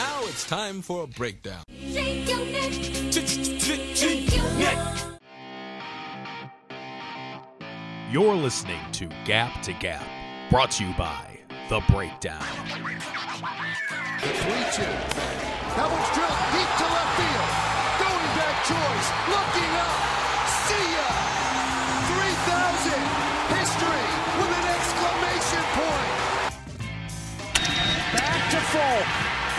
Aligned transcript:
Now 0.00 0.20
it's 0.22 0.46
time 0.46 0.80
for 0.80 1.04
a 1.04 1.06
breakdown. 1.06 1.62
Shake 1.78 2.26
your 2.26 2.38
neck. 2.46 2.72
Shake 2.72 4.34
your 4.34 4.50
neck. 4.52 4.78
You're 8.10 8.34
listening 8.34 8.80
to 8.92 9.10
Gap 9.26 9.60
to 9.60 9.74
Gap, 9.74 10.02
brought 10.48 10.70
to 10.70 10.86
you 10.86 10.94
by 10.94 11.40
The 11.68 11.82
Breakdown. 11.90 12.40
The 14.22 14.32
3 14.32 14.48
2. 14.72 14.88
That 15.76 15.88
one's 15.92 16.10
drilled 16.16 16.44
deep 16.56 16.70
to 16.80 16.86
left 16.96 17.12
field. 17.20 17.52
Going 18.00 18.30
back 18.40 18.56
choice. 18.72 19.08
Looking 19.28 19.72
up. 19.84 20.00
See 20.64 20.96
ya. 20.96 21.12
3,000. 22.08 23.04
History 23.52 24.08
with 24.40 24.48
an 24.48 24.64
exclamation 24.64 25.64
point. 25.76 26.16
Back 28.16 28.40
to 28.48 28.60
Folk. 28.72 29.29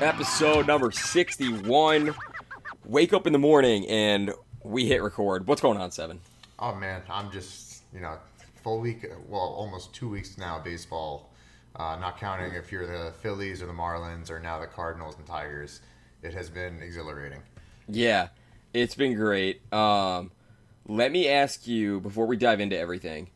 Episode 0.00 0.66
number 0.66 0.90
61. 0.90 2.14
Wake 2.86 3.12
up 3.12 3.26
in 3.26 3.34
the 3.34 3.38
morning 3.38 3.86
and 3.86 4.32
we 4.64 4.86
hit 4.86 5.02
record. 5.02 5.46
What's 5.46 5.60
going 5.60 5.76
on, 5.76 5.90
Seven? 5.90 6.20
Oh 6.58 6.74
man, 6.74 7.02
I'm 7.10 7.30
just 7.30 7.82
you 7.92 8.00
know 8.00 8.16
full 8.62 8.80
week, 8.80 9.04
well 9.28 9.42
almost 9.42 9.92
two 9.92 10.08
weeks 10.08 10.38
now 10.38 10.56
of 10.56 10.64
baseball, 10.64 11.28
uh, 11.76 11.98
not 12.00 12.18
counting 12.18 12.54
if 12.54 12.72
you're 12.72 12.86
the 12.86 13.12
Phillies 13.12 13.60
or 13.60 13.66
the 13.66 13.74
Marlins 13.74 14.30
or 14.30 14.40
now 14.40 14.58
the 14.58 14.66
Cardinals 14.66 15.16
and 15.18 15.26
Tigers. 15.26 15.82
It 16.22 16.32
has 16.32 16.48
been 16.48 16.80
exhilarating. 16.80 17.42
Yeah, 17.86 18.28
it's 18.72 18.94
been 18.94 19.14
great. 19.14 19.60
Um, 19.70 20.30
let 20.88 21.12
me 21.12 21.28
ask 21.28 21.66
you 21.66 22.00
before 22.00 22.24
we 22.24 22.38
dive 22.38 22.60
into 22.60 22.78
everything. 22.78 23.28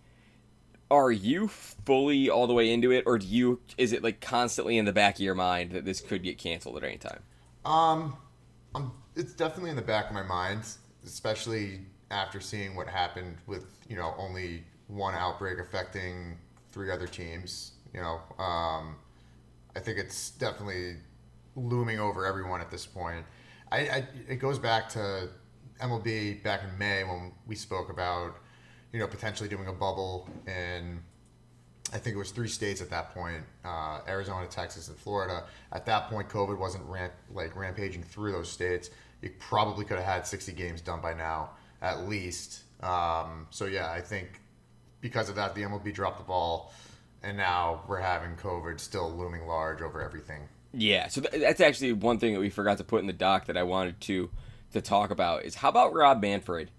Are 0.91 1.11
you 1.11 1.49
fully 1.49 2.29
all 2.29 2.47
the 2.47 2.53
way 2.53 2.73
into 2.73 2.93
it, 2.93 3.05
or 3.07 3.19
do 3.19 3.27
you? 3.27 3.61
Is 3.79 3.93
it 3.93 4.03
like 4.03 4.21
constantly 4.21 4.77
in 4.79 4.85
the 4.85 4.93
back 4.93 5.17
of 5.17 5.21
your 5.21 5.35
mind 5.35 5.73
that 5.73 5.85
this 5.85 6.01
could 6.01 6.23
get 6.23 6.39
canceled 6.39 6.77
at 6.77 6.85
any 6.85 6.99
time? 6.99 7.21
Um, 7.65 8.17
I'm, 8.75 8.93
it's 9.17 9.33
definitely 9.33 9.71
in 9.71 9.77
the 9.77 9.83
back 9.83 10.09
of 10.09 10.13
my 10.13 10.23
mind, 10.23 10.63
especially 11.05 11.81
after 12.11 12.39
seeing 12.39 12.77
what 12.77 12.87
happened 12.87 13.39
with 13.47 13.65
you 13.89 13.97
know 13.97 14.15
only 14.19 14.65
one 14.89 15.15
outbreak 15.15 15.59
affecting 15.59 16.37
three 16.73 16.91
other 16.91 17.07
teams. 17.07 17.73
You 17.93 18.01
know, 18.01 18.21
um, 18.43 18.97
I 19.77 19.81
think 19.81 19.99
it's 19.99 20.31
definitely 20.31 20.97
looming 21.57 21.99
over 21.99 22.27
everyone 22.27 22.61
at 22.61 22.71
this 22.71 22.87
point. 22.87 23.25
I, 23.73 23.79
I 23.79 24.09
it 24.29 24.37
goes 24.37 24.59
back 24.59 24.89
to 24.91 25.31
MLB 25.81 26.43
back 26.43 26.63
in 26.65 26.77
May 26.79 27.05
when 27.05 27.33
we 27.47 27.55
spoke 27.55 27.91
about 27.91 28.37
you 28.95 29.01
know 29.01 29.09
potentially 29.09 29.49
doing 29.49 29.67
a 29.67 29.73
bubble 29.73 30.29
in 30.47 31.01
I 31.93 31.99
think 31.99 32.15
it 32.15 32.19
was 32.19 32.31
three 32.31 32.49
states 32.49 32.81
at 32.81 32.91
that 32.91 33.13
point: 33.13 33.43
uh, 33.65 34.01
Arizona, 34.09 34.47
Texas, 34.47 34.89
and 34.89 34.97
Florida. 34.97 35.45
At 35.73 35.85
that 35.87 36.09
point, 36.09 36.29
COVID 36.29 36.57
wasn't 36.57 36.85
ramp, 36.87 37.13
like 37.33 37.55
rampaging 37.55 38.03
through 38.03 38.33
those 38.33 38.49
states. 38.49 38.91
You 39.21 39.31
probably 39.39 39.85
could 39.85 39.99
have 39.99 40.07
had 40.07 40.27
60 40.27 40.53
games 40.53 40.81
done 40.81 41.01
by 41.01 41.13
now, 41.13 41.51
at 41.83 42.09
least. 42.09 42.63
Um, 42.83 43.47
so 43.51 43.67
yeah, 43.67 43.91
I 43.91 44.01
think 44.01 44.41
because 45.01 45.29
of 45.29 45.35
that, 45.37 45.55
the 45.55 45.63
MLB 45.63 45.93
dropped 45.93 46.19
the 46.19 46.25
ball, 46.25 46.73
and 47.23 47.37
now 47.37 47.83
we're 47.87 48.01
having 48.01 48.35
COVID 48.37 48.81
still 48.81 49.13
looming 49.13 49.47
large 49.47 49.83
over 49.83 50.03
everything. 50.03 50.49
Yeah, 50.73 51.09
so 51.09 51.21
th- 51.21 51.43
that's 51.43 51.61
actually 51.61 51.93
one 51.93 52.19
thing 52.19 52.33
that 52.33 52.41
we 52.41 52.49
forgot 52.49 52.79
to 52.79 52.85
put 52.85 53.01
in 53.01 53.07
the 53.07 53.13
doc 53.13 53.47
that 53.47 53.57
I 53.57 53.65
wanted 53.65 54.01
to 54.03 54.31
to 54.73 54.81
talk 54.81 55.11
about 55.11 55.45
is 55.45 55.57
how 55.57 55.69
about 55.69 55.95
Rob 55.95 56.21
Manfred 56.23 56.71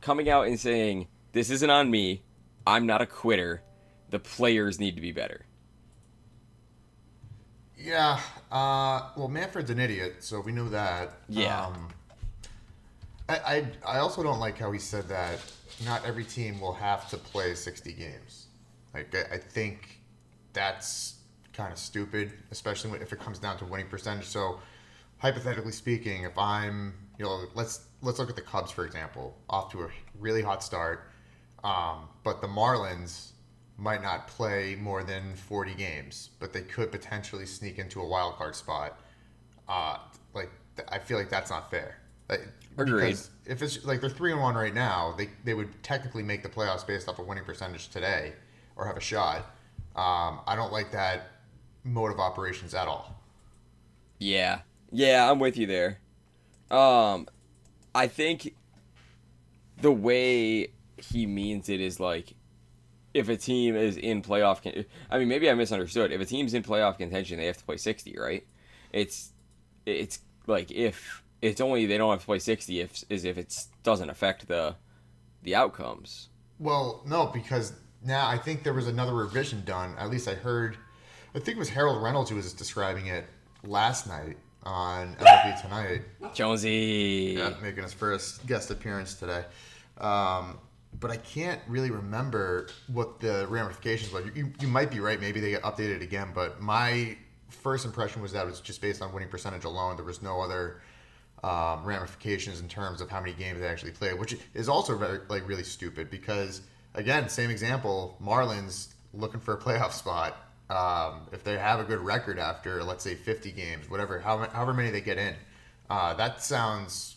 coming 0.00 0.28
out 0.28 0.46
and 0.46 0.58
saying 0.58 1.08
this 1.32 1.50
isn't 1.50 1.70
on 1.70 1.90
me, 1.90 2.22
I'm 2.66 2.86
not 2.86 3.02
a 3.02 3.06
quitter, 3.06 3.62
the 4.10 4.18
players 4.18 4.78
need 4.78 4.94
to 4.94 5.00
be 5.00 5.12
better. 5.12 5.46
Yeah. 7.76 8.20
Uh, 8.50 9.10
well, 9.16 9.28
Manfred's 9.28 9.70
an 9.70 9.80
idiot, 9.80 10.16
so 10.20 10.40
we 10.40 10.52
know 10.52 10.68
that. 10.68 11.14
Yeah. 11.28 11.66
Um, 11.66 11.88
I, 13.28 13.36
I 13.36 13.66
I 13.94 13.98
also 13.98 14.22
don't 14.22 14.38
like 14.38 14.58
how 14.58 14.70
he 14.72 14.78
said 14.78 15.08
that 15.08 15.40
not 15.84 16.04
every 16.04 16.24
team 16.24 16.60
will 16.60 16.74
have 16.74 17.08
to 17.10 17.16
play 17.16 17.54
60 17.54 17.92
games. 17.92 18.46
Like 18.94 19.14
I, 19.14 19.34
I 19.34 19.38
think 19.38 20.00
that's 20.52 21.16
kind 21.52 21.72
of 21.72 21.78
stupid, 21.78 22.32
especially 22.50 22.98
if 23.00 23.12
it 23.12 23.20
comes 23.20 23.38
down 23.38 23.58
to 23.58 23.64
winning 23.64 23.88
percentage. 23.88 24.26
So 24.26 24.60
hypothetically 25.18 25.72
speaking, 25.72 26.24
if 26.24 26.36
I'm 26.36 26.94
you 27.18 27.24
know 27.24 27.46
let's 27.54 27.86
let's 28.00 28.18
look 28.18 28.30
at 28.30 28.36
the 28.36 28.42
Cubs 28.42 28.70
for 28.70 28.84
example, 28.84 29.36
off 29.48 29.72
to 29.72 29.82
a 29.82 29.88
really 30.18 30.42
hot 30.42 30.62
start, 30.62 31.11
um, 31.64 32.08
but 32.24 32.40
the 32.40 32.48
Marlins 32.48 33.32
might 33.78 34.02
not 34.02 34.28
play 34.28 34.76
more 34.80 35.02
than 35.02 35.34
40 35.34 35.74
games, 35.74 36.30
but 36.38 36.52
they 36.52 36.62
could 36.62 36.92
potentially 36.92 37.46
sneak 37.46 37.78
into 37.78 38.00
a 38.00 38.06
wild 38.06 38.36
card 38.36 38.54
spot. 38.54 38.98
Uh, 39.68 39.98
like 40.34 40.50
I 40.90 40.98
feel 40.98 41.18
like 41.18 41.30
that's 41.30 41.50
not 41.50 41.70
fair. 41.70 41.96
Like, 42.28 42.48
Agreed. 42.78 43.00
Because 43.00 43.30
if 43.44 43.60
it's 43.62 43.84
like 43.84 44.00
they're 44.00 44.08
three 44.08 44.32
and 44.32 44.40
one 44.40 44.54
right 44.54 44.74
now, 44.74 45.14
they 45.16 45.28
they 45.44 45.54
would 45.54 45.82
technically 45.82 46.22
make 46.22 46.42
the 46.42 46.48
playoffs 46.48 46.86
based 46.86 47.08
off 47.08 47.18
a 47.18 47.22
winning 47.22 47.44
percentage 47.44 47.88
today, 47.88 48.32
or 48.76 48.86
have 48.86 48.96
a 48.96 49.00
shot. 49.00 49.38
Um, 49.94 50.40
I 50.46 50.54
don't 50.56 50.72
like 50.72 50.90
that 50.92 51.32
mode 51.84 52.12
of 52.12 52.18
operations 52.18 52.74
at 52.74 52.88
all. 52.88 53.20
Yeah. 54.18 54.60
Yeah, 54.90 55.30
I'm 55.30 55.38
with 55.38 55.56
you 55.56 55.66
there. 55.66 55.98
Um 56.70 57.28
I 57.94 58.06
think 58.06 58.54
the 59.80 59.92
way 59.92 60.68
he 61.02 61.26
means 61.26 61.68
it 61.68 61.80
is 61.80 62.00
like 62.00 62.34
if 63.14 63.28
a 63.28 63.36
team 63.36 63.76
is 63.76 63.96
in 63.96 64.22
playoff 64.22 64.62
con- 64.62 64.84
I 65.10 65.18
mean 65.18 65.28
maybe 65.28 65.50
I 65.50 65.54
misunderstood. 65.54 66.12
If 66.12 66.20
a 66.20 66.24
team's 66.24 66.54
in 66.54 66.62
playoff 66.62 66.98
contention, 66.98 67.38
they 67.38 67.46
have 67.46 67.58
to 67.58 67.64
play 67.64 67.76
60, 67.76 68.16
right? 68.18 68.46
It's 68.92 69.32
it's 69.86 70.20
like 70.46 70.70
if 70.70 71.22
it's 71.40 71.60
only 71.60 71.86
they 71.86 71.98
don't 71.98 72.10
have 72.10 72.20
to 72.20 72.26
play 72.26 72.38
60 72.38 72.80
if 72.80 73.04
is 73.10 73.24
if 73.24 73.38
it 73.38 73.54
doesn't 73.82 74.10
affect 74.10 74.48
the 74.48 74.76
the 75.42 75.54
outcomes. 75.54 76.28
Well, 76.58 77.02
no, 77.04 77.26
because 77.26 77.72
now 78.04 78.28
I 78.28 78.38
think 78.38 78.62
there 78.62 78.74
was 78.74 78.86
another 78.86 79.14
revision 79.14 79.64
done. 79.64 79.94
At 79.98 80.10
least 80.10 80.28
I 80.28 80.34
heard. 80.34 80.76
I 81.34 81.38
think 81.38 81.56
it 81.56 81.58
was 81.58 81.70
Harold 81.70 82.02
Reynolds 82.02 82.30
who 82.30 82.36
was 82.36 82.52
describing 82.52 83.06
it 83.06 83.24
last 83.64 84.06
night 84.06 84.36
on 84.62 85.16
MLB 85.16 85.60
Tonight. 85.62 86.02
Jonesy. 86.34 87.34
Yeah, 87.38 87.54
making 87.62 87.82
his 87.82 87.92
first 87.92 88.46
guest 88.46 88.70
appearance 88.70 89.14
today. 89.14 89.44
Um, 89.98 90.58
but 91.00 91.10
I 91.10 91.16
can't 91.16 91.60
really 91.68 91.90
remember 91.90 92.68
what 92.86 93.20
the 93.20 93.46
ramifications 93.48 94.12
were. 94.12 94.22
You, 94.34 94.52
you 94.60 94.68
might 94.68 94.90
be 94.90 95.00
right. 95.00 95.20
Maybe 95.20 95.40
they 95.40 95.50
get 95.50 95.62
updated 95.62 96.02
again. 96.02 96.30
But 96.34 96.60
my 96.60 97.16
first 97.48 97.84
impression 97.84 98.22
was 98.22 98.32
that 98.32 98.46
it 98.46 98.50
was 98.50 98.60
just 98.60 98.80
based 98.80 99.02
on 99.02 99.12
winning 99.12 99.28
percentage 99.28 99.64
alone. 99.64 99.96
There 99.96 100.04
was 100.04 100.22
no 100.22 100.40
other 100.40 100.80
um, 101.42 101.84
ramifications 101.84 102.60
in 102.60 102.68
terms 102.68 103.00
of 103.00 103.10
how 103.10 103.20
many 103.20 103.32
games 103.32 103.60
they 103.60 103.66
actually 103.66 103.92
played, 103.92 104.18
which 104.18 104.36
is 104.54 104.68
also 104.68 104.96
very, 104.96 105.20
like 105.28 105.46
really 105.48 105.64
stupid 105.64 106.10
because 106.10 106.62
again, 106.94 107.28
same 107.28 107.50
example, 107.50 108.16
Marlins 108.22 108.88
looking 109.14 109.40
for 109.40 109.54
a 109.54 109.58
playoff 109.58 109.92
spot. 109.92 110.36
Um, 110.70 111.26
if 111.32 111.44
they 111.44 111.58
have 111.58 111.80
a 111.80 111.84
good 111.84 111.98
record 112.00 112.38
after, 112.38 112.82
let's 112.82 113.04
say, 113.04 113.14
50 113.14 113.52
games, 113.52 113.90
whatever, 113.90 114.18
however, 114.20 114.50
however 114.52 114.72
many 114.72 114.90
they 114.90 115.02
get 115.02 115.18
in, 115.18 115.34
uh, 115.90 116.14
that 116.14 116.42
sounds, 116.42 117.16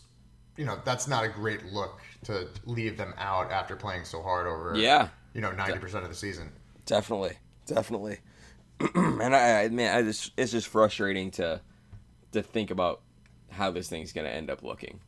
you 0.57 0.65
know, 0.65 0.79
that's 0.85 1.07
not 1.07 1.23
a 1.23 1.29
great 1.29 1.65
look 1.73 1.99
to 2.25 2.47
leave 2.65 2.97
them 2.97 3.13
out 3.17 3.51
after 3.51 3.75
playing 3.75 4.05
so 4.05 4.21
hard 4.21 4.47
over, 4.47 4.75
Yeah. 4.75 5.09
you 5.33 5.41
know, 5.41 5.51
90% 5.51 6.03
of 6.03 6.09
the 6.09 6.15
season. 6.15 6.51
Definitely, 6.85 7.33
definitely. 7.65 8.19
and 8.95 9.35
I, 9.35 9.63
I 9.63 9.69
man, 9.69 9.95
I 9.97 10.01
just 10.01 10.31
it's 10.37 10.51
just 10.51 10.67
frustrating 10.67 11.31
to 11.31 11.61
to 12.33 12.41
think 12.43 12.71
about 12.71 13.01
how 13.49 13.71
this 13.71 13.87
thing's 13.87 14.11
gonna 14.11 14.29
end 14.29 14.49
up 14.49 14.63
looking. 14.63 14.99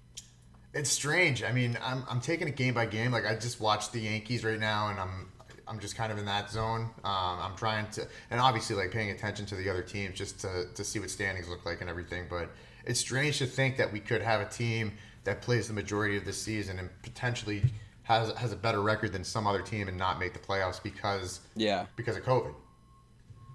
It's 0.74 0.90
strange. 0.90 1.44
I 1.44 1.52
mean, 1.52 1.78
I'm, 1.84 2.04
I'm 2.10 2.22
taking 2.22 2.48
it 2.48 2.56
game 2.56 2.74
by 2.74 2.86
game. 2.86 3.12
Like 3.12 3.26
I 3.26 3.36
just 3.36 3.60
watched 3.60 3.92
the 3.94 4.00
Yankees 4.00 4.44
right 4.46 4.60
now, 4.60 4.90
and 4.90 5.00
I'm 5.00 5.32
I'm 5.68 5.80
just 5.80 5.96
kind 5.98 6.12
of 6.14 6.18
in 6.18 6.26
that 6.26 6.50
zone. 6.50 6.90
Um, 7.04 7.40
I'm 7.42 7.56
trying 7.58 7.90
to, 7.92 8.08
and 8.32 8.40
obviously 8.40 8.76
like 8.76 8.92
paying 8.92 9.10
attention 9.12 9.46
to 9.48 9.56
the 9.56 9.70
other 9.70 9.82
teams 9.82 10.18
just 10.18 10.40
to 10.42 10.68
to 10.74 10.84
see 10.84 11.00
what 11.00 11.10
standings 11.10 11.50
look 11.50 11.66
like 11.66 11.82
and 11.82 11.90
everything. 11.90 12.28
But 12.30 12.50
it's 12.86 13.00
strange 13.02 13.38
to 13.40 13.46
think 13.46 13.76
that 13.78 13.92
we 13.92 14.00
could 14.00 14.22
have 14.22 14.40
a 14.40 14.46
team 14.46 14.94
that 15.27 15.41
plays 15.41 15.68
the 15.68 15.74
majority 15.74 16.15
of 16.15 16.24
the 16.24 16.31
season 16.31 16.79
and 16.79 16.89
potentially 17.03 17.62
has 18.03 18.31
has 18.38 18.53
a 18.53 18.56
better 18.56 18.81
record 18.81 19.12
than 19.12 19.24
some 19.25 19.45
other 19.45 19.62
team 19.62 19.89
and 19.89 19.97
not 19.97 20.19
make 20.19 20.31
the 20.33 20.39
playoffs 20.39 20.81
because 20.81 21.41
Yeah, 21.56 21.85
because 21.97 22.15
of 22.15 22.24
COVID. 22.24 22.53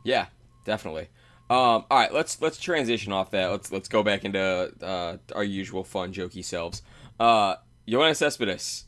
yeah, 0.04 0.26
definitely. 0.66 1.08
Um, 1.48 1.84
all 1.90 1.98
right, 1.98 2.12
let's 2.12 2.40
let's 2.42 2.58
transition 2.58 3.10
off 3.12 3.30
that. 3.30 3.46
Let's 3.50 3.72
let's 3.72 3.88
go 3.88 4.02
back 4.02 4.24
into 4.24 4.72
uh, 4.82 5.16
our 5.34 5.42
usual 5.44 5.82
fun, 5.82 6.12
jokey 6.12 6.44
selves. 6.44 6.82
Uh, 7.18 7.56
Yoenis 7.88 8.16
Cespedes 8.16 8.84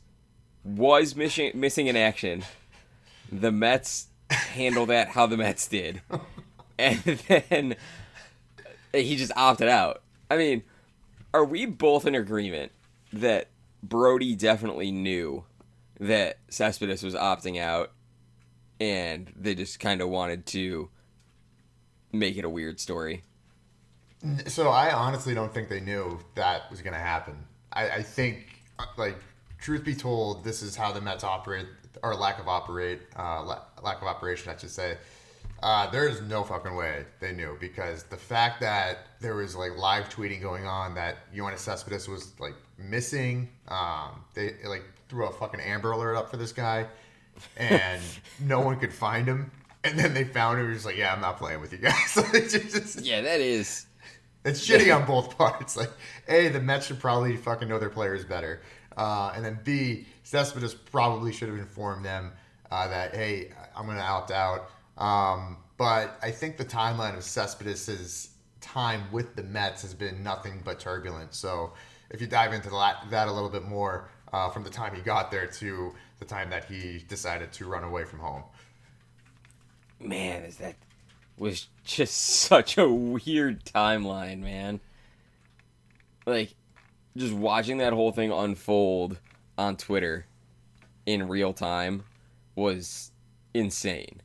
was 0.63 1.15
missing 1.15 1.51
missing 1.55 1.87
in 1.87 1.95
action. 1.97 2.43
The 3.31 3.51
Mets 3.51 4.07
handle 4.29 4.85
that 4.85 5.09
how 5.09 5.25
the 5.25 5.37
Mets 5.37 5.67
did, 5.67 6.01
and 6.79 7.01
then 7.03 7.75
he 8.93 9.15
just 9.15 9.31
opted 9.35 9.69
out. 9.69 10.03
I 10.29 10.37
mean, 10.37 10.63
are 11.33 11.43
we 11.45 11.65
both 11.65 12.05
in 12.05 12.13
agreement 12.15 12.71
that 13.15 13.49
Brodie 13.81 14.35
definitely 14.35 14.91
knew 14.91 15.45
that 15.99 16.37
Cespedes 16.49 17.03
was 17.03 17.15
opting 17.15 17.59
out, 17.59 17.91
and 18.79 19.31
they 19.35 19.55
just 19.55 19.79
kind 19.79 20.01
of 20.01 20.09
wanted 20.09 20.45
to 20.47 20.89
make 22.11 22.37
it 22.37 22.45
a 22.45 22.49
weird 22.49 22.79
story? 22.79 23.23
So 24.47 24.69
I 24.69 24.91
honestly 24.91 25.33
don't 25.33 25.53
think 25.53 25.69
they 25.69 25.79
knew 25.79 26.19
that 26.35 26.69
was 26.69 26.81
going 26.81 26.93
to 26.93 26.99
happen. 26.99 27.35
I, 27.71 27.89
I 27.89 28.01
think, 28.01 28.61
uh, 28.79 28.85
like, 28.97 29.17
truth 29.59 29.83
be 29.83 29.95
told, 29.95 30.43
this 30.43 30.61
is 30.61 30.75
how 30.75 30.91
the 30.91 31.01
Mets 31.01 31.23
operate, 31.23 31.67
or 32.03 32.15
lack 32.15 32.39
of 32.39 32.47
operate, 32.47 33.01
uh, 33.17 33.43
la- 33.43 33.61
lack 33.83 34.01
of 34.01 34.07
operation, 34.07 34.51
I 34.51 34.57
should 34.57 34.71
say. 34.71 34.97
Uh, 35.63 35.89
there 35.89 36.07
is 36.07 36.21
no 36.21 36.43
fucking 36.43 36.75
way 36.75 37.05
they 37.19 37.31
knew 37.31 37.57
because 37.59 38.03
the 38.03 38.17
fact 38.17 38.59
that 38.61 38.99
there 39.19 39.35
was 39.35 39.55
like 39.55 39.75
live 39.77 40.09
tweeting 40.09 40.41
going 40.41 40.65
on 40.67 40.93
that 40.95 41.17
Yoenis 41.33 41.59
Cespedes 41.59 42.07
was 42.07 42.33
like 42.39 42.53
missing, 42.77 43.49
um, 43.69 44.23
they 44.33 44.55
like 44.67 44.83
threw 45.09 45.25
a 45.25 45.31
fucking 45.31 45.59
Amber 45.61 45.91
Alert 45.91 46.15
up 46.17 46.29
for 46.29 46.37
this 46.37 46.51
guy, 46.51 46.85
and 47.57 48.01
no 48.41 48.59
one 48.59 48.79
could 48.79 48.93
find 48.93 49.27
him. 49.27 49.51
And 49.83 49.97
then 49.99 50.13
they 50.13 50.23
found 50.23 50.59
him. 50.59 50.67
He 50.67 50.73
was 50.73 50.85
like, 50.85 50.97
"Yeah, 50.97 51.13
I'm 51.13 51.21
not 51.21 51.37
playing 51.37 51.61
with 51.61 51.71
you 51.71 51.77
guys." 51.79 52.13
Just- 52.51 53.01
Yeah, 53.05 53.21
that 53.21 53.39
is. 53.39 53.85
it's 54.43 54.67
shitty 54.67 54.95
on 54.95 55.05
both 55.05 55.37
parts. 55.37 55.77
Like, 55.77 55.91
A, 56.27 56.49
the 56.49 56.59
Mets 56.59 56.87
should 56.87 56.99
probably 56.99 57.37
fucking 57.37 57.67
know 57.67 57.79
their 57.79 57.89
players 57.89 58.25
better. 58.25 58.61
Uh, 58.97 59.31
and 59.35 59.43
then 59.45 59.59
B, 59.63 60.05
Cespedes 60.23 60.73
probably 60.73 61.31
should 61.31 61.49
have 61.49 61.57
informed 61.57 62.03
them 62.05 62.31
uh, 62.71 62.87
that, 62.87 63.13
hey, 63.15 63.51
I'm 63.75 63.85
going 63.85 63.97
to 63.97 64.03
opt 64.03 64.31
out. 64.31 64.69
Um, 64.97 65.57
but 65.77 66.17
I 66.21 66.31
think 66.31 66.57
the 66.57 66.65
timeline 66.65 67.17
of 67.17 67.23
Cespedes' 67.23 68.29
time 68.61 69.03
with 69.11 69.35
the 69.35 69.43
Mets 69.43 69.81
has 69.81 69.93
been 69.93 70.23
nothing 70.23 70.61
but 70.63 70.79
turbulent. 70.79 71.33
So 71.33 71.73
if 72.09 72.21
you 72.21 72.27
dive 72.27 72.53
into 72.53 72.69
that, 72.69 73.27
a 73.27 73.31
little 73.31 73.49
bit 73.49 73.63
more 73.63 74.09
uh, 74.31 74.49
from 74.49 74.63
the 74.63 74.69
time 74.69 74.95
he 74.95 75.01
got 75.01 75.31
there 75.31 75.47
to 75.47 75.93
the 76.19 76.25
time 76.25 76.49
that 76.49 76.65
he 76.65 77.03
decided 77.07 77.51
to 77.53 77.65
run 77.65 77.83
away 77.83 78.05
from 78.05 78.19
home. 78.19 78.43
Man, 79.99 80.43
is 80.43 80.57
that 80.57 80.75
was 81.37 81.67
just 81.83 82.15
such 82.17 82.77
a 82.77 82.89
weird 82.89 83.65
timeline, 83.65 84.39
man. 84.39 84.79
Like, 86.25 86.55
just 87.15 87.33
watching 87.33 87.77
that 87.77 87.93
whole 87.93 88.11
thing 88.11 88.31
unfold 88.31 89.19
on 89.57 89.77
Twitter 89.77 90.25
in 91.05 91.27
real 91.27 91.53
time 91.53 92.03
was 92.55 93.11
insane. 93.53 94.21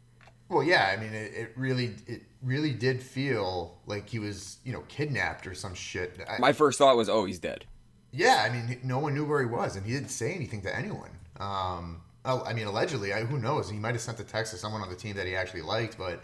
Well, 0.50 0.64
yeah, 0.64 0.92
I 0.92 1.00
mean, 1.00 1.14
it, 1.14 1.32
it 1.32 1.52
really, 1.56 1.94
it 2.08 2.22
really 2.42 2.72
did 2.72 3.00
feel 3.00 3.78
like 3.86 4.08
he 4.08 4.18
was, 4.18 4.58
you 4.64 4.72
know, 4.72 4.80
kidnapped 4.88 5.46
or 5.46 5.54
some 5.54 5.74
shit. 5.74 6.18
I, 6.28 6.38
My 6.40 6.52
first 6.52 6.76
thought 6.76 6.96
was, 6.96 7.08
oh, 7.08 7.24
he's 7.24 7.38
dead. 7.38 7.64
yeah, 8.12 8.44
I 8.44 8.52
mean, 8.52 8.80
no 8.82 8.98
one 8.98 9.14
knew 9.14 9.24
where 9.24 9.40
he 9.40 9.46
was, 9.46 9.76
and 9.76 9.86
he 9.86 9.92
didn't 9.92 10.10
say 10.10 10.32
anything 10.34 10.60
to 10.62 10.76
anyone. 10.76 11.10
Um, 11.38 12.02
I 12.24 12.52
mean, 12.52 12.66
allegedly, 12.66 13.12
I, 13.14 13.20
who 13.24 13.38
knows? 13.38 13.70
He 13.70 13.78
might 13.78 13.92
have 13.92 14.00
sent 14.00 14.18
a 14.20 14.24
text 14.24 14.52
to 14.52 14.58
someone 14.58 14.82
on 14.82 14.90
the 14.90 14.96
team 14.96 15.14
that 15.16 15.26
he 15.26 15.36
actually 15.36 15.62
liked, 15.62 15.96
but 15.96 16.22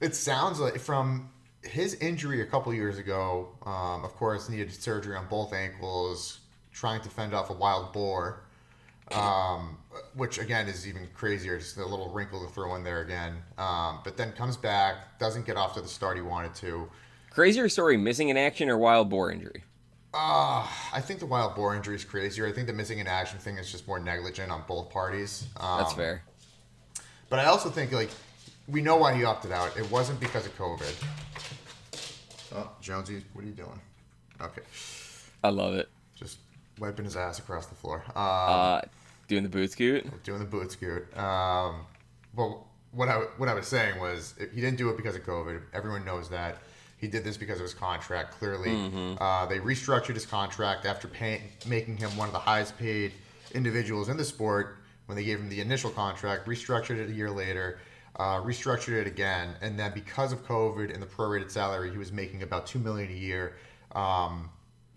it 0.00 0.14
sounds 0.14 0.58
like 0.60 0.78
from 0.78 1.30
his 1.62 1.94
injury 1.94 2.42
a 2.42 2.46
couple 2.46 2.74
years 2.74 2.98
ago. 2.98 3.48
Um, 3.64 4.04
of 4.04 4.12
course, 4.16 4.48
needed 4.48 4.72
surgery 4.74 5.16
on 5.16 5.26
both 5.28 5.52
ankles, 5.54 6.40
trying 6.72 7.00
to 7.02 7.08
fend 7.08 7.32
off 7.32 7.48
a 7.48 7.54
wild 7.54 7.92
boar 7.92 8.42
um, 9.12 9.78
which 10.14 10.38
again 10.38 10.68
is 10.68 10.86
even 10.86 11.08
crazier. 11.14 11.58
Just 11.58 11.76
a 11.76 11.84
little 11.84 12.10
wrinkle 12.10 12.44
to 12.46 12.52
throw 12.52 12.74
in 12.74 12.84
there 12.84 13.02
again. 13.02 13.36
Um, 13.58 14.00
but 14.04 14.16
then 14.16 14.32
comes 14.32 14.56
back, 14.56 15.18
doesn't 15.18 15.46
get 15.46 15.56
off 15.56 15.74
to 15.74 15.80
the 15.80 15.88
start 15.88 16.16
he 16.16 16.22
wanted 16.22 16.54
to. 16.56 16.88
Crazier 17.30 17.68
story: 17.68 17.96
missing 17.96 18.28
in 18.28 18.36
action 18.36 18.68
or 18.68 18.78
wild 18.78 19.10
boar 19.10 19.30
injury? 19.30 19.64
Uh, 20.14 20.66
I 20.94 21.02
think 21.02 21.20
the 21.20 21.26
wild 21.26 21.54
boar 21.54 21.76
injury 21.76 21.94
is 21.94 22.04
crazier. 22.04 22.46
I 22.46 22.52
think 22.52 22.66
the 22.66 22.72
missing 22.72 22.98
in 23.00 23.06
action 23.06 23.38
thing 23.38 23.58
is 23.58 23.70
just 23.70 23.86
more 23.86 23.98
negligent 23.98 24.50
on 24.50 24.62
both 24.66 24.90
parties. 24.90 25.46
Um, 25.58 25.78
That's 25.78 25.92
fair. 25.92 26.22
But 27.28 27.40
I 27.40 27.46
also 27.46 27.68
think 27.68 27.92
like 27.92 28.10
we 28.66 28.80
know 28.80 28.96
why 28.96 29.14
he 29.14 29.24
opted 29.24 29.52
out. 29.52 29.76
It 29.76 29.90
wasn't 29.90 30.18
because 30.20 30.46
of 30.46 30.56
COVID. 30.56 30.94
Oh, 32.54 32.70
Jonesy, 32.80 33.22
what 33.34 33.44
are 33.44 33.48
you 33.48 33.54
doing? 33.54 33.80
Okay, 34.40 34.62
I 35.44 35.48
love 35.50 35.74
it. 35.74 35.88
just 36.14 36.38
wiping 36.78 37.04
his 37.04 37.16
ass 37.16 37.38
across 37.38 37.66
the 37.66 37.74
floor. 37.74 38.02
Um, 38.08 38.14
Uh, 38.16 38.80
doing 39.28 39.42
the 39.42 39.48
boot 39.48 39.72
scoot. 39.72 40.22
doing 40.24 40.38
the 40.38 40.44
boot 40.44 40.72
scoot. 40.72 41.04
Um, 41.16 41.86
well, 42.34 42.66
what 42.92 43.08
I 43.08 43.16
what 43.38 43.48
I 43.48 43.54
was 43.54 43.66
saying 43.66 43.98
was 44.00 44.34
he 44.54 44.60
didn't 44.60 44.76
do 44.78 44.88
it 44.90 44.96
because 44.96 45.16
of 45.16 45.22
COVID. 45.24 45.60
Everyone 45.72 46.04
knows 46.04 46.28
that. 46.30 46.58
He 46.98 47.08
did 47.08 47.24
this 47.24 47.36
because 47.36 47.56
of 47.58 47.62
his 47.64 47.74
contract. 47.74 48.32
Clearly, 48.38 49.16
uh, 49.20 49.44
they 49.46 49.58
restructured 49.58 50.14
his 50.14 50.24
contract 50.24 50.86
after 50.86 51.06
paying, 51.08 51.42
making 51.66 51.98
him 51.98 52.08
one 52.16 52.26
of 52.26 52.32
the 52.32 52.38
highest 52.38 52.78
paid 52.78 53.12
individuals 53.52 54.08
in 54.08 54.16
the 54.16 54.24
sport 54.24 54.78
when 55.04 55.14
they 55.16 55.24
gave 55.24 55.38
him 55.38 55.50
the 55.50 55.60
initial 55.60 55.90
contract. 55.90 56.46
Restructured 56.46 56.96
it 56.98 57.10
a 57.10 57.12
year 57.12 57.30
later. 57.30 57.78
Uh, 58.18 58.40
restructured 58.40 58.98
it 58.98 59.06
again, 59.06 59.54
and 59.60 59.78
then 59.78 59.92
because 59.92 60.32
of 60.32 60.42
COVID 60.46 60.90
and 60.92 61.02
the 61.02 61.06
prorated 61.06 61.50
salary, 61.50 61.90
he 61.90 61.98
was 61.98 62.12
making 62.12 62.42
about 62.42 62.66
two 62.66 62.78
million 62.78 63.10
a 63.10 63.14
year. 63.14 63.56
Um, 63.94 64.48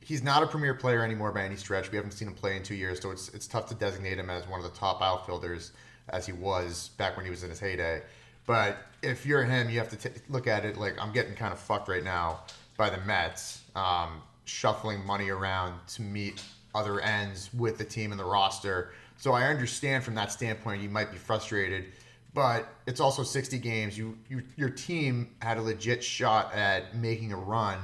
he's 0.10 0.24
not 0.24 0.42
a 0.42 0.48
premier 0.48 0.74
player 0.74 1.04
anymore 1.04 1.32
by 1.32 1.44
any 1.44 1.56
stretch. 1.56 1.92
We 1.92 1.96
haven't 1.96 2.14
seen 2.14 2.28
him 2.28 2.34
play 2.34 2.58
in 2.58 2.64
two 2.64 2.74
years, 2.74 3.00
so 3.00 3.12
it's 3.12 3.30
it's 3.30 3.46
tough 3.46 3.68
to 3.68 3.76
designate 3.76 4.18
him 4.18 4.32
as 4.32 4.48
one 4.48 4.60
of 4.60 4.66
the 4.66 4.76
top 4.78 5.04
outfielders 5.04 5.72
as 6.10 6.26
he 6.26 6.32
was 6.32 6.90
back 6.98 7.16
when 7.16 7.26
he 7.26 7.30
was 7.30 7.44
in 7.44 7.52
his 7.52 7.60
heyday. 7.60 8.02
But 8.48 8.78
if 9.04 9.24
you're 9.28 9.44
him, 9.44 9.70
you 9.70 9.78
have 9.78 9.90
to 9.90 9.96
t- 9.96 10.20
look 10.28 10.48
at 10.48 10.66
it 10.66 10.78
like 10.78 11.00
I'm 11.00 11.14
getting 11.14 11.36
kind 11.36 11.54
of 11.54 11.60
fucked 11.60 11.88
right 11.88 12.04
now 12.04 12.40
by 12.76 12.90
the 12.90 12.98
Mets, 13.02 13.62
um, 13.76 14.24
shuffling 14.46 15.06
money 15.06 15.30
around 15.30 15.76
to 15.90 16.02
meet 16.02 16.42
other 16.74 17.00
ends 17.02 17.52
with 17.54 17.78
the 17.78 17.86
team 17.86 18.10
and 18.10 18.20
the 18.20 18.26
roster. 18.26 18.94
So 19.18 19.34
I 19.34 19.44
understand 19.44 20.04
from 20.04 20.16
that 20.16 20.32
standpoint 20.32 20.82
you 20.82 20.90
might 20.90 21.12
be 21.12 21.18
frustrated, 21.18 21.86
but 22.34 22.68
it's 22.88 23.00
also 23.00 23.22
60 23.22 23.60
games. 23.60 23.96
You, 23.96 24.18
you 24.28 24.42
your 24.56 24.72
team 24.72 25.36
had 25.44 25.60
a 25.60 25.62
legit 25.62 26.04
shot 26.04 26.52
at 26.56 26.96
making 26.96 27.32
a 27.32 27.38
run. 27.38 27.78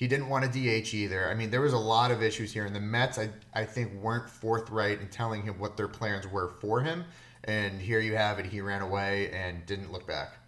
He 0.00 0.08
didn't 0.08 0.30
want 0.30 0.46
a 0.46 0.48
DH 0.48 0.94
either. 0.94 1.28
I 1.28 1.34
mean, 1.34 1.50
there 1.50 1.60
was 1.60 1.74
a 1.74 1.78
lot 1.78 2.10
of 2.10 2.22
issues 2.22 2.54
here, 2.54 2.64
and 2.64 2.74
the 2.74 2.80
Mets, 2.80 3.18
I, 3.18 3.28
I 3.52 3.66
think, 3.66 3.92
weren't 3.92 4.30
forthright 4.30 4.98
in 4.98 5.08
telling 5.08 5.42
him 5.42 5.58
what 5.58 5.76
their 5.76 5.88
plans 5.88 6.26
were 6.26 6.48
for 6.58 6.80
him. 6.80 7.04
And 7.44 7.78
here 7.78 8.00
you 8.00 8.16
have 8.16 8.38
it. 8.38 8.46
He 8.46 8.62
ran 8.62 8.80
away 8.80 9.30
and 9.30 9.66
didn't 9.66 9.92
look 9.92 10.06
back. 10.06 10.38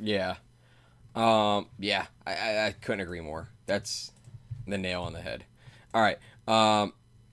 Yeah. 0.00 0.34
Um, 1.14 1.68
yeah, 1.78 2.06
I, 2.26 2.34
I, 2.34 2.66
I 2.66 2.72
couldn't 2.72 3.02
agree 3.02 3.20
more. 3.20 3.46
That's 3.66 4.10
the 4.66 4.78
nail 4.78 5.02
on 5.02 5.12
the 5.12 5.22
head. 5.22 5.44
All 5.94 6.02
right. 6.02 6.18
Um, 6.48 6.92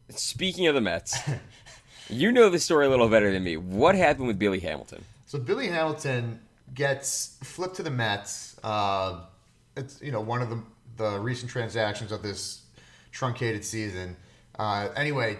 speaking 0.10 0.68
of 0.68 0.76
the 0.76 0.82
Mets, 0.82 1.18
you 2.12 2.32
know 2.32 2.52
the 2.52 2.60
story 2.60 2.86
a 2.86 2.90
little 2.92 3.10
better 3.10 3.32
than 3.32 3.44
me. 3.44 3.58
What 3.58 3.96
happened 3.96 4.28
with 4.28 4.38
Billy 4.38 4.60
Hamilton? 4.60 5.04
So 5.26 5.40
Billy 5.40 5.70
Hamilton 5.70 6.42
gets 6.76 7.40
flipped 7.42 7.78
to 7.78 7.84
the 7.84 7.90
Mets. 7.90 8.60
Uh, 8.64 9.22
it's 9.76 10.00
you 10.00 10.12
know 10.12 10.22
one 10.22 10.44
of 10.44 10.52
the 10.52 10.62
the 10.98 11.20
recent 11.20 11.52
transactions 11.52 12.12
of 12.12 12.22
this 12.22 12.64
truncated 13.12 13.64
season. 13.64 14.16
Uh, 14.58 14.90
anyway, 14.96 15.38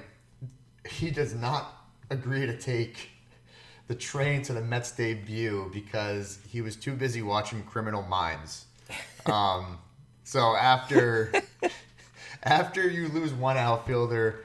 he 0.90 1.12
does 1.12 1.34
not 1.34 1.86
agree 2.10 2.46
to 2.46 2.58
take 2.58 3.10
the 3.88 3.96
train 3.96 4.42
to 4.44 4.54
the 4.54 4.62
Mets 4.62 4.92
debut 4.92 5.70
because 5.74 6.40
he 6.48 6.62
was 6.62 6.76
too 6.76 6.94
busy 6.94 7.22
watching 7.22 7.64
Criminal 7.64 8.04
Minds. 8.04 8.66
Um, 9.26 9.78
so 10.26 10.54
after 10.54 11.32
after 12.44 12.90
you 12.90 13.08
lose 13.08 13.32
one 13.32 13.56
outfielder 13.56 14.44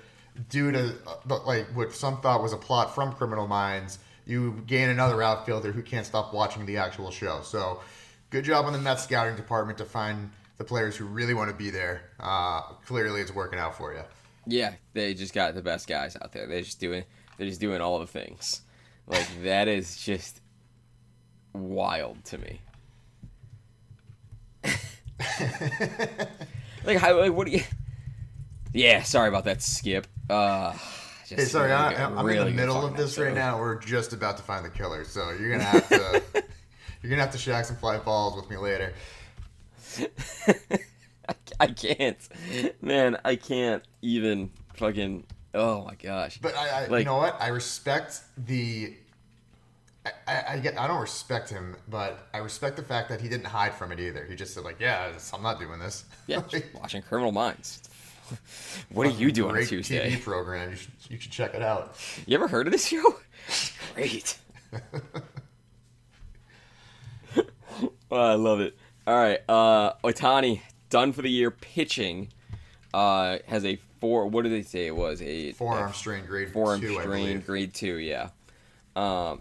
due 0.48 0.70
to 0.70 0.94
uh, 1.04 1.38
like 1.44 1.66
what 1.74 1.92
some 1.92 2.20
thought 2.20 2.42
was 2.42 2.52
a 2.52 2.56
plot 2.56 2.94
from 2.94 3.12
Criminal 3.12 3.48
Minds, 3.48 3.98
you 4.24 4.62
gain 4.68 4.88
another 4.88 5.20
outfielder 5.20 5.72
who 5.72 5.82
can't 5.82 6.06
stop 6.06 6.32
watching 6.32 6.64
the 6.64 6.76
actual 6.76 7.10
show. 7.10 7.40
So 7.42 7.80
good 8.30 8.44
job 8.44 8.66
on 8.66 8.72
the 8.72 8.78
Mets 8.78 9.02
scouting 9.02 9.34
department 9.34 9.78
to 9.78 9.84
find 9.84 10.30
the 10.58 10.64
players 10.64 10.96
who 10.96 11.06
really 11.06 11.34
want 11.34 11.50
to 11.50 11.56
be 11.56 11.70
there. 11.70 12.02
Uh, 12.20 12.60
clearly, 12.84 13.20
it's 13.20 13.34
working 13.34 13.58
out 13.58 13.76
for 13.76 13.94
you. 13.94 14.02
Yeah, 14.46 14.74
they 14.92 15.14
just 15.14 15.32
got 15.34 15.54
the 15.54 15.62
best 15.62 15.88
guys 15.88 16.16
out 16.20 16.32
there. 16.32 16.46
They're 16.46 16.62
just 16.62 16.80
doing 16.80 17.04
they're 17.36 17.46
just 17.46 17.60
doing 17.60 17.80
all 17.80 18.00
the 18.00 18.06
things. 18.06 18.62
Like 19.06 19.26
that 19.44 19.68
is 19.68 19.96
just 19.96 20.40
wild 21.52 22.24
to 22.26 22.38
me. 22.38 22.60
like 26.84 26.98
how 26.98 27.18
like 27.20 27.32
what 27.32 27.46
do 27.46 27.52
you 27.52 27.62
Yeah, 28.72 29.02
sorry 29.02 29.28
about 29.28 29.44
that 29.44 29.62
skip. 29.62 30.06
Uh 30.28 30.72
just 31.26 31.40
Hey, 31.40 31.44
sorry, 31.44 31.72
I, 31.72 32.04
I'm 32.06 32.24
really 32.24 32.50
in 32.50 32.56
the 32.56 32.62
middle 32.62 32.86
of 32.86 32.96
this 32.96 33.18
right 33.18 33.34
now. 33.34 33.58
We're 33.58 33.78
just 33.78 34.14
about 34.14 34.38
to 34.38 34.42
find 34.42 34.64
the 34.64 34.70
killer, 34.70 35.04
so 35.04 35.30
you're 35.30 35.50
gonna 35.50 35.62
have 35.62 35.88
to 35.90 36.22
you're 37.02 37.10
gonna 37.10 37.22
have 37.22 37.32
to 37.32 37.38
shack 37.38 37.66
some 37.66 37.76
fly 37.76 37.98
balls 37.98 38.34
with 38.34 38.48
me 38.50 38.56
later. 38.56 38.94
I, 41.28 41.34
I 41.60 41.66
can't, 41.68 42.28
man. 42.80 43.18
I 43.24 43.36
can't 43.36 43.82
even 44.02 44.50
fucking. 44.74 45.24
Oh 45.54 45.84
my 45.84 45.94
gosh. 45.94 46.38
But 46.38 46.56
I, 46.56 46.68
I 46.68 46.86
Like- 46.86 47.00
you 47.00 47.04
know 47.06 47.16
what? 47.16 47.36
I 47.40 47.48
respect 47.48 48.20
the. 48.36 48.94
I, 50.06 50.10
I, 50.26 50.44
I 50.54 50.58
get. 50.58 50.78
I 50.78 50.86
don't 50.86 51.00
respect 51.00 51.50
him, 51.50 51.76
but 51.88 52.28
I 52.32 52.38
respect 52.38 52.76
the 52.76 52.82
fact 52.82 53.08
that 53.08 53.20
he 53.20 53.28
didn't 53.28 53.46
hide 53.46 53.74
from 53.74 53.92
it 53.92 54.00
either. 54.00 54.24
He 54.24 54.34
just 54.36 54.54
said 54.54 54.64
like, 54.64 54.80
"Yeah, 54.80 55.10
I'm 55.34 55.42
not 55.42 55.58
doing 55.58 55.78
this." 55.80 56.04
Yeah, 56.26 56.42
just 56.48 56.64
watching 56.74 57.02
Criminal 57.02 57.32
Minds. 57.32 57.82
what 58.92 59.06
are 59.06 59.10
you 59.10 59.32
doing 59.32 59.48
on 59.48 59.54
Great 59.54 59.68
Tuesday? 59.68 60.12
TV 60.12 60.22
program. 60.22 60.70
You 60.70 60.76
should, 60.76 60.92
you 61.08 61.18
should 61.18 61.32
check 61.32 61.54
it 61.54 61.62
out. 61.62 61.96
You 62.26 62.36
ever 62.36 62.46
heard 62.46 62.66
of 62.68 62.72
this 62.72 62.86
show? 62.86 63.16
It's 63.48 63.72
great. 63.94 64.38
oh, 68.10 68.16
I 68.16 68.34
love 68.34 68.60
it. 68.60 68.77
All 69.08 69.16
right, 69.16 69.40
uh, 69.48 69.94
Ohtani 70.04 70.60
done 70.90 71.14
for 71.14 71.22
the 71.22 71.30
year 71.30 71.50
pitching. 71.50 72.28
Uh, 72.92 73.38
has 73.46 73.64
a 73.64 73.78
four. 74.02 74.26
What 74.26 74.42
did 74.42 74.52
they 74.52 74.60
say 74.60 74.86
it 74.86 74.94
was? 74.94 75.22
A 75.22 75.52
Forearm 75.52 75.94
strain 75.94 76.26
grade 76.26 76.50
forearm 76.50 76.82
two, 76.82 77.00
strain, 77.00 77.40
grade 77.40 77.72
two. 77.72 77.94
Yeah. 77.94 78.28
Um, 78.96 79.40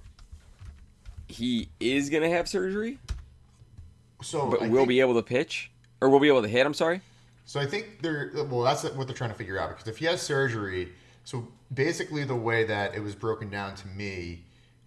he 1.28 1.68
is 1.82 2.10
gonna 2.10 2.30
have 2.30 2.48
surgery, 2.48 2.98
So, 4.22 4.50
but 4.50 4.62
I 4.62 4.70
will 4.70 4.78
think- 4.78 4.88
be 4.88 5.02
able 5.02 5.16
to 5.16 5.22
pitch, 5.22 5.70
or 6.00 6.10
we'll 6.10 6.22
be 6.22 6.30
able 6.30 6.44
to 6.44 6.48
hit. 6.48 6.66
I'm 6.66 6.74
sorry. 6.74 7.02
So 7.44 7.60
I 7.60 7.66
think 7.66 8.02
they're 8.02 8.32
well. 8.36 8.62
That's 8.62 8.84
what 8.86 9.06
they're 9.06 9.18
trying 9.18 9.32
to 9.32 9.36
figure 9.38 9.60
out 9.60 9.72
because 9.72 9.90
if 9.90 9.98
he 9.98 10.06
has 10.06 10.22
surgery, 10.22 10.94
so 11.26 11.46
basically 11.74 12.24
the 12.24 12.36
way 12.38 12.64
that 12.64 12.96
it 12.96 13.02
was 13.02 13.16
broken 13.16 13.50
down 13.50 13.76
to 13.76 13.88
me 13.90 14.46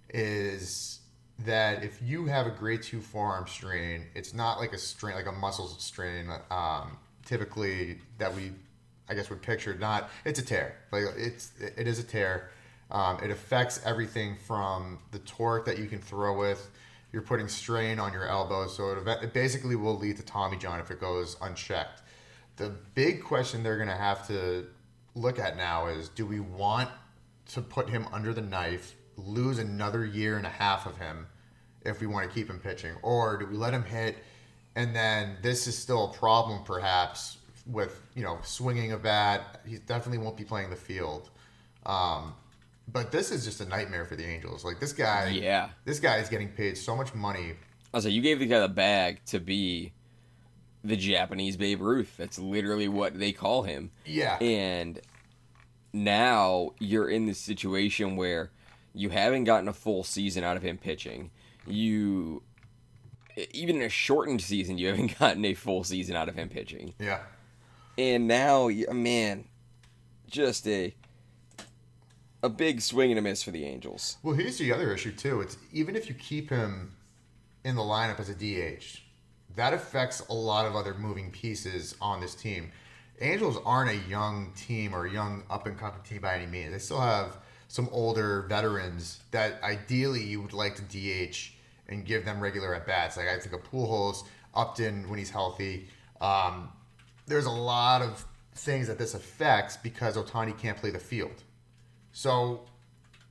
is 0.08 0.99
that 1.44 1.84
if 1.84 2.00
you 2.02 2.26
have 2.26 2.46
a 2.46 2.50
grade 2.50 2.82
two 2.82 3.00
forearm 3.00 3.46
strain, 3.46 4.06
it's 4.14 4.34
not 4.34 4.58
like 4.58 4.72
a 4.72 4.78
strain, 4.78 5.14
like 5.14 5.26
a 5.26 5.32
muscle 5.32 5.66
strain. 5.66 6.30
Um, 6.50 6.98
typically 7.24 7.98
that 8.18 8.34
we, 8.34 8.52
I 9.08 9.14
guess, 9.14 9.30
would 9.30 9.42
picture. 9.42 9.74
Not 9.74 10.10
it's 10.24 10.38
a 10.38 10.44
tear. 10.44 10.76
Like 10.92 11.04
it's 11.16 11.52
it 11.60 11.86
is 11.86 11.98
a 11.98 12.02
tear. 12.02 12.50
Um, 12.90 13.20
it 13.22 13.30
affects 13.30 13.80
everything 13.84 14.36
from 14.46 14.98
the 15.12 15.20
torque 15.20 15.64
that 15.66 15.78
you 15.78 15.86
can 15.86 16.00
throw 16.00 16.36
with. 16.36 16.70
You're 17.12 17.22
putting 17.22 17.48
strain 17.48 17.98
on 17.98 18.12
your 18.12 18.28
elbow, 18.28 18.66
so 18.66 18.90
it, 18.92 19.08
it 19.22 19.32
basically 19.32 19.76
will 19.76 19.96
lead 19.96 20.16
to 20.16 20.24
Tommy 20.24 20.56
John 20.56 20.80
if 20.80 20.90
it 20.90 21.00
goes 21.00 21.36
unchecked. 21.40 22.02
The 22.56 22.70
big 22.94 23.22
question 23.22 23.62
they're 23.62 23.76
going 23.76 23.88
to 23.88 23.96
have 23.96 24.26
to 24.28 24.66
look 25.14 25.38
at 25.38 25.56
now 25.56 25.86
is 25.86 26.08
do 26.08 26.26
we 26.26 26.40
want 26.40 26.88
to 27.52 27.62
put 27.62 27.88
him 27.88 28.06
under 28.12 28.32
the 28.32 28.42
knife, 28.42 28.94
lose 29.16 29.58
another 29.58 30.04
year 30.04 30.36
and 30.36 30.46
a 30.46 30.50
half 30.50 30.86
of 30.86 30.98
him 30.98 31.26
if 31.84 32.00
we 32.00 32.06
want 32.06 32.28
to 32.28 32.34
keep 32.34 32.48
him 32.50 32.58
pitching? 32.58 32.92
Or 33.02 33.36
do 33.38 33.46
we 33.46 33.56
let 33.56 33.72
him 33.72 33.84
hit 33.84 34.16
and 34.76 34.94
then 34.94 35.36
this 35.42 35.66
is 35.66 35.76
still 35.76 36.10
a 36.10 36.12
problem 36.12 36.62
perhaps 36.64 37.38
with, 37.66 38.00
you 38.14 38.22
know, 38.22 38.38
swinging 38.42 38.92
a 38.92 38.98
bat? 38.98 39.60
He 39.66 39.78
definitely 39.78 40.18
won't 40.18 40.36
be 40.36 40.44
playing 40.44 40.70
the 40.70 40.76
field. 40.76 41.30
Um, 41.86 42.34
but 42.92 43.12
this 43.12 43.30
is 43.30 43.44
just 43.44 43.60
a 43.60 43.66
nightmare 43.66 44.04
for 44.04 44.16
the 44.16 44.24
Angels. 44.24 44.64
Like 44.64 44.80
this 44.80 44.92
guy, 44.92 45.28
Yeah. 45.28 45.70
this 45.84 46.00
guy 46.00 46.16
is 46.18 46.28
getting 46.28 46.48
paid 46.48 46.76
so 46.76 46.96
much 46.96 47.14
money. 47.14 47.52
I 47.92 47.96
was 47.96 48.04
like, 48.04 48.14
you 48.14 48.20
gave 48.22 48.38
the 48.38 48.46
guy 48.46 48.60
the 48.60 48.68
bag 48.68 49.24
to 49.26 49.40
be 49.40 49.92
the 50.82 50.96
Japanese 50.96 51.56
Babe 51.56 51.80
Ruth. 51.80 52.14
That's 52.16 52.38
literally 52.38 52.88
what 52.88 53.18
they 53.18 53.32
call 53.32 53.62
him. 53.62 53.90
Yeah. 54.06 54.38
And 54.38 55.00
now 55.92 56.70
you're 56.78 57.08
in 57.08 57.26
this 57.26 57.38
situation 57.38 58.16
where 58.16 58.50
you 58.94 59.10
haven't 59.10 59.44
gotten 59.44 59.68
a 59.68 59.72
full 59.72 60.04
season 60.04 60.44
out 60.44 60.56
of 60.56 60.62
him 60.62 60.78
pitching. 60.78 61.30
You 61.70 62.42
even 63.52 63.76
in 63.76 63.82
a 63.82 63.88
shortened 63.88 64.40
season, 64.40 64.78
you 64.78 64.88
haven't 64.88 65.18
gotten 65.18 65.44
a 65.44 65.54
full 65.54 65.84
season 65.84 66.16
out 66.16 66.28
of 66.28 66.34
him 66.34 66.48
pitching. 66.48 66.94
Yeah. 66.98 67.20
And 67.98 68.26
now, 68.26 68.68
uh, 68.68 68.94
man, 68.94 69.44
just 70.28 70.66
a 70.66 70.94
a 72.42 72.48
big 72.48 72.80
swing 72.80 73.10
and 73.10 73.18
a 73.18 73.22
miss 73.22 73.42
for 73.42 73.50
the 73.50 73.64
Angels. 73.64 74.16
Well, 74.22 74.34
here's 74.34 74.56
the 74.56 74.72
other 74.72 74.94
issue 74.94 75.12
too. 75.12 75.42
It's 75.42 75.58
even 75.72 75.94
if 75.94 76.08
you 76.08 76.14
keep 76.14 76.48
him 76.48 76.96
in 77.64 77.76
the 77.76 77.82
lineup 77.82 78.18
as 78.18 78.30
a 78.30 78.34
DH, 78.34 79.02
that 79.56 79.74
affects 79.74 80.20
a 80.28 80.32
lot 80.32 80.64
of 80.64 80.74
other 80.74 80.94
moving 80.94 81.30
pieces 81.30 81.94
on 82.00 82.20
this 82.20 82.34
team. 82.34 82.72
Angels 83.20 83.58
aren't 83.66 83.90
a 83.90 84.08
young 84.08 84.52
team 84.56 84.94
or 84.94 85.04
a 85.04 85.10
young 85.10 85.42
up 85.50 85.66
and 85.66 85.78
coming 85.78 86.00
team 86.02 86.22
by 86.22 86.36
any 86.36 86.46
means. 86.46 86.72
They 86.72 86.78
still 86.78 87.00
have 87.00 87.36
some 87.68 87.88
older 87.92 88.42
veterans 88.48 89.20
that 89.32 89.62
ideally 89.62 90.22
you 90.22 90.40
would 90.40 90.54
like 90.54 90.76
to 90.76 90.82
DH 90.82 91.52
and 91.90 92.04
give 92.04 92.24
them 92.24 92.40
regular 92.40 92.74
at 92.74 92.86
bats. 92.86 93.16
Like 93.16 93.28
I 93.28 93.38
think 93.38 93.54
of 93.54 93.62
Pujols, 93.64 94.24
Upton 94.54 95.08
when 95.08 95.18
he's 95.18 95.30
healthy. 95.30 95.88
Um, 96.20 96.70
there's 97.26 97.46
a 97.46 97.50
lot 97.50 98.02
of 98.02 98.24
things 98.54 98.88
that 98.88 98.98
this 98.98 99.14
affects 99.14 99.76
because 99.76 100.16
Ohtani 100.16 100.56
can't 100.58 100.76
play 100.76 100.90
the 100.90 100.98
field. 100.98 101.42
So 102.12 102.62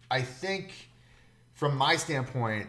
I 0.09 0.21
think, 0.21 0.71
from 1.53 1.75
my 1.75 1.95
standpoint, 1.95 2.67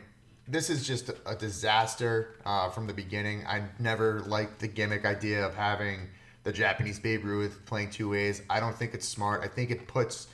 this 0.48 0.68
is 0.68 0.86
just 0.86 1.10
a 1.26 1.36
disaster 1.36 2.34
uh, 2.44 2.70
from 2.70 2.86
the 2.86 2.92
beginning. 2.92 3.46
I 3.46 3.62
never 3.78 4.20
liked 4.22 4.58
the 4.58 4.68
gimmick 4.68 5.04
idea 5.04 5.46
of 5.46 5.54
having 5.54 6.08
the 6.42 6.52
Japanese 6.52 6.98
Babe 6.98 7.24
Ruth 7.24 7.60
playing 7.66 7.90
two 7.90 8.10
ways. 8.10 8.42
I 8.50 8.58
don't 8.58 8.76
think 8.76 8.94
it's 8.94 9.06
smart. 9.06 9.42
I 9.44 9.48
think 9.48 9.70
it 9.70 9.86
puts 9.86 10.26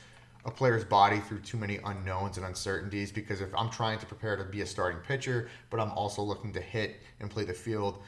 a 0.47 0.51
player's 0.51 0.85
body 0.85 1.19
through 1.19 1.39
too 1.39 1.57
many 1.57 1.77
unknowns 1.83 2.37
and 2.37 2.45
uncertainties 2.45 3.11
because 3.11 3.41
if 3.41 3.53
I'm 3.53 3.69
trying 3.69 3.99
to 3.99 4.05
prepare 4.05 4.37
to 4.37 4.45
be 4.45 4.61
a 4.61 4.65
starting 4.65 5.01
pitcher, 5.01 5.49
but 5.69 5.79
I'm 5.79 5.91
also 5.91 6.21
looking 6.21 6.53
to 6.53 6.61
hit 6.61 7.01
and 7.19 7.29
play 7.29 7.43
the 7.43 7.53
field, 7.53 8.01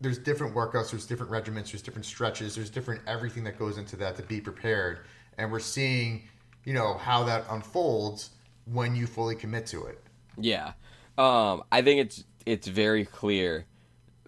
there's 0.00 0.18
different 0.18 0.54
workouts, 0.54 0.90
there's 0.90 1.06
different 1.06 1.32
regiments, 1.32 1.72
there's 1.72 1.82
different 1.82 2.04
stretches, 2.04 2.54
there's 2.54 2.68
different 2.68 3.00
everything 3.06 3.42
that 3.44 3.58
goes 3.58 3.78
into 3.78 3.96
that 3.96 4.16
to 4.16 4.22
be 4.22 4.38
prepared. 4.38 5.00
And 5.38 5.50
we're 5.50 5.60
seeing, 5.60 6.28
you 6.64 6.74
know, 6.74 6.94
how 6.98 7.24
that 7.24 7.46
unfolds 7.50 8.30
when 8.66 8.94
you 8.94 9.06
fully 9.06 9.34
commit 9.34 9.66
to 9.68 9.86
it. 9.86 10.02
Yeah, 10.36 10.72
um, 11.16 11.64
I 11.72 11.80
think 11.82 12.00
it's 12.00 12.24
it's 12.44 12.68
very 12.68 13.06
clear 13.06 13.64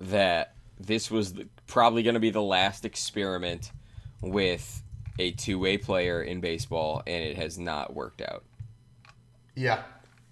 that 0.00 0.54
this 0.78 1.10
was 1.10 1.34
the, 1.34 1.46
probably 1.66 2.02
going 2.02 2.14
to 2.14 2.20
be 2.20 2.30
the 2.30 2.42
last 2.42 2.84
experiment 2.84 3.70
with 4.22 4.79
a 5.18 5.32
two-way 5.32 5.78
player 5.78 6.22
in 6.22 6.40
baseball, 6.40 7.02
and 7.06 7.24
it 7.24 7.36
has 7.36 7.58
not 7.58 7.94
worked 7.94 8.22
out. 8.22 8.44
Yeah, 9.54 9.82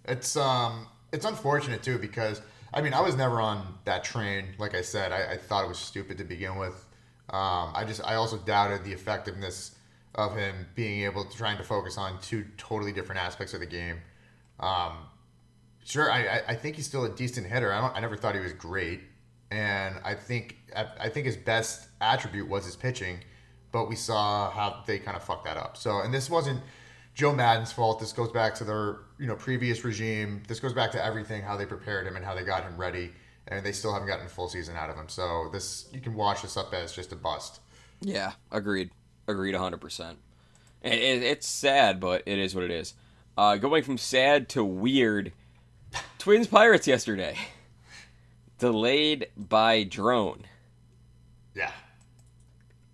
it's 0.05 0.37
um, 0.37 0.87
it's 1.13 1.25
unfortunate 1.25 1.83
too 1.83 1.99
because 1.99 2.41
I 2.73 2.81
mean 2.83 2.95
I 2.95 3.01
was 3.01 3.17
never 3.17 3.41
on 3.41 3.75
that 3.85 4.05
train. 4.05 4.55
Like 4.59 4.75
I 4.75 4.83
said, 4.83 5.13
I, 5.13 5.33
I 5.33 5.37
thought 5.37 5.65
it 5.65 5.69
was 5.69 5.79
stupid 5.79 6.19
to 6.19 6.25
begin 6.25 6.57
with. 6.57 6.75
Um, 7.31 7.73
I 7.75 7.85
just 7.87 8.01
I 8.05 8.15
also 8.15 8.39
doubted 8.39 8.85
the 8.85 8.93
effectiveness 8.93 9.77
of 10.15 10.35
him 10.37 10.67
being 10.75 11.03
able 11.05 11.25
to 11.25 11.37
trying 11.37 11.59
to 11.59 11.65
focus 11.65 11.99
on 11.99 12.19
two 12.21 12.45
totally 12.57 12.93
different 12.93 13.21
aspects 13.21 13.55
of 13.55 13.61
the 13.61 13.67
game. 13.67 13.99
Um, 14.61 14.93
sure, 15.85 16.11
I, 16.11 16.43
I- 16.49 16.55
think 16.55 16.77
he's 16.77 16.87
still 16.87 17.05
a 17.05 17.09
decent 17.09 17.47
hitter. 17.47 17.73
I 17.73 17.81
don't 17.81 17.97
I 17.97 18.01
never 18.01 18.17
thought 18.17 18.35
he 18.35 18.41
was 18.41 18.53
great, 18.53 19.01
and 19.51 19.97
I 20.05 20.15
think 20.15 20.57
I, 20.77 20.87
I 21.01 21.09
think 21.09 21.27
his 21.27 21.37
best 21.37 21.89
attribute 22.01 22.49
was 22.49 22.65
his 22.65 22.77
pitching, 22.77 23.21
but 23.73 23.89
we 23.89 23.97
saw 23.97 24.51
how 24.51 24.83
they 24.87 24.99
kind 24.99 25.17
of 25.17 25.23
fucked 25.23 25.45
that 25.45 25.57
up. 25.57 25.77
So 25.77 26.01
and 26.01 26.13
this 26.13 26.31
wasn't 26.31 26.61
Joe 27.15 27.35
Maddon's 27.35 27.73
fault. 27.73 28.01
This 28.01 28.13
goes 28.13 28.31
back 28.31 28.55
to 28.57 28.65
their 28.65 28.99
you 29.19 29.27
know 29.27 29.35
previous 29.35 29.85
regime. 29.85 30.43
This 30.47 30.61
goes 30.61 30.73
back 30.73 30.93
to 30.93 31.05
everything 31.05 31.43
how 31.43 31.57
they 31.57 31.67
prepared 31.67 32.07
him 32.07 32.17
and 32.17 32.25
how 32.25 32.35
they 32.35 32.45
got 32.45 32.63
him 32.63 32.77
ready, 32.77 33.11
and 33.47 33.65
they 33.65 33.73
still 33.73 33.93
haven't 33.93 34.09
gotten 34.09 34.27
a 34.27 34.29
full 34.29 34.49
season 34.49 34.77
out 34.77 34.91
of 34.91 34.97
him. 34.97 35.09
So 35.09 35.49
this 35.53 35.89
you 35.93 36.01
can 36.01 36.15
wash 36.15 36.43
this 36.43 36.57
up 36.57 36.73
as 36.73 36.93
just 36.93 37.13
a 37.13 37.17
bust. 37.17 37.61
Yeah, 38.01 38.33
agreed. 38.51 38.91
Agreed 39.27 39.55
100%. 39.55 40.15
It, 40.83 40.93
it, 40.93 41.23
it's 41.23 41.47
sad, 41.47 42.01
but 42.01 42.23
it 42.25 42.39
is 42.39 42.55
what 42.55 42.65
it 42.65 42.71
is. 42.71 42.95
Uh, 43.37 43.57
going 43.57 43.83
from 43.83 43.99
sad 43.99 44.49
to 44.51 44.65
weird, 44.65 45.33
Twins 46.19 46.47
Pirates 46.47 46.87
yesterday. 46.87 47.37
Delayed 48.59 49.29
by 49.37 49.85
drone. 49.85 50.45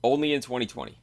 Only 0.04 0.34
in 0.34 0.40
2020. 0.42 0.96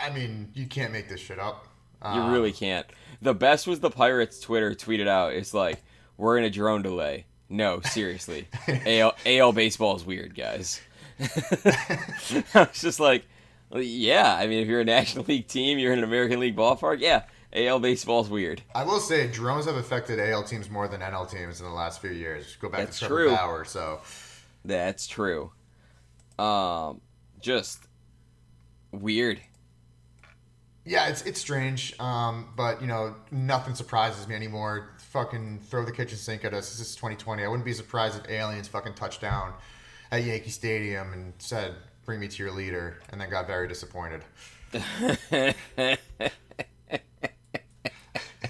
I 0.00 0.10
mean 0.10 0.50
you 0.54 0.66
can't 0.66 0.92
make 0.92 1.08
this 1.08 1.20
shit 1.20 1.38
up. 1.38 1.66
You 2.04 2.20
Um, 2.20 2.32
really 2.32 2.52
can't. 2.52 2.86
The 3.22 3.32
best 3.34 3.66
was 3.66 3.80
the 3.80 3.90
Pirates 3.90 4.38
Twitter 4.38 4.74
tweeted 4.74 5.08
out. 5.08 5.32
It's 5.32 5.54
like, 5.54 5.82
we're 6.18 6.36
in 6.36 6.44
a 6.44 6.50
drone 6.50 6.82
delay. 6.82 7.24
No, 7.48 7.80
seriously. 7.80 8.46
AL, 8.68 9.14
AL 9.24 9.52
baseball 9.52 9.96
is 9.96 10.04
weird, 10.04 10.34
guys. 10.34 10.82
I 11.20 12.36
was 12.54 12.80
just 12.82 13.00
like, 13.00 13.24
yeah. 13.72 14.34
I 14.36 14.46
mean, 14.46 14.60
if 14.60 14.68
you're 14.68 14.80
a 14.80 14.84
National 14.84 15.24
League 15.24 15.46
team, 15.48 15.78
you're 15.78 15.92
in 15.92 15.98
an 15.98 16.04
American 16.04 16.40
League 16.40 16.56
ballpark, 16.56 17.00
yeah. 17.00 17.22
AL 17.54 17.78
baseball's 17.78 18.28
weird. 18.28 18.60
I 18.74 18.84
will 18.84 19.00
say 19.00 19.26
drones 19.28 19.64
have 19.66 19.76
affected 19.76 20.18
AL 20.20 20.42
teams 20.44 20.68
more 20.68 20.88
than 20.88 21.00
NL 21.00 21.30
teams 21.30 21.60
in 21.60 21.66
the 21.66 21.72
last 21.72 22.00
few 22.02 22.10
years. 22.10 22.56
Go 22.60 22.68
back 22.68 22.80
That's 22.80 22.98
to 22.98 23.06
Trevor 23.06 23.24
true. 23.28 23.30
Bauer. 23.36 23.64
So 23.64 24.00
That's 24.64 25.06
true. 25.06 25.52
Um, 26.38 27.00
just 27.40 27.78
weird. 29.00 29.40
yeah, 30.84 31.08
it's 31.08 31.22
it's 31.22 31.40
strange. 31.40 31.98
Um, 32.00 32.48
but 32.56 32.80
you 32.80 32.86
know 32.86 33.14
nothing 33.30 33.74
surprises 33.74 34.26
me 34.28 34.34
anymore. 34.34 34.90
Fucking 34.98 35.60
throw 35.68 35.84
the 35.84 35.92
kitchen 35.92 36.18
sink 36.18 36.44
at 36.44 36.52
us. 36.54 36.70
This 36.70 36.88
is 36.88 36.96
2020. 36.96 37.42
I 37.44 37.48
wouldn't 37.48 37.64
be 37.64 37.72
surprised 37.72 38.18
if 38.22 38.30
aliens 38.30 38.68
fucking 38.68 38.94
touched 38.94 39.20
down 39.20 39.52
at 40.10 40.24
Yankee 40.24 40.50
Stadium 40.50 41.12
and 41.12 41.32
said, 41.38 41.74
"Bring 42.04 42.20
me 42.20 42.28
to 42.28 42.42
your 42.42 42.52
leader," 42.52 43.00
and 43.10 43.20
then 43.20 43.30
got 43.30 43.46
very 43.46 43.68
disappointed. 43.68 44.22
and 45.30 45.62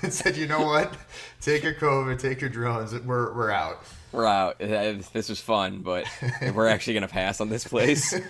said, 0.08 0.36
"You 0.36 0.46
know 0.46 0.62
what? 0.62 0.94
Take 1.40 1.62
your 1.62 1.74
COVID, 1.74 2.18
take 2.18 2.40
your 2.40 2.50
drones. 2.50 2.94
We're 2.94 3.34
we're 3.34 3.50
out." 3.50 3.84
We're 4.12 4.26
out. 4.26 4.58
This 4.60 5.28
was 5.28 5.40
fun, 5.40 5.80
but 5.80 6.06
we're 6.54 6.68
actually 6.68 6.94
gonna 6.94 7.08
pass 7.08 7.40
on 7.40 7.48
this 7.48 7.66
place. 7.66 8.14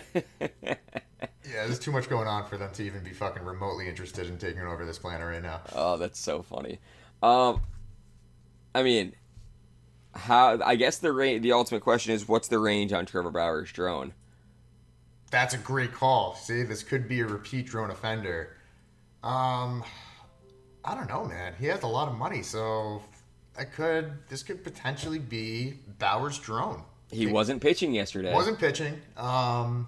Yeah, 1.48 1.64
there's 1.64 1.78
too 1.78 1.92
much 1.92 2.08
going 2.08 2.26
on 2.26 2.46
for 2.46 2.56
them 2.56 2.72
to 2.72 2.82
even 2.82 3.02
be 3.02 3.12
fucking 3.12 3.44
remotely 3.44 3.88
interested 3.88 4.26
in 4.26 4.36
taking 4.36 4.62
over 4.62 4.84
this 4.84 4.98
planet 4.98 5.26
right 5.26 5.42
now. 5.42 5.60
Oh, 5.74 5.96
that's 5.96 6.18
so 6.18 6.42
funny. 6.42 6.80
Um, 7.22 7.62
I 8.74 8.82
mean, 8.82 9.14
how? 10.14 10.58
I 10.64 10.74
guess 10.76 10.98
the 10.98 11.12
range. 11.12 11.42
The 11.42 11.52
ultimate 11.52 11.82
question 11.82 12.12
is, 12.12 12.26
what's 12.26 12.48
the 12.48 12.58
range 12.58 12.92
on 12.92 13.06
Trevor 13.06 13.30
Bauer's 13.30 13.70
drone? 13.70 14.12
That's 15.30 15.54
a 15.54 15.58
great 15.58 15.92
call. 15.92 16.34
See, 16.34 16.62
this 16.62 16.82
could 16.82 17.08
be 17.08 17.20
a 17.20 17.26
repeat 17.26 17.66
drone 17.66 17.90
offender. 17.90 18.56
Um, 19.22 19.84
I 20.84 20.94
don't 20.94 21.08
know, 21.08 21.24
man. 21.24 21.54
He 21.58 21.66
has 21.66 21.82
a 21.82 21.88
lot 21.88 22.08
of 22.08 22.16
money, 22.16 22.42
so 22.42 23.02
I 23.56 23.64
could. 23.64 24.12
This 24.28 24.42
could 24.42 24.64
potentially 24.64 25.20
be 25.20 25.78
Bauer's 25.98 26.38
drone. 26.38 26.82
He 27.10 27.26
wasn't 27.26 27.60
pitching 27.62 27.94
yesterday. 27.94 28.34
Wasn't 28.34 28.58
pitching. 28.58 29.00
Um, 29.16 29.86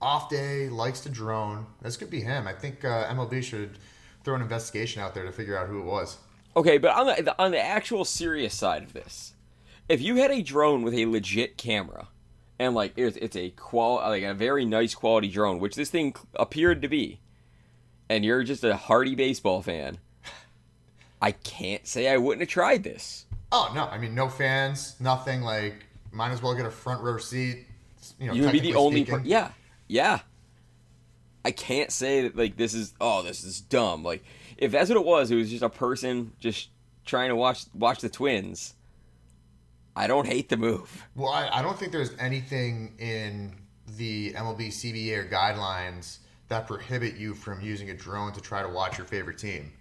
off 0.00 0.28
day, 0.28 0.68
likes 0.68 1.00
to 1.00 1.08
drone. 1.08 1.66
This 1.82 1.96
could 1.96 2.10
be 2.10 2.20
him. 2.20 2.46
I 2.46 2.52
think 2.52 2.84
uh, 2.84 3.06
MLB 3.08 3.42
should 3.42 3.78
throw 4.24 4.34
an 4.34 4.42
investigation 4.42 5.02
out 5.02 5.14
there 5.14 5.24
to 5.24 5.32
figure 5.32 5.56
out 5.56 5.68
who 5.68 5.80
it 5.80 5.84
was. 5.84 6.18
Okay, 6.56 6.78
but 6.78 6.94
on 6.94 7.06
the 7.06 7.42
on 7.42 7.50
the 7.50 7.60
actual 7.60 8.04
serious 8.04 8.54
side 8.54 8.82
of 8.82 8.92
this, 8.92 9.34
if 9.88 10.00
you 10.00 10.16
had 10.16 10.30
a 10.30 10.42
drone 10.42 10.82
with 10.82 10.94
a 10.94 11.06
legit 11.06 11.56
camera, 11.56 12.08
and 12.58 12.74
like 12.74 12.92
it's, 12.96 13.16
it's 13.16 13.36
a 13.36 13.50
qual 13.50 13.96
like 13.96 14.22
a 14.22 14.34
very 14.34 14.64
nice 14.64 14.94
quality 14.94 15.28
drone, 15.28 15.58
which 15.58 15.74
this 15.74 15.90
thing 15.90 16.14
appeared 16.34 16.80
to 16.82 16.88
be, 16.88 17.20
and 18.08 18.24
you're 18.24 18.44
just 18.44 18.64
a 18.64 18.76
hardy 18.76 19.14
baseball 19.14 19.62
fan, 19.62 19.98
I 21.20 21.32
can't 21.32 21.86
say 21.86 22.08
I 22.08 22.16
wouldn't 22.16 22.42
have 22.42 22.48
tried 22.48 22.84
this. 22.84 23.26
Oh 23.50 23.72
no! 23.74 23.86
I 23.86 23.98
mean, 23.98 24.14
no 24.14 24.28
fans, 24.28 24.96
nothing. 25.00 25.42
Like, 25.42 25.86
might 26.14 26.30
as 26.30 26.42
well 26.42 26.54
get 26.54 26.66
a 26.66 26.70
front 26.70 27.02
row 27.02 27.18
seat. 27.18 27.66
You 28.18 28.28
know, 28.28 28.32
You 28.34 28.42
would 28.42 28.52
be 28.52 28.60
the 28.60 28.74
only 28.74 29.04
per- 29.04 29.22
yeah 29.24 29.50
yeah. 29.88 30.20
I 31.44 31.50
can't 31.50 31.92
say 31.92 32.22
that 32.22 32.36
like 32.36 32.56
this 32.56 32.74
is 32.74 32.94
oh 33.00 33.22
this 33.22 33.44
is 33.44 33.60
dumb 33.60 34.02
like 34.02 34.24
if 34.56 34.72
that's 34.72 34.88
what 34.88 34.96
it 34.96 35.04
was 35.04 35.30
it 35.30 35.36
was 35.36 35.50
just 35.50 35.62
a 35.62 35.68
person 35.68 36.32
just 36.38 36.70
trying 37.04 37.28
to 37.28 37.36
watch 37.36 37.64
watch 37.74 38.00
the 38.00 38.08
Twins. 38.08 38.74
I 39.96 40.06
don't 40.06 40.26
hate 40.26 40.48
the 40.48 40.56
move. 40.56 41.06
Well, 41.14 41.30
I, 41.30 41.48
I 41.52 41.62
don't 41.62 41.78
think 41.78 41.92
there's 41.92 42.16
anything 42.18 42.94
in 42.98 43.54
the 43.96 44.32
MLB 44.32 44.68
CBA 44.68 45.18
or 45.18 45.28
guidelines 45.28 46.18
that 46.48 46.66
prohibit 46.66 47.16
you 47.16 47.34
from 47.34 47.60
using 47.60 47.90
a 47.90 47.94
drone 47.94 48.32
to 48.32 48.40
try 48.40 48.62
to 48.62 48.68
watch 48.68 48.98
your 48.98 49.06
favorite 49.06 49.38
team. 49.38 49.72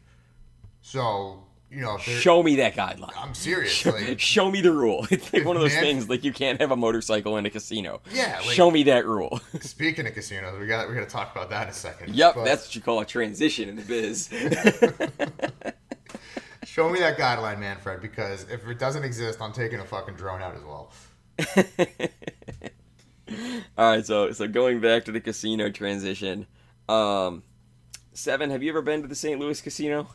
So, 0.82 1.44
you 1.74 1.82
know, 1.82 1.98
Show 1.98 2.44
me 2.44 2.56
that 2.58 2.75
guideline. 2.75 3.12
I'm 3.18 3.34
serious. 3.34 3.86
Like, 3.86 4.20
Show 4.34 4.51
me 4.51 4.62
the 4.62 4.72
rule. 4.72 5.08
It's 5.12 5.34
like 5.34 5.44
one 5.46 5.56
of 5.56 5.62
those 5.62 5.74
Man- 5.74 5.84
things 5.84 6.10
like 6.10 6.24
you 6.24 6.32
can't 6.34 6.60
have 6.62 6.72
a 6.72 6.75
motorcycle 6.75 7.38
in 7.38 7.46
a 7.46 7.50
casino. 7.50 8.01
Yeah, 8.12 8.38
like- 8.46 8.56
Show 8.56 8.70
me 8.72 8.84
that 8.84 9.06
rule. 9.06 9.42
speaking 9.62 10.06
of 10.08 10.13
casinos, 10.13 10.60
we 10.60 10.68
got 10.68 10.88
we 10.88 10.94
got 10.96 11.01
to 11.01 11.08
talk 11.10 11.36
about 11.36 11.50
that 11.50 11.63
in 11.63 11.70
a 11.70 11.74
second. 11.74 12.13
yep, 12.15 12.36
But 12.36 12.46
that's 12.46 12.68
what 12.68 12.75
you 12.75 12.82
call 12.82 13.00
a 13.00 13.06
transition 13.06 13.70
in 13.70 13.75
the 13.77 13.82
biz. 13.84 14.30
show 16.63 16.89
me 16.89 17.00
that 17.00 17.18
guideline, 17.18 17.60
Manfred, 17.60 18.01
because 18.01 18.44
if 18.50 18.68
it 18.68 18.80
doesn't 18.80 19.03
exist, 19.03 19.42
I'm 19.42 19.53
taking 19.53 19.80
a 19.80 19.86
fucking 19.86 20.15
drone 20.15 20.42
out 20.42 20.56
as 20.56 20.63
well. 20.63 20.92
All 23.77 23.92
right, 23.96 24.06
so 24.06 24.32
so 24.32 24.48
going 24.48 24.80
back 24.80 25.06
to 25.06 25.12
the 25.12 25.20
casino 25.22 25.70
transition. 25.72 26.46
Um 26.88 27.44
Seven, 28.15 28.51
have 28.51 28.62
you 28.62 28.69
ever 28.69 28.84
been 28.84 29.02
to 29.02 29.08
the 29.08 29.15
St. 29.15 29.39
Louis 29.39 29.60
casino? 29.60 30.08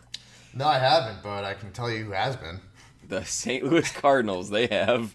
No, 0.55 0.67
I 0.67 0.79
haven't, 0.79 1.23
but 1.23 1.45
I 1.45 1.55
can 1.55 1.73
tell 1.73 1.91
you 1.91 2.05
who 2.05 2.13
has 2.13 2.37
been. 2.37 2.61
The 3.07 3.25
St. 3.25 3.65
Louis 3.65 3.91
Cardinals, 3.91 4.51
they 4.51 4.67
have 4.67 5.15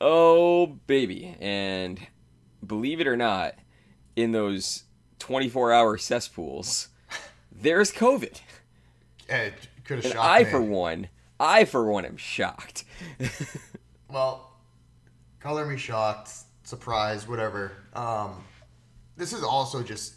oh 0.00 0.66
baby. 0.86 1.36
And 1.40 2.06
believe 2.64 3.00
it 3.00 3.06
or 3.06 3.16
not, 3.16 3.54
in 4.14 4.32
those 4.32 4.84
24-hour 5.20 5.98
cesspools, 5.98 6.88
there's 7.50 7.92
COVID. 7.92 8.40
It 9.28 9.54
could 9.84 9.96
have 9.96 10.04
And 10.04 10.14
shocked 10.14 10.28
I, 10.28 10.44
me. 10.44 10.50
for 10.50 10.60
one, 10.62 11.08
I 11.40 11.64
for 11.64 11.90
one 11.90 12.04
am 12.04 12.16
shocked. 12.16 12.84
Well, 14.08 14.52
color 15.40 15.66
me 15.66 15.76
shocked, 15.76 16.30
surprised, 16.62 17.28
whatever. 17.28 17.72
Um, 17.92 18.44
this 19.16 19.32
is 19.32 19.42
also 19.42 19.82
just 19.82 20.14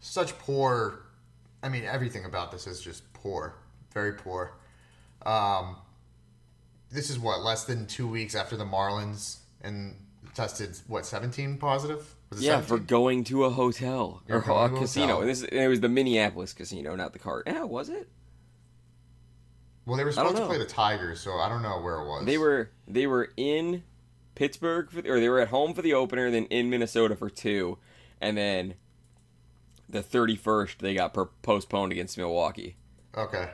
such 0.00 0.36
poor. 0.38 1.02
I 1.62 1.68
mean, 1.68 1.84
everything 1.84 2.24
about 2.24 2.50
this 2.50 2.66
is 2.66 2.80
just 2.80 3.12
poor, 3.26 3.54
very 3.92 4.12
poor. 4.12 4.52
Um, 5.24 5.76
this 6.90 7.10
is 7.10 7.18
what 7.18 7.40
less 7.40 7.64
than 7.64 7.86
two 7.86 8.06
weeks 8.06 8.34
after 8.34 8.56
the 8.56 8.64
Marlins 8.64 9.38
and 9.62 9.96
tested 10.34 10.78
what 10.86 11.04
17 11.06 11.58
positive. 11.58 12.14
Was 12.30 12.40
it 12.40 12.46
yeah, 12.46 12.60
for 12.60 12.78
going 12.78 13.24
to 13.24 13.44
a 13.44 13.50
hotel 13.50 14.22
Yeah, 14.28 14.36
or 14.36 14.38
a 14.38 14.64
a 14.64 14.68
casino. 14.78 15.06
hotel. 15.06 15.20
And 15.22 15.30
this 15.30 15.42
and 15.42 15.60
it 15.60 15.68
was 15.68 15.80
the 15.80 15.88
Minneapolis 15.88 16.52
casino, 16.52 16.94
not 16.94 17.12
the 17.12 17.18
card. 17.18 17.44
Yeah, 17.46 17.64
was 17.64 17.88
it? 17.88 18.08
well, 19.84 19.96
they 19.96 20.04
were 20.04 20.12
supposed 20.12 20.36
to 20.36 20.46
play 20.46 20.58
the 20.58 20.64
Tigers, 20.64 21.20
so 21.20 21.32
I 21.38 21.48
don't 21.48 21.62
know 21.62 21.80
where 21.80 22.00
it 22.00 22.06
was. 22.06 22.26
They 22.26 22.38
were 22.38 22.70
they 22.86 23.06
were 23.06 23.30
in 23.36 23.82
Pittsburgh 24.34 24.90
for, 24.90 24.98
or 25.00 25.20
they 25.20 25.28
were 25.28 25.40
at 25.40 25.48
home 25.48 25.74
for 25.74 25.82
the 25.82 25.94
opener, 25.94 26.30
then 26.30 26.46
in 26.46 26.70
Minnesota 26.70 27.14
for 27.16 27.30
two, 27.30 27.78
and 28.20 28.36
then 28.36 28.74
the 29.88 30.02
thirty 30.02 30.36
first 30.36 30.80
they 30.80 30.94
got 30.94 31.14
per- 31.14 31.26
postponed 31.42 31.92
against 31.92 32.18
Milwaukee. 32.18 32.76
Okay. 33.16 33.50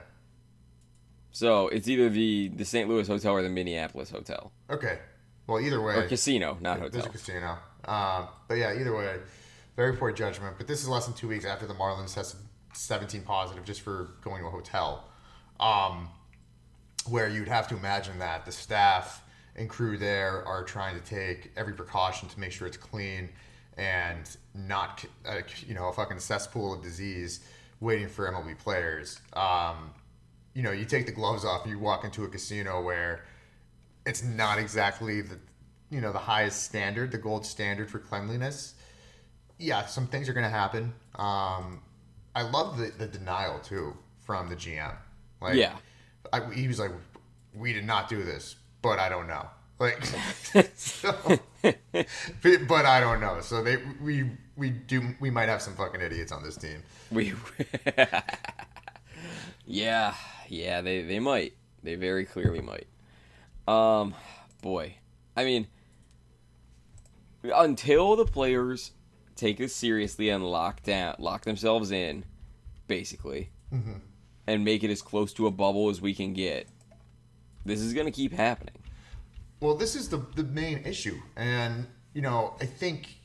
So 1.30 1.68
it's 1.68 1.88
either 1.88 2.08
the 2.08 2.48
the 2.48 2.64
St. 2.64 2.88
Louis 2.88 3.06
hotel 3.06 3.32
or 3.32 3.42
the 3.42 3.48
Minneapolis 3.48 4.10
hotel 4.10 4.52
Okay. 4.70 4.98
Well, 5.46 5.60
either 5.60 5.80
way, 5.80 5.96
or 5.96 6.08
casino, 6.08 6.56
not 6.60 6.78
There's 6.78 6.94
hotel. 6.94 7.06
a 7.06 7.12
casino. 7.12 7.58
Um, 7.84 8.28
but 8.48 8.54
yeah, 8.54 8.78
either 8.78 8.94
way, 8.96 9.16
very 9.76 9.96
poor 9.96 10.12
judgment. 10.12 10.56
But 10.56 10.68
this 10.68 10.82
is 10.82 10.88
less 10.88 11.06
than 11.06 11.14
two 11.14 11.28
weeks 11.28 11.44
after 11.44 11.66
the 11.66 11.74
Marlins 11.74 12.14
tested 12.14 12.40
17 12.74 13.22
positive 13.22 13.64
just 13.64 13.80
for 13.80 14.14
going 14.22 14.42
to 14.42 14.48
a 14.48 14.50
hotel. 14.50 15.08
Um, 15.58 16.08
where 17.08 17.28
you'd 17.28 17.48
have 17.48 17.66
to 17.68 17.76
imagine 17.76 18.18
that 18.20 18.46
the 18.46 18.52
staff 18.52 19.22
and 19.56 19.68
crew 19.68 19.98
there 19.98 20.46
are 20.46 20.62
trying 20.64 20.98
to 20.98 21.04
take 21.04 21.52
every 21.56 21.72
precaution 21.72 22.28
to 22.28 22.40
make 22.40 22.52
sure 22.52 22.66
it's 22.66 22.76
clean 22.76 23.28
and 23.76 24.36
not, 24.54 25.04
uh, 25.26 25.40
you 25.66 25.74
know, 25.74 25.88
a 25.88 25.92
fucking 25.92 26.20
cesspool 26.20 26.72
of 26.74 26.82
disease 26.82 27.40
waiting 27.82 28.08
for 28.08 28.30
MLB 28.30 28.56
players. 28.58 29.20
Um, 29.32 29.90
you 30.54 30.62
know, 30.62 30.70
you 30.70 30.84
take 30.84 31.06
the 31.06 31.12
gloves 31.12 31.44
off, 31.44 31.66
you 31.66 31.78
walk 31.78 32.04
into 32.04 32.24
a 32.24 32.28
casino 32.28 32.80
where 32.80 33.24
it's 34.06 34.22
not 34.22 34.58
exactly 34.58 35.20
the 35.20 35.38
you 35.90 36.00
know 36.00 36.12
the 36.12 36.18
highest 36.18 36.62
standard, 36.62 37.10
the 37.12 37.18
gold 37.18 37.44
standard 37.44 37.90
for 37.90 37.98
cleanliness. 37.98 38.74
Yeah, 39.58 39.84
some 39.86 40.06
things 40.06 40.28
are 40.28 40.32
gonna 40.32 40.48
happen. 40.48 40.94
Um, 41.16 41.82
I 42.34 42.42
love 42.42 42.78
the, 42.78 42.92
the 42.96 43.06
denial 43.06 43.58
too 43.58 43.94
from 44.24 44.48
the 44.48 44.56
GM. 44.56 44.94
Like, 45.40 45.56
Yeah. 45.56 45.76
I, 46.32 46.40
he 46.54 46.68
was 46.68 46.78
like, 46.78 46.92
"We 47.54 47.72
did 47.72 47.84
not 47.84 48.08
do 48.08 48.22
this, 48.22 48.56
but 48.80 48.98
I 48.98 49.08
don't 49.08 49.26
know." 49.26 49.46
Like, 49.78 50.02
so, 50.76 51.14
but, 51.62 51.76
but 52.68 52.86
I 52.86 53.00
don't 53.00 53.20
know. 53.20 53.40
So 53.40 53.62
they 53.62 53.76
we 54.00 54.30
we 54.62 54.70
do 54.70 55.16
we 55.18 55.28
might 55.28 55.48
have 55.48 55.60
some 55.60 55.74
fucking 55.74 56.00
idiots 56.00 56.30
on 56.30 56.44
this 56.44 56.56
team. 56.56 56.84
We, 57.10 57.34
yeah, 59.66 60.14
yeah, 60.48 60.80
they 60.80 61.02
they 61.02 61.18
might. 61.18 61.54
They 61.82 61.96
very 61.96 62.24
clearly 62.24 62.60
might. 62.60 62.86
Um, 63.66 64.14
boy, 64.62 64.94
I 65.36 65.44
mean, 65.44 65.66
until 67.42 68.14
the 68.14 68.24
players 68.24 68.92
take 69.34 69.58
this 69.58 69.74
seriously 69.74 70.28
and 70.28 70.48
lock 70.48 70.84
down, 70.84 71.16
lock 71.18 71.42
themselves 71.42 71.90
in, 71.90 72.24
basically, 72.86 73.50
and 74.46 74.64
make 74.64 74.84
it 74.84 74.90
as 74.90 75.02
close 75.02 75.32
to 75.32 75.48
a 75.48 75.50
bubble 75.50 75.90
as 75.90 76.00
we 76.00 76.14
can 76.14 76.34
get. 76.34 76.68
This 77.64 77.80
is 77.80 77.94
gonna 77.94 78.12
keep 78.12 78.32
happening. 78.32 78.76
Well, 79.58 79.74
this 79.74 79.96
is 79.96 80.08
the 80.08 80.18
the 80.36 80.44
main 80.44 80.84
issue, 80.84 81.20
and 81.34 81.88
you 82.14 82.22
know, 82.22 82.54
I 82.60 82.66
think 82.66 83.21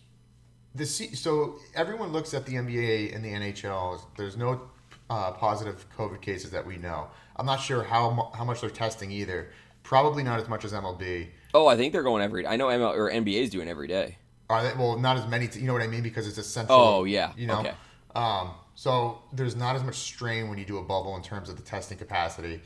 the 0.77 0.85
C- 0.85 1.15
so 1.15 1.59
everyone 1.75 2.11
looks 2.11 2.33
at 2.33 2.45
the 2.45 2.53
NBA 2.53 3.15
and 3.15 3.23
the 3.23 3.29
NHL. 3.29 3.99
There's 4.15 4.37
no 4.37 4.61
uh, 5.09 5.31
positive 5.31 5.85
COVID 5.97 6.21
cases 6.21 6.51
that 6.51 6.65
we 6.65 6.77
know. 6.77 7.07
I'm 7.35 7.45
not 7.45 7.57
sure 7.57 7.83
how 7.83 8.11
mu- 8.11 8.37
how 8.37 8.43
much 8.45 8.61
they're 8.61 8.69
testing 8.69 9.11
either. 9.11 9.49
Probably 9.83 10.23
not 10.23 10.39
as 10.39 10.47
much 10.47 10.65
as 10.65 10.73
MLB. 10.73 11.27
Oh, 11.53 11.67
I 11.67 11.77
think 11.77 11.93
they're 11.93 12.03
going 12.03 12.21
every. 12.23 12.45
I 12.45 12.55
know 12.55 12.67
ML 12.67 12.95
or 12.95 13.09
NBA 13.09 13.41
is 13.43 13.49
doing 13.49 13.67
every 13.67 13.87
day. 13.87 14.17
Are 14.49 14.63
they? 14.63 14.77
Well, 14.77 14.97
not 14.97 15.17
as 15.17 15.27
many. 15.27 15.47
T- 15.47 15.59
you 15.59 15.67
know 15.67 15.73
what 15.73 15.81
I 15.81 15.87
mean? 15.87 16.03
Because 16.03 16.27
it's 16.27 16.37
a 16.37 16.43
central. 16.43 16.79
Oh, 16.79 17.03
yeah. 17.03 17.31
You 17.37 17.47
know. 17.47 17.59
Okay. 17.59 17.73
Um, 18.15 18.51
so 18.75 19.21
there's 19.33 19.55
not 19.55 19.75
as 19.75 19.83
much 19.83 19.95
strain 19.95 20.49
when 20.49 20.57
you 20.57 20.65
do 20.65 20.77
a 20.77 20.83
bubble 20.83 21.15
in 21.15 21.23
terms 21.23 21.49
of 21.49 21.55
the 21.55 21.63
testing 21.63 21.97
capacity. 21.97 22.61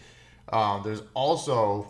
Um, 0.51 0.81
there's 0.83 1.03
also 1.13 1.89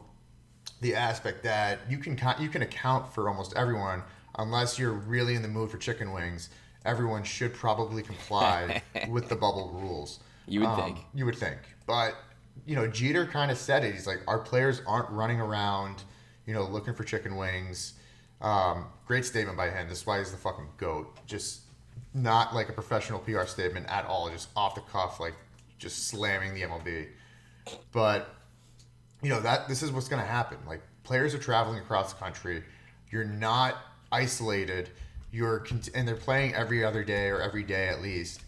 the 0.82 0.96
aspect 0.96 1.44
that 1.44 1.80
you 1.90 1.98
can 1.98 2.20
you 2.40 2.50
can 2.50 2.62
account 2.62 3.14
for 3.14 3.30
almost 3.30 3.56
everyone 3.56 4.04
unless 4.38 4.78
you're 4.80 4.94
really 4.94 5.36
in 5.36 5.41
the 5.41 5.48
mood 5.48 5.70
for 5.70 5.78
chicken 5.78 6.12
wings. 6.12 6.50
Everyone 6.86 7.24
should 7.24 7.54
probably 7.54 8.02
comply 8.02 8.82
with 9.10 9.30
the 9.30 9.36
bubble 9.36 9.70
rules. 9.82 10.20
You 10.48 10.62
would 10.62 10.70
Um, 10.70 10.82
think. 10.82 10.98
You 11.13 11.26
would 11.26 11.36
think, 11.38 11.60
but 11.86 12.15
you 12.65 12.76
know, 12.76 12.88
Jeter 12.88 13.26
kind 13.26 13.50
of 13.52 13.58
said 13.58 13.84
it. 13.84 13.94
He's 13.94 14.08
like, 14.08 14.20
our 14.28 14.39
players 14.39 14.82
aren't 14.86 15.10
running 15.10 15.39
around, 15.39 16.04
you 16.46 16.54
know, 16.54 16.63
looking 16.63 16.94
for 16.94 17.04
chicken 17.04 17.36
wings. 17.38 17.94
Um, 18.41 18.88
great 19.06 19.26
statement 19.26 19.58
by 19.58 19.70
him. 19.70 19.88
This 19.88 20.00
is 20.00 20.08
why 20.08 20.17
he's 20.20 20.32
the 20.32 20.38
fucking 20.38 20.67
goat. 20.78 21.17
Just 21.28 21.62
not 22.13 22.54
like 22.54 22.67
a 22.70 22.74
professional 22.74 23.20
PR 23.20 23.46
statement 23.46 23.88
at 23.88 24.06
all. 24.06 24.30
Just 24.30 24.50
off 24.56 24.76
the 24.76 24.82
cuff, 24.82 25.20
like 25.20 25.36
just 25.80 26.08
slamming 26.08 26.54
the 26.54 26.62
MLB. 26.63 27.08
But 27.91 28.36
you 29.22 29.30
know 29.30 29.39
that 29.41 29.67
this 29.67 29.84
is 29.84 29.91
what's 29.91 30.08
going 30.08 30.22
to 30.22 30.28
happen. 30.28 30.58
Like 30.67 30.82
players 31.04 31.34
are 31.34 31.39
traveling 31.39 31.80
across 31.80 32.12
the 32.13 32.20
country. 32.20 32.63
You're 33.12 33.24
not 33.26 33.76
isolated. 34.12 34.89
You're 35.32 35.65
and 35.93 36.08
they're 36.08 36.15
playing 36.15 36.56
every 36.56 36.84
other 36.84 37.04
day 37.04 37.30
or 37.30 37.41
every 37.41 37.63
day 37.63 37.88
at 37.88 38.02
least. 38.02 38.41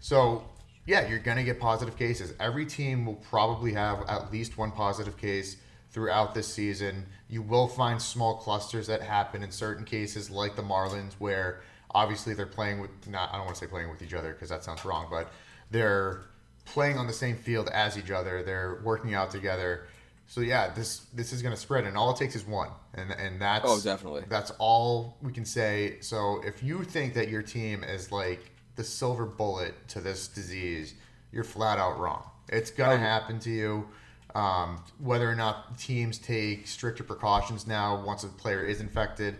So 0.00 0.44
yeah, 0.86 1.06
you're 1.06 1.18
to 1.36 1.44
get 1.44 1.60
positive 1.60 1.98
cases. 1.98 2.32
Every 2.40 2.64
team 2.64 3.04
will 3.04 3.16
probably 3.16 3.74
have 3.74 4.04
at 4.08 4.32
least 4.32 4.56
one 4.56 4.72
positive 4.72 5.18
case 5.18 5.58
throughout 5.90 6.34
this 6.34 6.48
season. 6.48 7.04
You 7.28 7.42
will 7.42 7.68
find 7.68 8.00
small 8.00 8.36
clusters 8.36 8.86
that 8.86 9.02
happen 9.02 9.42
in 9.42 9.50
certain 9.50 9.84
cases, 9.84 10.30
like 10.30 10.56
the 10.56 10.62
Marlins, 10.62 11.12
where 11.18 11.60
obviously 11.90 12.34
they're 12.34 12.46
playing 12.46 12.80
with 12.80 12.90
not 13.06 13.30
I 13.30 13.36
don't 13.36 13.44
want 13.44 13.56
to 13.56 13.64
say 13.64 13.70
playing 13.70 13.90
with 13.90 14.02
each 14.02 14.14
other 14.14 14.32
because 14.32 14.48
that 14.48 14.64
sounds 14.64 14.84
wrong, 14.84 15.06
but 15.10 15.30
they're 15.70 16.22
playing 16.64 16.98
on 16.98 17.06
the 17.06 17.12
same 17.12 17.36
field 17.36 17.68
as 17.68 17.98
each 17.98 18.10
other. 18.10 18.42
They're 18.42 18.80
working 18.84 19.14
out 19.14 19.30
together. 19.30 19.86
So 20.30 20.42
yeah, 20.42 20.72
this 20.74 21.06
this 21.14 21.32
is 21.32 21.40
going 21.42 21.54
to 21.54 21.60
spread, 21.60 21.84
and 21.84 21.96
all 21.96 22.10
it 22.10 22.18
takes 22.18 22.36
is 22.36 22.46
one, 22.46 22.68
and 22.94 23.10
and 23.12 23.40
that's 23.40 23.64
Oh, 23.66 23.80
definitely. 23.80 24.24
that's 24.28 24.52
all 24.58 25.16
we 25.22 25.32
can 25.32 25.46
say. 25.46 25.96
So 26.00 26.42
if 26.44 26.62
you 26.62 26.84
think 26.84 27.14
that 27.14 27.28
your 27.28 27.42
team 27.42 27.82
is 27.82 28.12
like 28.12 28.52
the 28.76 28.84
silver 28.84 29.24
bullet 29.24 29.74
to 29.88 30.00
this 30.02 30.28
disease, 30.28 30.94
you're 31.32 31.44
flat 31.44 31.78
out 31.78 31.98
wrong. 31.98 32.22
It's 32.50 32.70
gonna 32.70 32.94
Oh. 32.94 32.98
happen 32.98 33.38
to 33.40 33.50
you. 33.50 33.88
Um, 34.34 34.84
whether 34.98 35.28
or 35.28 35.34
not 35.34 35.78
teams 35.78 36.18
take 36.18 36.66
stricter 36.66 37.02
precautions 37.02 37.66
now 37.66 38.04
once 38.04 38.22
a 38.22 38.28
player 38.28 38.62
is 38.62 38.80
infected, 38.82 39.38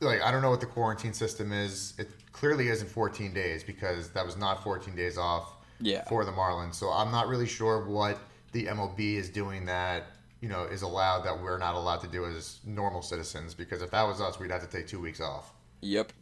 like 0.00 0.22
I 0.22 0.30
don't 0.30 0.42
know 0.42 0.50
what 0.50 0.60
the 0.60 0.66
quarantine 0.66 1.12
system 1.12 1.52
is. 1.52 1.94
It 1.98 2.08
clearly 2.30 2.68
isn't 2.68 2.88
14 2.88 3.34
days 3.34 3.64
because 3.64 4.10
that 4.10 4.24
was 4.24 4.36
not 4.36 4.62
14 4.62 4.94
days 4.94 5.18
off 5.18 5.54
Yeah. 5.80 6.04
for 6.04 6.24
the 6.24 6.30
Marlins. 6.30 6.76
So 6.76 6.88
I'm 6.92 7.10
not 7.10 7.26
really 7.26 7.46
sure 7.48 7.84
what 7.84 8.16
the 8.52 8.66
MLB 8.66 9.16
is 9.16 9.28
doing 9.30 9.66
that 9.66 10.04
you 10.40 10.48
know 10.48 10.64
is 10.64 10.82
allowed 10.82 11.22
that 11.24 11.42
we're 11.42 11.58
not 11.58 11.74
allowed 11.74 12.00
to 12.00 12.08
do 12.08 12.24
as 12.24 12.60
normal 12.64 13.02
citizens. 13.02 13.54
Because 13.54 13.82
if 13.82 13.90
that 13.90 14.02
was 14.04 14.20
us, 14.20 14.38
we'd 14.38 14.50
have 14.50 14.62
to 14.62 14.68
take 14.68 14.86
two 14.86 15.00
weeks 15.00 15.20
off. 15.20 15.52
Yep. 15.80 16.12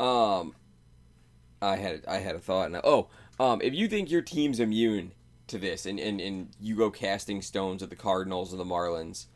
Um, 0.00 0.54
I 1.62 1.76
had 1.76 2.04
I 2.06 2.18
had 2.18 2.36
a 2.36 2.40
thought 2.40 2.70
now. 2.70 2.80
Oh, 2.84 3.08
um, 3.40 3.60
if 3.62 3.74
you 3.74 3.88
think 3.88 4.10
your 4.10 4.22
team's 4.22 4.60
immune 4.60 5.12
to 5.46 5.58
this, 5.58 5.84
and, 5.86 6.00
and, 6.00 6.20
and 6.20 6.48
you 6.60 6.74
go 6.74 6.90
casting 6.90 7.42
stones 7.42 7.82
at 7.82 7.90
the 7.90 7.96
Cardinals 7.96 8.50
and 8.52 8.58
the 8.60 8.64
Marlins, 8.64 9.26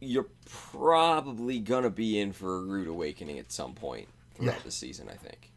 you're 0.00 0.28
probably 0.46 1.58
gonna 1.58 1.90
be 1.90 2.18
in 2.18 2.32
for 2.32 2.56
a 2.56 2.60
rude 2.60 2.88
awakening 2.88 3.38
at 3.38 3.50
some 3.52 3.74
point 3.74 4.08
throughout 4.34 4.54
Yeah. 4.56 4.62
the 4.64 4.70
season. 4.70 5.08
I 5.08 5.14
think. 5.14 5.52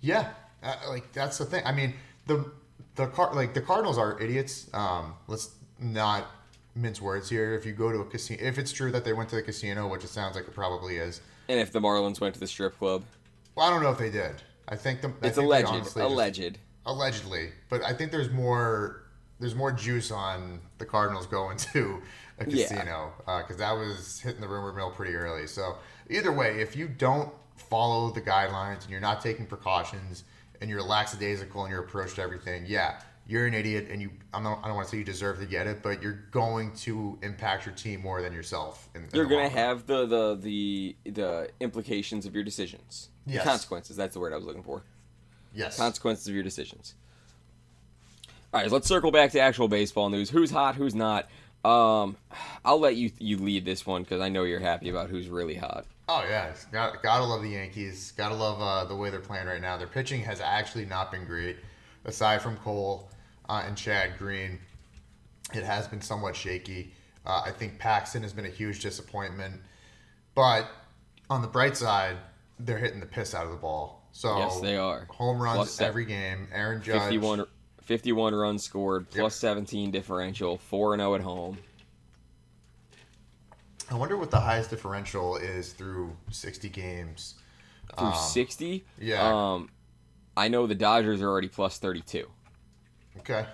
Yeah, 0.00 0.30
uh, 0.62 0.76
like 0.88 1.12
that's 1.12 1.38
the 1.38 1.44
thing. 1.46 1.62
I 1.64 1.72
mean, 1.72 1.94
the 2.26 2.50
the 2.94 3.06
car 3.08 3.34
like 3.34 3.54
the 3.54 3.60
Cardinals 3.60 3.98
are 3.98 4.18
idiots. 4.20 4.68
Um, 4.74 5.14
let's 5.28 5.50
not 5.78 6.26
mince 6.74 7.00
words 7.00 7.28
here. 7.28 7.54
If 7.54 7.64
you 7.66 7.72
go 7.72 7.90
to 7.92 7.98
a 8.00 8.04
casino, 8.04 8.42
if 8.42 8.58
it's 8.58 8.72
true 8.72 8.90
that 8.92 9.04
they 9.04 9.12
went 9.12 9.28
to 9.30 9.36
the 9.36 9.42
casino, 9.42 9.86
which 9.88 10.04
it 10.04 10.08
sounds 10.08 10.36
like 10.36 10.46
it 10.46 10.54
probably 10.54 10.96
is. 10.96 11.20
And 11.48 11.60
if 11.60 11.72
the 11.72 11.80
Marlins 11.80 12.20
went 12.20 12.34
to 12.34 12.40
the 12.40 12.46
strip 12.46 12.76
club, 12.78 13.04
Well, 13.54 13.66
I 13.66 13.70
don't 13.70 13.82
know 13.82 13.90
if 13.90 13.98
they 13.98 14.10
did. 14.10 14.42
I 14.68 14.76
think 14.76 15.00
the, 15.00 15.08
I 15.08 15.10
it's 15.10 15.20
think 15.20 15.34
they 15.36 15.42
alleged. 15.62 15.68
just- 15.84 15.96
Alleged. 15.96 16.58
allegedly, 16.86 17.50
but 17.68 17.82
I 17.82 17.92
think 17.92 18.10
there's 18.10 18.30
more 18.30 19.02
there's 19.38 19.54
more 19.54 19.70
juice 19.70 20.10
on 20.10 20.60
the 20.78 20.86
Cardinals 20.86 21.26
going 21.26 21.56
to 21.72 22.02
a 22.38 22.44
casino 22.44 23.12
because 23.26 23.58
that 23.58 23.72
was 23.72 24.18
hitting 24.20 24.40
the 24.40 24.48
rumor 24.48 24.72
mill 24.72 24.90
pretty 24.90 25.14
early. 25.14 25.46
So 25.46 25.76
either 26.10 26.32
way, 26.32 26.60
if 26.60 26.74
you 26.74 26.88
don't 26.88 27.30
follow 27.56 28.10
the 28.10 28.20
guidelines 28.20 28.82
and 28.82 28.90
you're 28.90 29.00
not 29.00 29.20
taking 29.20 29.46
precautions 29.46 30.24
and 30.60 30.70
you're 30.70 30.82
lackadaisical 30.82 31.64
in 31.64 31.70
your 31.70 31.80
approach 31.80 32.14
to 32.14 32.22
everything, 32.22 32.64
yeah, 32.66 33.00
you're 33.28 33.46
an 33.46 33.54
idiot 33.54 33.88
and 33.90 34.00
you 34.00 34.10
I'm 34.32 34.42
not, 34.42 34.60
I 34.62 34.68
don't 34.68 34.76
want 34.76 34.86
to 34.86 34.90
say 34.92 34.98
you 34.98 35.04
deserve 35.04 35.38
to 35.40 35.46
get 35.46 35.66
it, 35.66 35.82
but 35.82 36.02
you're 36.02 36.24
going 36.30 36.72
to 36.76 37.18
impact 37.22 37.66
your 37.66 37.74
team 37.74 38.02
more 38.02 38.22
than 38.22 38.32
yourself. 38.32 38.88
In, 38.94 39.02
in 39.02 39.08
You're 39.12 39.26
gonna 39.26 39.48
have 39.48 39.86
the, 39.86 40.06
the 40.06 40.36
the 40.36 40.96
the 41.10 41.50
implications 41.60 42.26
of 42.26 42.34
your 42.34 42.44
decisions. 42.44 43.08
Yes. 43.26 43.44
Consequences. 43.44 43.96
That's 43.96 44.14
the 44.14 44.20
word 44.20 44.32
I 44.32 44.36
was 44.36 44.44
looking 44.44 44.62
for. 44.62 44.82
yes. 45.54 45.76
consequences 45.76 46.28
of 46.28 46.34
your 46.34 46.44
decisions. 46.44 46.94
All 48.54 48.60
right, 48.62 48.70
let's 48.70 48.86
circle 48.86 49.10
back 49.10 49.32
to 49.32 49.40
actual 49.40 49.68
baseball 49.68 50.08
news. 50.08 50.30
Who's 50.30 50.50
hot? 50.50 50.76
Who's 50.76 50.94
not? 50.94 51.28
Um, 51.64 52.16
I'll 52.64 52.78
let 52.78 52.94
you 52.94 53.10
you 53.18 53.38
lead 53.38 53.64
this 53.64 53.84
one 53.84 54.02
because 54.02 54.20
I 54.20 54.28
know 54.28 54.44
you're 54.44 54.60
happy 54.60 54.88
about 54.88 55.10
who's 55.10 55.28
really 55.28 55.56
hot. 55.56 55.84
Oh 56.08 56.22
yeah, 56.28 56.54
got, 56.70 57.02
gotta 57.02 57.24
love 57.24 57.42
the 57.42 57.50
Yankees. 57.50 58.12
Gotta 58.16 58.34
love 58.34 58.60
uh, 58.60 58.84
the 58.84 58.94
way 58.94 59.10
they're 59.10 59.20
playing 59.20 59.46
right 59.46 59.60
now. 59.60 59.76
Their 59.76 59.88
pitching 59.88 60.22
has 60.22 60.40
actually 60.40 60.84
not 60.84 61.10
been 61.10 61.24
great, 61.24 61.56
aside 62.04 62.42
from 62.42 62.56
Cole 62.58 63.10
uh, 63.48 63.64
and 63.66 63.76
Chad 63.76 64.16
Green. 64.18 64.58
It 65.52 65.64
has 65.64 65.88
been 65.88 66.00
somewhat 66.00 66.36
shaky. 66.36 66.92
Uh, 67.24 67.42
I 67.44 67.50
think 67.50 67.78
Paxton 67.80 68.22
has 68.22 68.32
been 68.32 68.46
a 68.46 68.50
huge 68.50 68.80
disappointment, 68.80 69.60
but 70.36 70.68
on 71.28 71.42
the 71.42 71.48
bright 71.48 71.76
side, 71.76 72.16
they're 72.60 72.78
hitting 72.78 73.00
the 73.00 73.06
piss 73.06 73.34
out 73.34 73.44
of 73.44 73.50
the 73.50 73.58
ball. 73.58 74.08
So 74.12 74.38
Yes, 74.38 74.60
they 74.60 74.76
are. 74.76 75.06
home 75.10 75.42
runs 75.42 75.56
Plus 75.56 75.80
every 75.80 76.04
game. 76.04 76.46
Aaron 76.52 76.80
Judge, 76.82 77.02
51, 77.02 77.44
51 77.82 78.34
runs 78.34 78.62
scored, 78.62 79.10
plus 79.10 79.34
Yep. 79.42 79.56
17 79.56 79.90
differential, 79.90 80.56
four 80.56 80.94
and 80.94 81.00
zero 81.00 81.16
at 81.16 81.20
home. 81.20 81.58
I 83.90 83.94
wonder 83.94 84.16
what 84.16 84.30
the 84.30 84.40
highest 84.40 84.70
differential 84.70 85.36
is 85.36 85.72
through 85.72 86.16
60 86.30 86.68
games. 86.68 87.34
Through 87.96 88.14
60. 88.14 88.84
yeah. 88.98 89.52
Um, 89.54 89.70
I 90.36 90.48
know 90.48 90.66
the 90.66 90.74
Dodgers 90.74 91.22
are 91.22 91.28
already 91.28 91.48
plus 91.48 91.78
32. 91.78 92.28
Okay. 93.18 93.46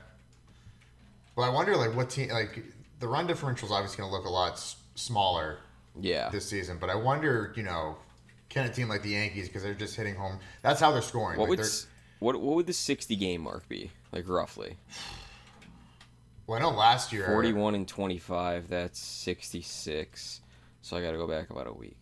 Well, 1.36 1.48
I 1.48 1.52
wonder 1.52 1.76
like 1.76 1.94
what 1.94 2.10
team 2.10 2.30
like 2.30 2.64
the 2.98 3.08
run 3.08 3.26
differential 3.26 3.66
is 3.66 3.72
obviously 3.72 3.98
going 3.98 4.10
to 4.10 4.16
look 4.16 4.26
a 4.26 4.30
lot 4.30 4.52
s- 4.52 4.76
smaller 4.94 5.58
Yeah. 6.00 6.28
this 6.30 6.46
season, 6.46 6.78
but 6.80 6.90
I 6.90 6.94
wonder, 6.94 7.52
you 7.56 7.62
know, 7.62 7.96
can 8.48 8.66
a 8.66 8.72
team 8.72 8.88
like 8.88 9.02
the 9.02 9.10
Yankees 9.10 9.48
because 9.48 9.62
they're 9.62 9.74
just 9.74 9.96
hitting 9.96 10.14
home? 10.14 10.38
That's 10.62 10.80
how 10.80 10.92
they're 10.92 11.02
scoring. 11.02 11.38
What 11.38 11.48
like 11.48 11.58
would 11.58 11.68
what 12.18 12.40
what 12.40 12.56
would 12.56 12.66
the 12.66 12.72
60 12.72 13.14
game 13.16 13.42
mark 13.42 13.68
be 13.68 13.90
like 14.12 14.28
roughly? 14.28 14.76
well, 16.52 16.60
I 16.60 16.70
know 16.70 16.76
last 16.76 17.12
year 17.12 17.26
41 17.26 17.74
and 17.74 17.88
25 17.88 18.68
that's 18.68 18.98
66 19.00 20.40
so 20.82 20.96
i 20.96 21.00
gotta 21.00 21.16
go 21.16 21.26
back 21.26 21.50
about 21.50 21.66
a 21.66 21.72
week. 21.72 22.00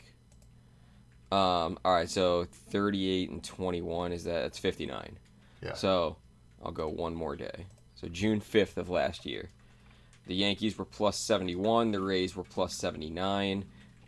Um 1.30 1.78
all 1.84 1.94
right 1.94 2.08
so 2.10 2.46
38 2.70 3.30
and 3.30 3.44
21 3.44 4.12
is 4.12 4.24
that 4.24 4.42
that's 4.42 4.58
59 4.58 5.18
Yeah. 5.62 5.74
so 5.74 6.16
i'll 6.64 6.72
go 6.72 6.88
one 6.88 7.14
more 7.14 7.36
day. 7.36 7.66
So 7.94 8.08
june 8.08 8.40
5th 8.40 8.76
of 8.76 8.88
last 8.90 9.24
year. 9.26 9.50
The 10.26 10.34
yankees 10.34 10.76
were 10.78 10.84
plus 10.84 11.16
71 11.18 11.92
the 11.92 12.00
rays 12.00 12.34
were 12.34 12.44
plus 12.44 12.74
79 12.74 13.64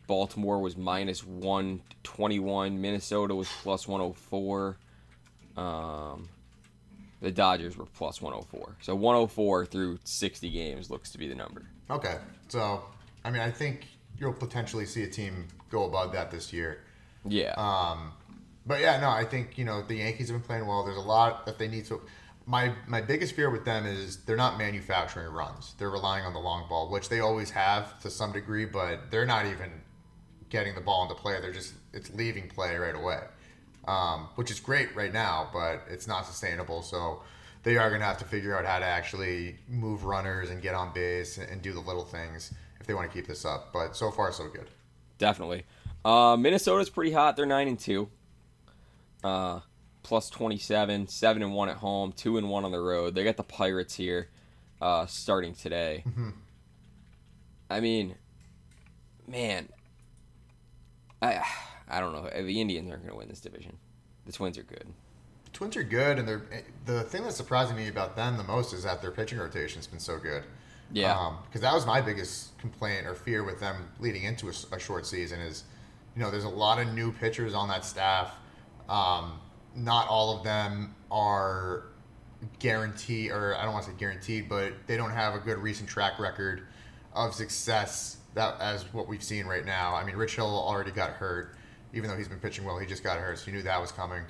baltimore 0.08 0.60
was 0.60 0.76
minus 0.76 1.24
121 1.24 2.80
minnesota 2.80 3.34
was 3.34 3.48
plus 3.62 3.86
104 3.86 4.76
um 5.56 6.28
the 7.22 7.30
Dodgers 7.30 7.76
were 7.76 7.86
plus 7.86 8.20
104. 8.20 8.76
So 8.80 8.94
104 8.94 9.64
through 9.66 10.00
60 10.04 10.50
games 10.50 10.90
looks 10.90 11.10
to 11.12 11.18
be 11.18 11.28
the 11.28 11.34
number. 11.34 11.64
Okay, 11.88 12.18
so 12.48 12.82
I 13.24 13.30
mean, 13.30 13.40
I 13.40 13.50
think 13.50 13.86
you'll 14.18 14.32
potentially 14.32 14.84
see 14.84 15.04
a 15.04 15.08
team 15.08 15.46
go 15.70 15.84
above 15.84 16.12
that 16.12 16.30
this 16.30 16.52
year. 16.52 16.80
Yeah. 17.26 17.54
Um, 17.56 18.12
but 18.66 18.80
yeah, 18.80 19.00
no, 19.00 19.08
I 19.08 19.24
think 19.24 19.56
you 19.56 19.64
know 19.64 19.82
the 19.82 19.96
Yankees 19.96 20.28
have 20.28 20.36
been 20.36 20.46
playing 20.46 20.66
well. 20.66 20.84
There's 20.84 20.96
a 20.96 21.00
lot 21.00 21.46
that 21.46 21.58
they 21.58 21.68
need 21.68 21.86
to. 21.86 22.00
My 22.44 22.74
my 22.88 23.00
biggest 23.00 23.34
fear 23.34 23.50
with 23.50 23.64
them 23.64 23.86
is 23.86 24.18
they're 24.24 24.36
not 24.36 24.58
manufacturing 24.58 25.32
runs. 25.32 25.74
They're 25.78 25.90
relying 25.90 26.24
on 26.24 26.32
the 26.32 26.40
long 26.40 26.68
ball, 26.68 26.90
which 26.90 27.08
they 27.08 27.20
always 27.20 27.50
have 27.50 28.00
to 28.02 28.10
some 28.10 28.32
degree, 28.32 28.64
but 28.64 29.10
they're 29.10 29.26
not 29.26 29.46
even 29.46 29.70
getting 30.48 30.74
the 30.74 30.80
ball 30.80 31.04
into 31.04 31.14
play. 31.14 31.40
They're 31.40 31.52
just 31.52 31.74
it's 31.92 32.12
leaving 32.14 32.48
play 32.48 32.76
right 32.76 32.94
away, 32.94 33.20
um, 33.86 34.28
which 34.36 34.50
is 34.50 34.60
great 34.60 34.94
right 34.94 35.12
now, 35.12 35.48
but 35.52 35.82
it's 35.90 36.06
not 36.06 36.26
sustainable. 36.26 36.82
So 36.82 37.22
they 37.62 37.76
are 37.76 37.88
going 37.88 38.00
to 38.00 38.06
have 38.06 38.18
to 38.18 38.24
figure 38.24 38.56
out 38.56 38.64
how 38.64 38.78
to 38.78 38.84
actually 38.84 39.56
move 39.68 40.04
runners 40.04 40.50
and 40.50 40.62
get 40.62 40.74
on 40.74 40.92
base 40.92 41.38
and, 41.38 41.48
and 41.50 41.62
do 41.62 41.72
the 41.72 41.80
little 41.80 42.04
things 42.04 42.52
if 42.80 42.86
they 42.86 42.94
want 42.94 43.10
to 43.10 43.14
keep 43.16 43.26
this 43.26 43.44
up. 43.44 43.72
But 43.72 43.96
so 43.96 44.10
far, 44.10 44.32
so 44.32 44.48
good. 44.48 44.68
Definitely. 45.18 45.64
Uh, 46.04 46.36
Minnesota's 46.36 46.90
pretty 46.90 47.12
hot. 47.12 47.36
They're 47.36 47.46
9 47.46 47.68
and 47.68 47.78
2. 47.78 48.08
Uh, 49.22 49.60
plus 50.02 50.28
27, 50.30 51.06
7 51.06 51.42
and 51.42 51.54
1 51.54 51.68
at 51.68 51.76
home, 51.76 52.12
2 52.12 52.38
and 52.38 52.50
1 52.50 52.64
on 52.64 52.72
the 52.72 52.80
road. 52.80 53.14
They 53.14 53.22
got 53.22 53.36
the 53.36 53.44
Pirates 53.44 53.94
here 53.94 54.28
uh, 54.80 55.06
starting 55.06 55.54
today. 55.54 56.04
I 57.70 57.80
mean, 57.80 58.16
man, 59.28 59.68
I 61.22 61.42
I 61.92 62.00
don't 62.00 62.12
know. 62.12 62.28
The 62.28 62.60
Indians 62.60 62.90
aren't 62.90 63.02
going 63.02 63.12
to 63.12 63.18
win 63.18 63.28
this 63.28 63.40
division. 63.40 63.76
The 64.26 64.32
Twins 64.32 64.58
are 64.58 64.62
good. 64.62 64.86
The 65.44 65.50
Twins 65.52 65.76
are 65.76 65.82
good, 65.82 66.18
and 66.18 66.26
they're 66.26 66.42
the 66.86 67.02
thing 67.02 67.22
that's 67.22 67.36
surprising 67.36 67.76
me 67.76 67.88
about 67.88 68.16
them 68.16 68.36
the 68.36 68.44
most 68.44 68.72
is 68.72 68.84
that 68.84 69.02
their 69.02 69.10
pitching 69.10 69.38
rotation's 69.38 69.86
been 69.86 70.00
so 70.00 70.18
good. 70.18 70.42
Yeah. 70.92 71.32
Because 71.46 71.60
that 71.60 71.74
was 71.74 71.86
my 71.86 72.00
biggest 72.00 72.56
complaint 72.58 73.06
or 73.06 73.14
fear 73.14 73.44
with 73.44 73.60
them 73.60 73.88
leading 74.00 74.24
into 74.24 74.48
a 74.48 74.78
short 74.78 75.06
season 75.06 75.40
is, 75.40 75.64
you 76.14 76.22
know, 76.22 76.30
there's 76.30 76.44
a 76.44 76.48
lot 76.48 76.78
of 76.78 76.92
new 76.92 77.12
pitchers 77.12 77.54
on 77.54 77.68
that 77.68 77.84
staff. 77.84 78.34
Um, 78.88 79.38
not 79.74 80.08
all 80.08 80.36
of 80.36 80.44
them 80.44 80.94
are 81.10 81.84
guaranteed, 82.58 83.30
or 83.30 83.56
I 83.56 83.64
don't 83.64 83.72
want 83.72 83.86
to 83.86 83.92
say 83.92 83.96
guaranteed, 83.98 84.48
but 84.48 84.72
they 84.86 84.96
don't 84.96 85.12
have 85.12 85.34
a 85.34 85.38
good 85.38 85.58
recent 85.58 85.88
track 85.88 86.18
record 86.18 86.62
of 87.14 87.34
success 87.34 88.18
that 88.34 88.60
as 88.60 88.84
what 88.92 89.08
we've 89.08 89.22
seen 89.22 89.46
right 89.46 89.64
now. 89.64 89.94
I 89.94 90.04
mean, 90.04 90.16
Rich 90.16 90.36
Hill 90.36 90.46
already 90.46 90.90
got 90.90 91.10
hurt, 91.10 91.54
even 91.92 92.08
though 92.08 92.16
he's 92.16 92.28
been 92.28 92.40
pitching 92.40 92.64
well. 92.64 92.78
He 92.78 92.86
just 92.86 93.02
got 93.02 93.18
hurt, 93.18 93.38
so 93.38 93.46
you 93.46 93.56
knew 93.56 93.62
that 93.62 93.80
was 93.80 93.92
coming. 93.92 94.22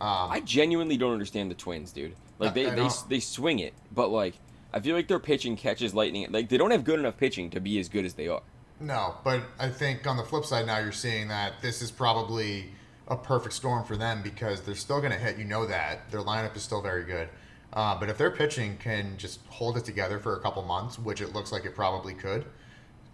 Um, 0.00 0.30
I 0.30 0.40
genuinely 0.40 0.96
don't 0.96 1.12
understand 1.12 1.50
the 1.50 1.54
Twins, 1.54 1.92
dude. 1.92 2.14
Like 2.38 2.54
they 2.54 2.70
they, 2.70 2.88
they 3.08 3.20
swing 3.20 3.60
it, 3.60 3.74
but 3.92 4.08
like 4.08 4.34
I 4.72 4.80
feel 4.80 4.96
like 4.96 5.08
their 5.08 5.20
pitching 5.20 5.56
catches 5.56 5.94
lightning. 5.94 6.26
Like 6.30 6.48
they 6.48 6.56
don't 6.56 6.70
have 6.70 6.84
good 6.84 6.98
enough 6.98 7.16
pitching 7.16 7.50
to 7.50 7.60
be 7.60 7.78
as 7.78 7.88
good 7.88 8.04
as 8.04 8.14
they 8.14 8.28
are. 8.28 8.42
No, 8.80 9.14
but 9.22 9.42
I 9.60 9.68
think 9.68 10.06
on 10.06 10.16
the 10.16 10.24
flip 10.24 10.44
side 10.44 10.66
now 10.66 10.78
you're 10.78 10.90
seeing 10.90 11.28
that 11.28 11.54
this 11.62 11.82
is 11.82 11.90
probably 11.90 12.70
a 13.06 13.16
perfect 13.16 13.54
storm 13.54 13.84
for 13.84 13.96
them 13.96 14.22
because 14.22 14.62
they're 14.62 14.74
still 14.74 15.00
going 15.00 15.12
to 15.12 15.18
hit. 15.18 15.38
You 15.38 15.44
know 15.44 15.66
that 15.66 16.10
their 16.10 16.20
lineup 16.20 16.56
is 16.56 16.62
still 16.62 16.82
very 16.82 17.04
good. 17.04 17.28
Uh, 17.72 17.98
but 17.98 18.08
if 18.08 18.18
their 18.18 18.30
pitching 18.30 18.76
can 18.78 19.16
just 19.16 19.40
hold 19.46 19.76
it 19.76 19.84
together 19.84 20.18
for 20.18 20.36
a 20.36 20.40
couple 20.40 20.62
months, 20.62 20.98
which 20.98 21.20
it 21.20 21.32
looks 21.32 21.52
like 21.52 21.64
it 21.64 21.74
probably 21.74 22.12
could, 22.12 22.44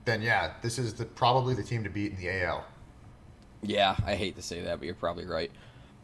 then 0.05 0.23
yeah, 0.23 0.55
this 0.63 0.79
is 0.79 0.95
the, 0.95 1.05
probably 1.05 1.55
the 1.55 1.63
team 1.63 1.85
to 1.85 1.91
beat 1.91 2.13
in 2.13 2.17
the 2.17 2.45
AL. 2.45 2.65
Yeah, 3.63 3.97
I 4.07 4.15
hate 4.15 4.37
to 4.37 4.43
say 4.43 4.63
that, 4.63 4.79
but 4.79 4.87
you're 4.87 4.95
probably 4.95 5.27
right. 5.27 5.51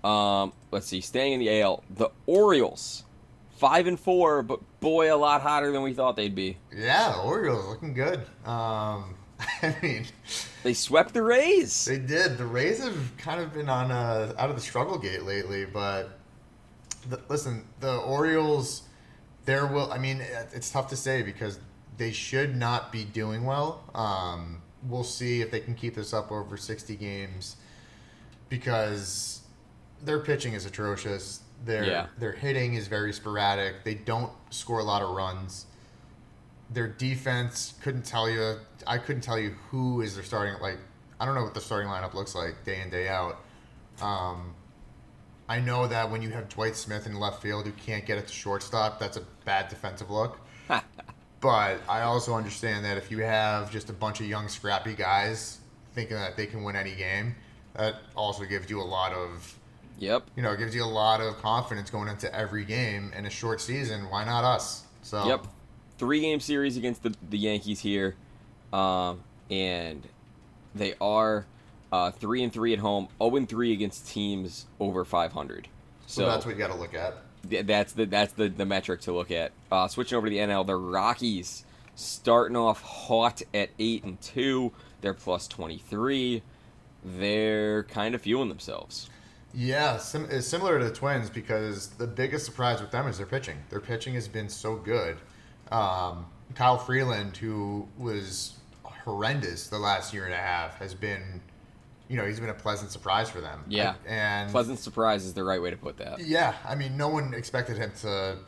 Um, 0.03 0.53
let's 0.71 0.87
see, 0.87 1.01
staying 1.01 1.35
in 1.35 1.41
the 1.41 1.61
AL, 1.63 1.83
the 1.91 2.11
Orioles, 2.27 3.05
five 3.57 3.87
and 3.87 3.99
four, 3.99 4.43
but 4.43 4.61
boy, 4.81 5.15
a 5.15 5.17
lot 5.17 5.41
hotter 5.41 5.73
than 5.73 5.83
we 5.83 5.95
thought 5.95 6.17
they'd 6.17 6.35
be. 6.35 6.59
Yeah, 6.75 7.13
the 7.13 7.19
Orioles 7.21 7.67
looking 7.67 7.95
good. 7.95 8.21
Um, 8.45 9.15
I 9.63 9.77
mean, 9.83 10.07
They 10.63 10.75
swept 10.75 11.15
the 11.15 11.23
Rays. 11.23 11.85
They 11.85 11.99
did. 11.99 12.39
The 12.39 12.47
Rays 12.47 12.83
have 12.83 13.17
kind 13.19 13.41
of 13.41 13.53
been 13.55 13.69
on 13.69 13.91
uh, 13.91 14.35
out 14.39 14.51
of 14.51 14.57
the 14.57 14.63
struggle 14.63 14.99
gate 14.99 15.25
lately, 15.25 15.65
but 15.65 16.19
the, 17.09 17.21
listen, 17.29 17.65
the 17.81 17.97
Orioles, 17.99 18.83
there 19.45 19.67
will. 19.67 19.93
I 19.93 19.99
mean, 19.99 20.21
it's 20.53 20.71
tough 20.71 20.89
to 20.89 20.97
say 20.97 21.23
because 21.23 21.59
they 21.97 22.13
should 22.13 22.57
not 22.57 22.93
be 22.93 23.05
doing 23.05 23.45
well. 23.45 23.83
Um, 23.95 24.63
we'll 24.89 25.05
see 25.05 25.41
if 25.41 25.51
they 25.51 25.61
can 25.61 25.75
keep 25.75 25.95
this 25.95 26.13
up 26.13 26.31
over 26.33 26.57
sixty 26.57 26.97
games 26.97 27.57
because 28.49 29.41
their 30.03 30.21
pitching 30.21 30.53
is 30.55 30.67
atrocious. 30.67 31.41
Their 31.65 31.85
Yeah. 31.85 32.07
their 32.19 32.33
hitting 32.33 32.75
is 32.75 32.89
very 32.89 33.13
sporadic. 33.13 33.85
They 33.85 33.95
don't 33.95 34.33
score 34.51 34.81
a 34.81 34.85
lot 34.85 35.03
of 35.03 35.11
runs. 35.11 35.67
Their 36.71 36.89
defense 36.89 37.75
couldn't 37.83 38.05
tell 38.05 38.29
you. 38.29 38.59
I 38.87 38.99
couldn't 38.99 39.23
tell 39.23 39.39
you 39.39 39.51
who 39.71 40.01
is 40.01 40.15
their 40.15 40.25
starting. 40.25 40.61
Like 40.61 40.79
I 41.21 41.27
don't 41.27 41.35
know 41.35 41.45
what 41.45 41.55
the 41.55 41.61
starting 41.61 41.89
lineup 41.89 42.15
looks 42.15 42.35
like 42.35 42.65
day 42.65 42.81
in 42.81 42.91
day 42.91 43.09
out. 43.09 43.39
Um, 44.03 44.55
I 45.49 45.61
know 45.61 45.87
that 45.87 46.11
when 46.11 46.23
you 46.23 46.31
have 46.31 46.49
Dwight 46.49 46.75
Smith 46.75 47.07
in 47.07 47.15
left 47.21 47.43
field 47.43 47.67
who 47.67 47.73
can't 47.73 48.05
get 48.05 48.19
it 48.19 48.27
to 48.27 48.33
shortstop, 48.33 48.99
that's 48.99 49.17
a 49.17 49.23
bad 49.45 49.69
defensive 49.69 50.11
look. 50.11 50.41
but 51.45 51.79
I 51.91 52.01
also 52.01 52.33
understand 52.35 52.87
that 52.87 52.97
if 52.97 53.11
you 53.11 53.19
have 53.19 53.71
just 53.71 53.91
a 53.91 53.93
bunch 53.93 54.19
of 54.21 54.27
young, 54.27 54.49
scrappy 54.49 54.95
guys 54.95 55.59
thinking 55.93 56.17
that 56.17 56.39
they 56.39 56.47
can 56.47 56.65
win 56.65 56.75
any 56.75 56.95
game, 56.95 57.35
that 57.75 57.97
also 58.17 58.45
gives 58.47 58.71
you 58.71 58.81
a 58.81 58.83
lot 58.83 59.13
of, 59.13 59.59
Yep. 59.99 60.25
you 60.37 60.43
know, 60.43 60.53
it 60.53 60.59
gives 60.59 60.75
you 60.75 60.83
a 60.83 60.87
lot 60.87 61.21
of 61.21 61.37
confidence 61.43 61.91
going 61.91 62.09
into 62.09 62.35
every 62.35 62.65
game 62.65 63.13
in 63.15 63.27
a 63.27 63.31
short 63.31 63.61
season. 63.61 64.09
Why 64.09 64.25
not 64.25 64.43
us? 64.43 64.85
So 65.03 65.27
Yep. 65.27 65.47
Three 65.99 66.21
game 66.23 66.41
series 66.41 66.79
against 66.79 67.03
the, 67.03 67.15
the 67.29 67.37
Yankees 67.37 67.81
here. 67.81 68.17
Um, 68.73 69.23
and 69.51 70.09
they 70.75 70.95
are 70.99 71.45
uh, 71.93 72.11
three 72.11 72.43
and 72.43 72.53
three 72.55 72.73
at 72.73 72.79
home, 72.79 73.09
0 73.23 73.37
and 73.37 73.47
three 73.49 73.75
against 73.75 74.09
teams 74.09 74.65
over 74.81 75.05
500. 75.05 75.69
so 76.07 76.23
So, 76.23 76.27
that's 76.27 76.47
what 76.47 76.53
you 76.55 76.59
got 76.59 76.73
to 76.73 76.79
look 76.81 76.95
at. 76.95 77.19
Th- 77.49 77.67
that's 77.67 77.93
the 77.93 78.07
that's 78.07 78.33
the, 78.33 78.49
the 78.49 78.67
metric 78.67 79.01
to 79.03 79.13
look 79.13 79.31
at. 79.31 79.53
Uh, 79.71 79.89
switching 79.89 80.17
over 80.17 80.27
to 80.27 80.31
the 80.31 80.39
NL, 80.39 80.67
the 80.67 80.77
Rockies 80.77 81.65
starting 81.95 82.57
off 82.57 82.83
hot 82.83 83.43
at 83.53 83.71
eight 83.79 84.05
and 84.05 84.21
two. 84.21 84.73
They're 85.01 85.15
plus 85.15 85.47
23. 85.49 86.43
They're 87.05 87.85
kind 87.85 88.15
of 88.15 88.23
fueling 88.23 88.49
themselves. 88.49 89.11
Yeah, 89.53 89.99
sim- 89.99 90.41
similar 90.41 90.79
to 90.79 90.87
the 90.87 90.93
Twins 90.93 91.31
because 91.31 91.91
the 91.91 92.07
biggest 92.07 92.45
surprise 92.45 92.81
with 92.81 92.91
them 92.91 93.07
is 93.07 93.19
their 93.19 93.27
pitching. 93.27 93.59
Their 93.71 93.81
pitching 93.81 94.15
has 94.15 94.27
been 94.27 94.49
so 94.49 94.75
good. 94.77 95.19
Um, 95.71 96.27
Kyle 96.55 96.79
Freeland, 96.79 97.37
who 97.37 97.87
was 97.97 98.55
horrendous 98.83 99.69
the 99.69 99.79
last 99.79 100.13
year 100.13 100.25
and 100.25 100.35
a 100.35 100.39
half, 100.39 100.79
has 100.79 100.95
been, 100.95 101.41
you 102.09 102.17
know, 102.17 102.25
he's 102.25 102.41
been 102.41 102.51
a 102.51 102.55
pleasant 102.55 102.91
surprise 102.91 103.31
for 103.31 103.41
them. 103.41 103.65
Yeah. 103.69 103.95
and 104.07 104.51
Pleasant 104.51 104.79
surprise 104.79 105.25
is 105.25 105.35
the 105.35 105.45
right 105.45 105.61
way 105.61 105.71
to 105.71 105.77
put 105.77 105.97
that. 105.99 106.21
yeah, 106.21 106.55
I 106.65 106.75
mean, 106.75 106.97
no 106.97 107.09
one 107.09 107.35
expected 107.35 107.77
him 107.79 107.93
to 108.03 108.39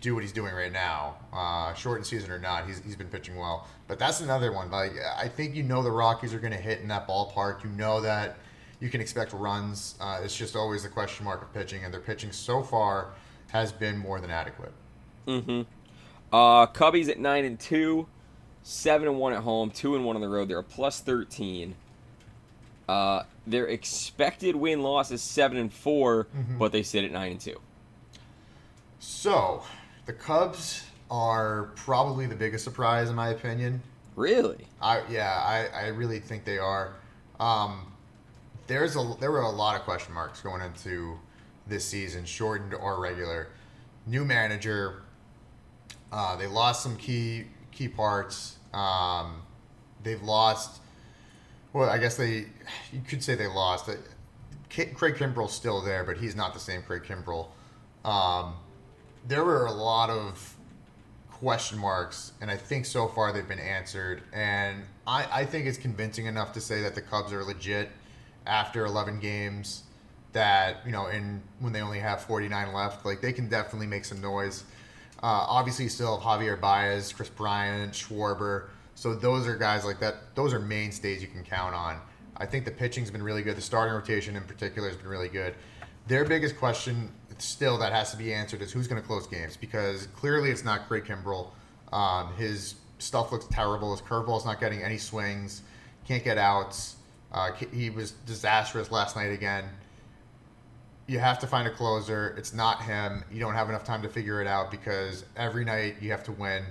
do 0.00 0.14
what 0.14 0.22
he's 0.22 0.32
doing 0.32 0.52
right 0.54 0.72
now, 0.72 1.16
uh, 1.32 1.72
shortened 1.74 2.06
season 2.06 2.30
or 2.30 2.38
not. 2.38 2.66
He's, 2.66 2.82
he's 2.84 2.96
been 2.96 3.08
pitching 3.08 3.36
well, 3.36 3.66
but 3.88 3.98
that's 3.98 4.20
another 4.20 4.52
one. 4.52 4.70
Like, 4.70 4.92
I 5.16 5.28
think 5.28 5.54
you 5.54 5.62
know 5.62 5.82
the 5.82 5.90
Rockies 5.90 6.34
are 6.34 6.38
going 6.40 6.52
to 6.52 6.58
hit 6.58 6.80
in 6.80 6.88
that 6.88 7.08
ballpark. 7.08 7.64
You 7.64 7.70
know 7.70 8.00
that 8.02 8.36
you 8.80 8.90
can 8.90 9.00
expect 9.00 9.32
runs. 9.32 9.94
Uh, 10.00 10.20
it's 10.22 10.36
just 10.36 10.54
always 10.56 10.82
the 10.82 10.88
question 10.88 11.24
mark 11.24 11.40
of 11.42 11.52
pitching, 11.54 11.84
and 11.84 11.94
their 11.94 12.00
pitching 12.00 12.32
so 12.32 12.62
far 12.62 13.12
has 13.48 13.72
been 13.72 13.96
more 13.96 14.20
than 14.20 14.30
adequate. 14.30 14.72
Mm-hmm. 15.26 15.62
Uh, 16.32 16.66
Cubbies 16.66 17.08
at 17.08 17.18
nine 17.18 17.44
and 17.44 17.58
two, 17.58 18.06
seven 18.62 19.08
and 19.08 19.18
one 19.18 19.32
at 19.32 19.42
home, 19.42 19.70
two 19.70 19.94
and 19.94 20.04
one 20.04 20.16
on 20.16 20.22
the 20.22 20.28
road. 20.28 20.48
They're 20.48 20.58
a 20.58 20.64
plus 20.64 21.00
thirteen. 21.00 21.76
Uh, 22.88 23.22
their 23.46 23.66
expected 23.66 24.54
win 24.54 24.82
loss 24.82 25.10
is 25.10 25.20
seven 25.22 25.58
and 25.58 25.72
4 25.72 26.26
but 26.58 26.70
they 26.72 26.82
sit 26.82 27.04
at 27.04 27.10
nine 27.10 27.32
and 27.32 27.40
two. 27.40 27.60
So, 29.00 29.62
the 30.06 30.12
Cubs 30.12 30.84
are 31.10 31.70
probably 31.76 32.26
the 32.26 32.34
biggest 32.34 32.64
surprise 32.64 33.08
in 33.10 33.16
my 33.16 33.28
opinion. 33.28 33.82
Really? 34.14 34.66
I 34.80 35.02
yeah, 35.10 35.32
I, 35.32 35.68
I 35.84 35.86
really 35.88 36.20
think 36.20 36.44
they 36.44 36.58
are. 36.58 36.94
Um, 37.38 37.92
there's 38.66 38.96
a 38.96 39.14
there 39.20 39.30
were 39.30 39.42
a 39.42 39.50
lot 39.50 39.76
of 39.76 39.82
question 39.82 40.14
marks 40.14 40.40
going 40.40 40.62
into 40.62 41.18
this 41.66 41.84
season, 41.84 42.24
shortened 42.24 42.74
or 42.74 43.00
regular. 43.00 43.48
New 44.06 44.24
manager. 44.24 45.02
Uh, 46.10 46.36
they 46.36 46.46
lost 46.46 46.82
some 46.82 46.96
key 46.96 47.44
key 47.72 47.88
parts. 47.88 48.56
Um, 48.72 49.42
they've 50.02 50.22
lost. 50.22 50.80
Well, 51.76 51.90
I 51.90 51.98
guess 51.98 52.16
they 52.16 52.46
you 52.90 53.02
could 53.06 53.22
say 53.22 53.34
they 53.34 53.48
lost. 53.48 53.90
Craig 54.70 54.94
Kimbrel's 54.96 55.52
still 55.52 55.82
there, 55.82 56.04
but 56.04 56.16
he's 56.16 56.34
not 56.34 56.54
the 56.54 56.58
same 56.58 56.80
Craig 56.80 57.02
Kimbrel. 57.02 57.48
Um, 58.02 58.54
there 59.28 59.44
were 59.44 59.66
a 59.66 59.72
lot 59.72 60.08
of 60.08 60.56
question 61.30 61.78
marks, 61.78 62.32
and 62.40 62.50
I 62.50 62.56
think 62.56 62.86
so 62.86 63.08
far 63.08 63.30
they've 63.30 63.46
been 63.46 63.58
answered. 63.58 64.22
And 64.32 64.84
I, 65.06 65.28
I 65.30 65.44
think 65.44 65.66
it's 65.66 65.76
convincing 65.76 66.24
enough 66.24 66.54
to 66.54 66.62
say 66.62 66.80
that 66.80 66.94
the 66.94 67.02
Cubs 67.02 67.30
are 67.30 67.44
legit 67.44 67.90
after 68.46 68.86
11 68.86 69.20
games. 69.20 69.82
That 70.32 70.78
you 70.86 70.92
know, 70.92 71.08
in 71.08 71.42
when 71.60 71.74
they 71.74 71.82
only 71.82 71.98
have 71.98 72.22
49 72.22 72.72
left, 72.72 73.04
like 73.04 73.20
they 73.20 73.34
can 73.34 73.50
definitely 73.50 73.86
make 73.86 74.06
some 74.06 74.22
noise. 74.22 74.64
Uh, 75.22 75.44
obviously, 75.46 75.88
still 75.88 76.18
have 76.18 76.40
Javier 76.40 76.58
Baez, 76.58 77.12
Kris 77.12 77.28
Bryant, 77.28 77.92
Schwarber. 77.92 78.68
So 78.96 79.14
those 79.14 79.46
are 79.46 79.56
guys 79.56 79.84
like 79.84 80.00
that. 80.00 80.34
Those 80.34 80.54
are 80.54 80.58
mainstays 80.58 81.20
you 81.20 81.28
can 81.28 81.44
count 81.44 81.74
on. 81.74 82.00
I 82.38 82.46
think 82.46 82.64
the 82.64 82.70
pitching's 82.70 83.10
been 83.10 83.22
really 83.22 83.42
good. 83.42 83.54
The 83.56 83.62
starting 83.62 83.94
rotation 83.94 84.36
in 84.36 84.42
particular 84.44 84.88
has 84.88 84.96
been 84.96 85.08
really 85.08 85.28
good. 85.28 85.54
Their 86.06 86.24
biggest 86.24 86.56
question 86.56 87.12
still 87.36 87.76
that 87.78 87.92
has 87.92 88.10
to 88.12 88.16
be 88.16 88.32
answered 88.32 88.62
is 88.62 88.72
who's 88.72 88.88
going 88.88 89.00
to 89.00 89.06
close 89.06 89.26
games 89.26 89.54
because 89.54 90.06
clearly 90.16 90.50
it's 90.50 90.64
not 90.64 90.88
Craig 90.88 91.04
Kimbrel. 91.04 91.50
Um, 91.92 92.34
his 92.36 92.76
stuff 92.98 93.32
looks 93.32 93.46
terrible. 93.50 93.94
His 93.94 94.00
curveball's 94.00 94.46
not 94.46 94.60
getting 94.60 94.82
any 94.82 94.96
swings. 94.96 95.62
Can't 96.08 96.24
get 96.24 96.38
outs. 96.38 96.96
Uh, 97.32 97.52
he 97.52 97.90
was 97.90 98.12
disastrous 98.24 98.90
last 98.90 99.14
night 99.14 99.30
again. 99.30 99.64
You 101.06 101.18
have 101.18 101.38
to 101.40 101.46
find 101.46 101.68
a 101.68 101.70
closer. 101.70 102.34
It's 102.38 102.54
not 102.54 102.82
him. 102.82 103.24
You 103.30 103.40
don't 103.40 103.54
have 103.54 103.68
enough 103.68 103.84
time 103.84 104.00
to 104.02 104.08
figure 104.08 104.40
it 104.40 104.46
out 104.46 104.70
because 104.70 105.26
every 105.36 105.66
night 105.66 105.96
you 106.00 106.10
have 106.12 106.24
to 106.24 106.32
win. 106.32 106.64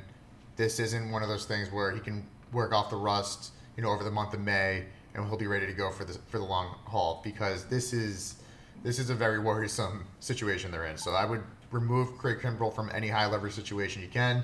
This 0.56 0.80
isn't 0.80 1.12
one 1.12 1.24
of 1.24 1.30
those 1.30 1.46
things 1.46 1.72
where 1.72 1.92
he 1.92 2.00
can 2.00 2.26
work 2.52 2.74
off 2.74 2.90
the 2.90 2.96
rust, 2.96 3.52
you 3.76 3.84
know, 3.84 3.90
over 3.90 4.04
the 4.04 4.12
month 4.12 4.34
of 4.34 4.40
May 4.40 4.86
and 5.16 5.26
he'll 5.28 5.38
be 5.38 5.48
ready 5.48 5.66
to 5.66 5.74
go 5.74 5.92
for 5.92 6.04
the 6.04 6.14
for 6.28 6.38
the 6.38 6.44
long 6.44 6.76
haul 6.86 7.22
because 7.24 7.66
this 7.66 7.94
is 7.94 8.36
this 8.84 9.00
is 9.00 9.10
a 9.10 9.16
very 9.16 9.40
worrisome 9.40 10.06
situation 10.20 10.72
they're 10.72 10.86
in. 10.86 10.98
So 10.98 11.12
I 11.12 11.26
would 11.26 11.42
remove 11.72 12.18
Craig 12.18 12.40
Kimbrel 12.40 12.74
from 12.74 12.92
any 12.94 13.08
high 13.08 13.26
leverage 13.26 13.54
situation 13.54 14.02
you 14.02 14.10
can, 14.10 14.44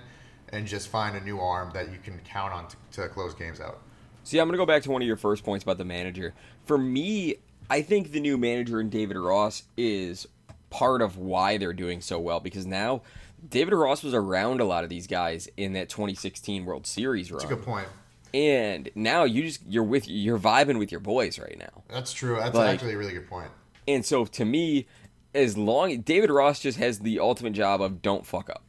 and 0.49 0.65
just 0.65 0.87
find 0.87 1.15
a 1.15 1.21
new 1.21 1.39
arm 1.39 1.71
that 1.73 1.91
you 1.91 1.99
can 2.03 2.19
count 2.19 2.53
on 2.53 2.67
to, 2.67 2.75
to 2.93 3.09
close 3.09 3.35
games 3.35 3.61
out. 3.61 3.81
See, 4.23 4.39
I'm 4.39 4.47
going 4.47 4.53
to 4.53 4.57
go 4.57 4.65
back 4.65 4.83
to 4.83 4.91
one 4.91 5.01
of 5.01 5.07
your 5.07 5.17
first 5.17 5.43
points 5.43 5.63
about 5.63 5.77
the 5.77 5.85
manager. 5.85 6.33
For 6.65 6.77
me, 6.77 7.35
I 7.69 7.81
think 7.81 8.11
the 8.11 8.19
new 8.19 8.37
manager 8.37 8.79
in 8.79 8.89
David 8.89 9.17
Ross 9.17 9.63
is 9.77 10.27
part 10.69 11.01
of 11.01 11.17
why 11.17 11.57
they're 11.57 11.73
doing 11.73 12.01
so 12.01 12.19
well 12.19 12.39
because 12.39 12.65
now 12.65 13.01
David 13.47 13.73
Ross 13.73 14.03
was 14.03 14.13
around 14.13 14.61
a 14.61 14.65
lot 14.65 14.83
of 14.83 14.89
these 14.89 15.07
guys 15.07 15.47
in 15.57 15.73
that 15.73 15.89
2016 15.89 16.65
World 16.65 16.85
Series 16.85 17.31
run. 17.31 17.39
That's 17.39 17.51
a 17.51 17.55
good 17.55 17.63
point. 17.65 17.87
And 18.33 18.89
now 18.95 19.23
you 19.25 19.43
just 19.43 19.61
you're 19.67 19.83
with 19.83 20.07
you're 20.07 20.39
vibing 20.39 20.79
with 20.79 20.91
your 20.91 21.01
boys 21.01 21.37
right 21.39 21.57
now. 21.57 21.83
That's 21.89 22.13
true. 22.13 22.37
That's 22.37 22.55
Like- 22.55 22.73
actually 22.75 22.93
a 22.93 22.97
really 22.97 23.13
good 23.13 23.27
point. 23.27 23.49
And 23.87 24.05
so 24.05 24.25
to 24.25 24.45
me, 24.45 24.87
as 25.33 25.57
long 25.57 26.01
David 26.01 26.29
Ross 26.29 26.59
just 26.59 26.77
has 26.77 26.99
the 26.99 27.19
ultimate 27.19 27.53
job 27.53 27.81
of 27.81 28.01
don't 28.01 28.25
fuck 28.25 28.49
up. 28.49 28.63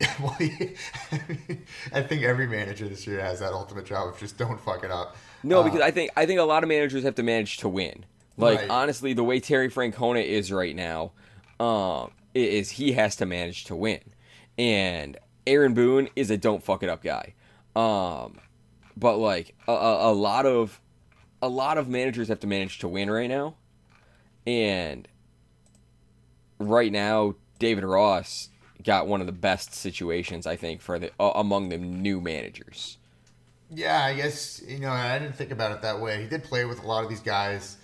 well, 0.20 0.34
he- 0.38 0.74
I 1.92 2.02
think 2.02 2.22
every 2.22 2.46
manager 2.46 2.88
this 2.88 3.06
year 3.06 3.20
has 3.20 3.40
that 3.40 3.52
ultimate 3.52 3.86
job 3.86 4.08
of 4.08 4.18
just 4.18 4.36
don't 4.38 4.60
fuck 4.60 4.84
it 4.84 4.90
up. 4.90 5.16
No, 5.42 5.60
Uh, 5.60 5.64
because 5.64 5.80
I 5.80 5.90
think 5.90 6.10
I 6.16 6.26
think 6.26 6.38
a 6.38 6.44
lot 6.44 6.62
of 6.62 6.68
managers 6.68 7.02
have 7.04 7.14
to 7.16 7.22
manage 7.22 7.56
to 7.58 7.68
win. 7.68 8.04
Like 8.36 8.60
Right. 8.60 8.70
honestly, 8.70 9.12
the 9.12 9.24
way 9.24 9.40
Terry 9.40 9.68
Francona 9.70 10.24
is 10.24 10.52
right 10.52 10.74
now, 10.76 11.12
um, 11.58 11.66
i- 11.66 12.21
is 12.34 12.70
he 12.70 12.92
has 12.92 13.16
to 13.16 13.26
manage 13.26 13.64
to 13.64 13.76
win, 13.76 14.00
and 14.58 15.18
Aaron 15.46 15.74
Boone 15.74 16.08
is 16.16 16.30
a 16.30 16.36
don't 16.36 16.62
fuck 16.62 16.82
it 16.82 16.88
up 16.88 17.02
guy. 17.02 17.34
Um, 17.74 18.38
but 18.96 19.16
like 19.16 19.54
a, 19.66 19.72
a, 19.72 20.12
lot 20.12 20.46
of 20.46 20.80
a 21.40 21.48
lot 21.48 21.78
of 21.78 21.88
managers 21.88 22.28
have 22.28 22.40
to 22.40 22.46
manage 22.46 22.78
to 22.80 22.88
win 22.88 23.10
right 23.10 23.28
now, 23.28 23.54
and 24.46 25.08
right 26.58 26.92
now 26.92 27.34
David 27.58 27.84
Ross 27.84 28.48
got 28.84 29.06
one 29.06 29.20
of 29.20 29.26
the 29.26 29.32
best 29.32 29.74
situations 29.74 30.46
I 30.46 30.56
think 30.56 30.80
for 30.80 30.98
the 30.98 31.10
uh, 31.18 31.32
among 31.34 31.68
the 31.68 31.78
new 31.78 32.20
managers. 32.20 32.98
Yeah, 33.70 34.04
I 34.04 34.14
guess 34.14 34.62
you 34.66 34.78
know 34.78 34.90
I 34.90 35.18
didn't 35.18 35.36
think 35.36 35.50
about 35.50 35.72
it 35.72 35.82
that 35.82 36.00
way. 36.00 36.20
He 36.22 36.28
did 36.28 36.44
play 36.44 36.64
with 36.64 36.82
a 36.82 36.86
lot 36.86 37.04
of 37.04 37.10
these 37.10 37.20
guys 37.20 37.78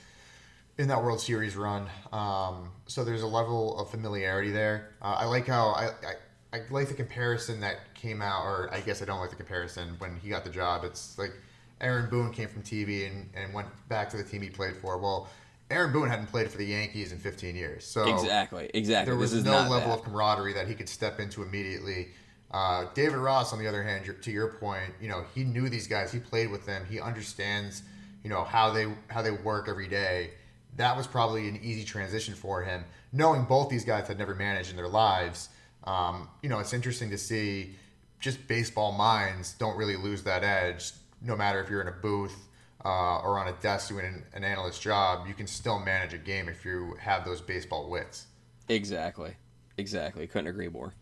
in 0.78 0.88
that 0.88 1.02
World 1.02 1.20
Series 1.20 1.56
run, 1.56 1.88
um, 2.12 2.70
so 2.86 3.04
there's 3.04 3.22
a 3.22 3.26
level 3.26 3.78
of 3.78 3.90
familiarity 3.90 4.50
there. 4.50 4.90
Uh, 5.02 5.16
I 5.18 5.24
like 5.26 5.46
how 5.46 5.70
I, 5.70 5.90
I 6.06 6.14
I 6.58 6.60
like 6.70 6.88
the 6.88 6.94
comparison 6.94 7.60
that 7.60 7.94
came 7.94 8.22
out, 8.22 8.44
or 8.44 8.72
I 8.72 8.80
guess 8.80 9.02
I 9.02 9.04
don't 9.04 9.20
like 9.20 9.30
the 9.30 9.36
comparison 9.36 9.96
when 9.98 10.16
he 10.16 10.30
got 10.30 10.44
the 10.44 10.50
job. 10.50 10.84
It's 10.84 11.18
like 11.18 11.32
Aaron 11.80 12.08
Boone 12.08 12.32
came 12.32 12.48
from 12.48 12.62
TV 12.62 13.06
and, 13.06 13.28
and 13.34 13.52
went 13.52 13.68
back 13.88 14.08
to 14.10 14.16
the 14.16 14.24
team 14.24 14.40
he 14.42 14.48
played 14.48 14.76
for. 14.76 14.98
Well, 14.98 15.28
Aaron 15.70 15.92
Boone 15.92 16.08
hadn't 16.08 16.28
played 16.28 16.50
for 16.50 16.56
the 16.56 16.64
Yankees 16.64 17.12
in 17.12 17.18
15 17.18 17.54
years, 17.54 17.84
so 17.84 18.14
Exactly, 18.14 18.70
exactly. 18.72 19.10
there 19.10 19.18
was 19.18 19.34
no 19.44 19.68
level 19.68 19.90
that. 19.90 19.98
of 19.98 20.02
camaraderie 20.04 20.54
that 20.54 20.66
he 20.66 20.74
could 20.74 20.88
step 20.88 21.20
into 21.20 21.42
immediately. 21.42 22.08
Uh, 22.50 22.86
David 22.94 23.16
Ross, 23.16 23.52
on 23.52 23.58
the 23.58 23.66
other 23.66 23.82
hand, 23.82 24.10
to 24.22 24.30
your 24.30 24.54
point, 24.54 24.94
you 25.02 25.08
know, 25.08 25.24
he 25.34 25.44
knew 25.44 25.68
these 25.68 25.86
guys. 25.86 26.10
He 26.10 26.18
played 26.18 26.50
with 26.50 26.64
them. 26.64 26.86
He 26.88 26.98
understands, 26.98 27.82
you 28.24 28.30
know, 28.30 28.44
how 28.44 28.70
they 28.72 28.86
how 29.08 29.20
they 29.20 29.32
work 29.32 29.68
every 29.68 29.88
day. 29.88 30.30
That 30.78 30.96
was 30.96 31.06
probably 31.06 31.48
an 31.48 31.60
easy 31.62 31.84
transition 31.84 32.34
for 32.34 32.62
him, 32.62 32.84
knowing 33.12 33.44
both 33.44 33.68
these 33.68 33.84
guys 33.84 34.08
had 34.08 34.16
never 34.16 34.34
managed 34.34 34.70
in 34.70 34.76
their 34.76 34.88
lives. 34.88 35.50
Um, 35.84 36.28
you 36.40 36.48
know, 36.48 36.60
it's 36.60 36.72
interesting 36.72 37.10
to 37.10 37.18
see 37.18 37.74
just 38.20 38.46
baseball 38.48 38.92
minds 38.92 39.54
don't 39.54 39.76
really 39.76 39.96
lose 39.96 40.22
that 40.22 40.44
edge, 40.44 40.92
no 41.20 41.36
matter 41.36 41.60
if 41.60 41.68
you're 41.68 41.82
in 41.82 41.88
a 41.88 41.92
booth 42.00 42.48
uh, 42.84 43.18
or 43.20 43.38
on 43.38 43.48
a 43.48 43.52
desk 43.54 43.88
doing 43.88 44.06
an, 44.06 44.24
an 44.34 44.44
analyst 44.44 44.80
job. 44.80 45.26
You 45.26 45.34
can 45.34 45.46
still 45.46 45.80
manage 45.80 46.14
a 46.14 46.18
game 46.18 46.48
if 46.48 46.64
you 46.64 46.96
have 47.00 47.24
those 47.24 47.40
baseball 47.40 47.90
wits. 47.90 48.26
Exactly, 48.68 49.34
exactly. 49.76 50.26
Couldn't 50.26 50.46
agree 50.46 50.68
more. 50.68 50.94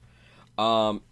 Um, 0.57 1.03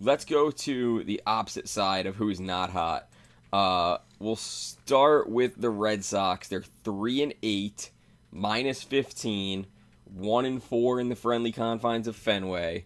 let's 0.00 0.24
go 0.24 0.50
to 0.50 1.04
the 1.04 1.22
opposite 1.26 1.68
side 1.68 2.06
of 2.06 2.16
who's 2.16 2.40
not 2.40 2.70
hot. 2.70 3.08
Uh, 3.56 3.98
we'll 4.18 4.36
start 4.36 5.30
with 5.30 5.58
the 5.58 5.70
Red 5.70 6.04
Sox. 6.04 6.46
They're 6.46 6.62
three 6.84 7.22
and 7.22 7.32
eight, 7.42 7.90
minus 8.30 8.82
fifteen, 8.82 9.66
one 10.04 10.44
and 10.44 10.62
four 10.62 11.00
in 11.00 11.08
the 11.08 11.16
friendly 11.16 11.52
confines 11.52 12.06
of 12.06 12.16
Fenway. 12.16 12.84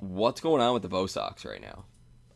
What's 0.00 0.40
going 0.40 0.60
on 0.60 0.74
with 0.74 0.82
the 0.82 0.88
Bo 0.88 1.06
Sox 1.06 1.44
right 1.44 1.60
now? 1.60 1.84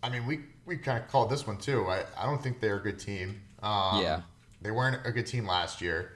I 0.00 0.10
mean, 0.10 0.26
we 0.26 0.44
we 0.64 0.76
kind 0.76 1.02
of 1.02 1.08
called 1.08 1.28
this 1.28 1.44
one 1.44 1.56
too. 1.56 1.86
I, 1.86 2.04
I 2.16 2.24
don't 2.24 2.40
think 2.40 2.60
they're 2.60 2.76
a 2.76 2.82
good 2.82 3.00
team. 3.00 3.42
Um, 3.64 4.00
Yeah. 4.00 4.20
They 4.62 4.70
weren't 4.70 5.04
a 5.04 5.10
good 5.10 5.26
team 5.26 5.44
last 5.44 5.80
year, 5.80 6.12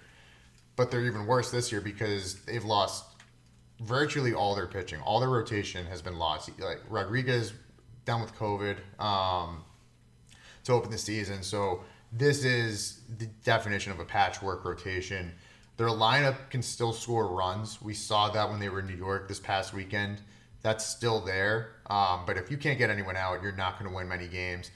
but 0.76 0.92
they're 0.92 1.04
even 1.04 1.26
worse 1.26 1.50
this 1.50 1.72
year 1.72 1.80
because 1.80 2.36
they've 2.44 2.64
lost 2.64 3.04
virtually 3.80 4.34
all 4.34 4.54
their 4.54 4.68
pitching. 4.68 5.00
All 5.00 5.18
their 5.18 5.30
rotation 5.30 5.84
has 5.86 6.00
been 6.00 6.16
lost. 6.16 6.48
Like 6.60 6.80
Rodriguez 6.88 7.52
down 8.04 8.20
with 8.20 8.34
COVID 8.36 8.76
um, 9.00 9.64
to 10.64 10.72
open 10.72 10.90
the 10.90 10.98
season. 10.98 11.42
So 11.42 11.82
this 12.12 12.44
is 12.44 13.00
the 13.18 13.26
definition 13.44 13.92
of 13.92 14.00
a 14.00 14.04
patchwork 14.04 14.64
rotation. 14.64 15.32
Their 15.76 15.88
lineup 15.88 16.50
can 16.50 16.62
still 16.62 16.92
score 16.92 17.26
runs. 17.26 17.80
We 17.80 17.94
saw 17.94 18.28
that 18.30 18.50
when 18.50 18.60
they 18.60 18.68
were 18.68 18.80
in 18.80 18.86
New 18.86 18.96
York 18.96 19.28
this 19.28 19.40
past 19.40 19.72
weekend. 19.72 20.20
That's 20.62 20.84
still 20.84 21.20
there. 21.20 21.76
Um, 21.90 22.20
but 22.26 22.36
if 22.36 22.50
you 22.50 22.56
can't 22.56 22.78
get 22.78 22.90
anyone 22.90 23.16
out, 23.16 23.42
you're 23.42 23.52
not 23.52 23.78
going 23.78 23.90
to 23.90 23.96
win 23.96 24.08
many 24.08 24.28
games 24.28 24.70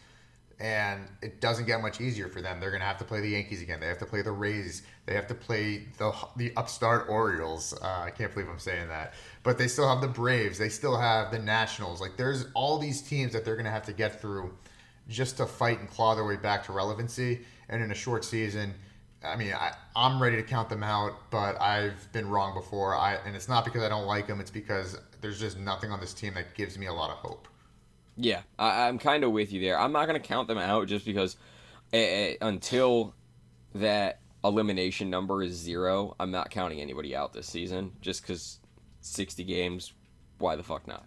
and 0.58 1.06
it 1.20 1.40
doesn't 1.40 1.66
get 1.66 1.82
much 1.82 2.00
easier 2.00 2.28
for 2.28 2.40
them. 2.40 2.60
They're 2.60 2.70
going 2.70 2.80
to 2.80 2.86
have 2.86 2.98
to 2.98 3.04
play 3.04 3.20
the 3.20 3.28
Yankees 3.28 3.60
again. 3.60 3.78
They 3.78 3.88
have 3.88 3.98
to 3.98 4.06
play 4.06 4.22
the 4.22 4.32
Rays. 4.32 4.82
They 5.04 5.14
have 5.14 5.26
to 5.26 5.34
play 5.34 5.86
the 5.98 6.12
the 6.36 6.52
upstart 6.56 7.08
Orioles. 7.08 7.74
Uh, 7.74 8.04
I 8.06 8.10
can't 8.10 8.32
believe 8.32 8.48
I'm 8.48 8.58
saying 8.58 8.88
that, 8.88 9.14
but 9.42 9.58
they 9.58 9.68
still 9.68 9.88
have 9.88 10.00
the 10.00 10.08
Braves. 10.08 10.58
They 10.58 10.70
still 10.70 10.96
have 10.96 11.30
the 11.30 11.38
Nationals. 11.38 12.00
Like 12.00 12.16
there's 12.16 12.46
all 12.54 12.78
these 12.78 13.02
teams 13.02 13.32
that 13.34 13.44
they're 13.44 13.56
going 13.56 13.66
to 13.66 13.70
have 13.70 13.84
to 13.86 13.92
get 13.92 14.20
through 14.20 14.52
just 15.08 15.36
to 15.38 15.46
fight 15.46 15.80
and 15.80 15.88
claw 15.88 16.14
their 16.14 16.24
way 16.24 16.36
back 16.36 16.64
to 16.66 16.72
relevancy. 16.72 17.40
And 17.68 17.82
in 17.82 17.90
a 17.90 17.94
short 17.94 18.24
season, 18.24 18.74
I 19.24 19.36
mean, 19.36 19.52
I, 19.52 19.72
I'm 19.94 20.22
ready 20.22 20.36
to 20.36 20.42
count 20.42 20.68
them 20.68 20.82
out, 20.82 21.30
but 21.30 21.60
I've 21.60 22.10
been 22.12 22.28
wrong 22.28 22.54
before. 22.54 22.94
I 22.94 23.16
and 23.24 23.34
it's 23.34 23.48
not 23.48 23.64
because 23.64 23.82
I 23.82 23.88
don't 23.88 24.06
like 24.06 24.26
them. 24.26 24.40
It's 24.40 24.50
because 24.50 24.98
there's 25.20 25.40
just 25.40 25.58
nothing 25.58 25.90
on 25.90 26.00
this 26.00 26.14
team 26.14 26.34
that 26.34 26.54
gives 26.54 26.78
me 26.78 26.86
a 26.86 26.92
lot 26.92 27.10
of 27.10 27.16
hope. 27.16 27.48
Yeah, 28.16 28.42
I, 28.58 28.88
I'm 28.88 28.98
kind 28.98 29.24
of 29.24 29.32
with 29.32 29.52
you 29.52 29.60
there. 29.60 29.78
I'm 29.78 29.92
not 29.92 30.06
going 30.06 30.20
to 30.20 30.26
count 30.26 30.48
them 30.48 30.58
out 30.58 30.86
just 30.86 31.04
because 31.04 31.36
uh, 31.92 32.32
until 32.40 33.14
that 33.74 34.20
elimination 34.44 35.10
number 35.10 35.42
is 35.42 35.54
zero, 35.54 36.14
I'm 36.18 36.30
not 36.30 36.50
counting 36.50 36.80
anybody 36.80 37.14
out 37.14 37.32
this 37.32 37.46
season 37.46 37.92
just 38.00 38.22
because 38.22 38.60
60 39.00 39.44
games, 39.44 39.92
why 40.38 40.56
the 40.56 40.62
fuck 40.62 40.86
not? 40.86 41.04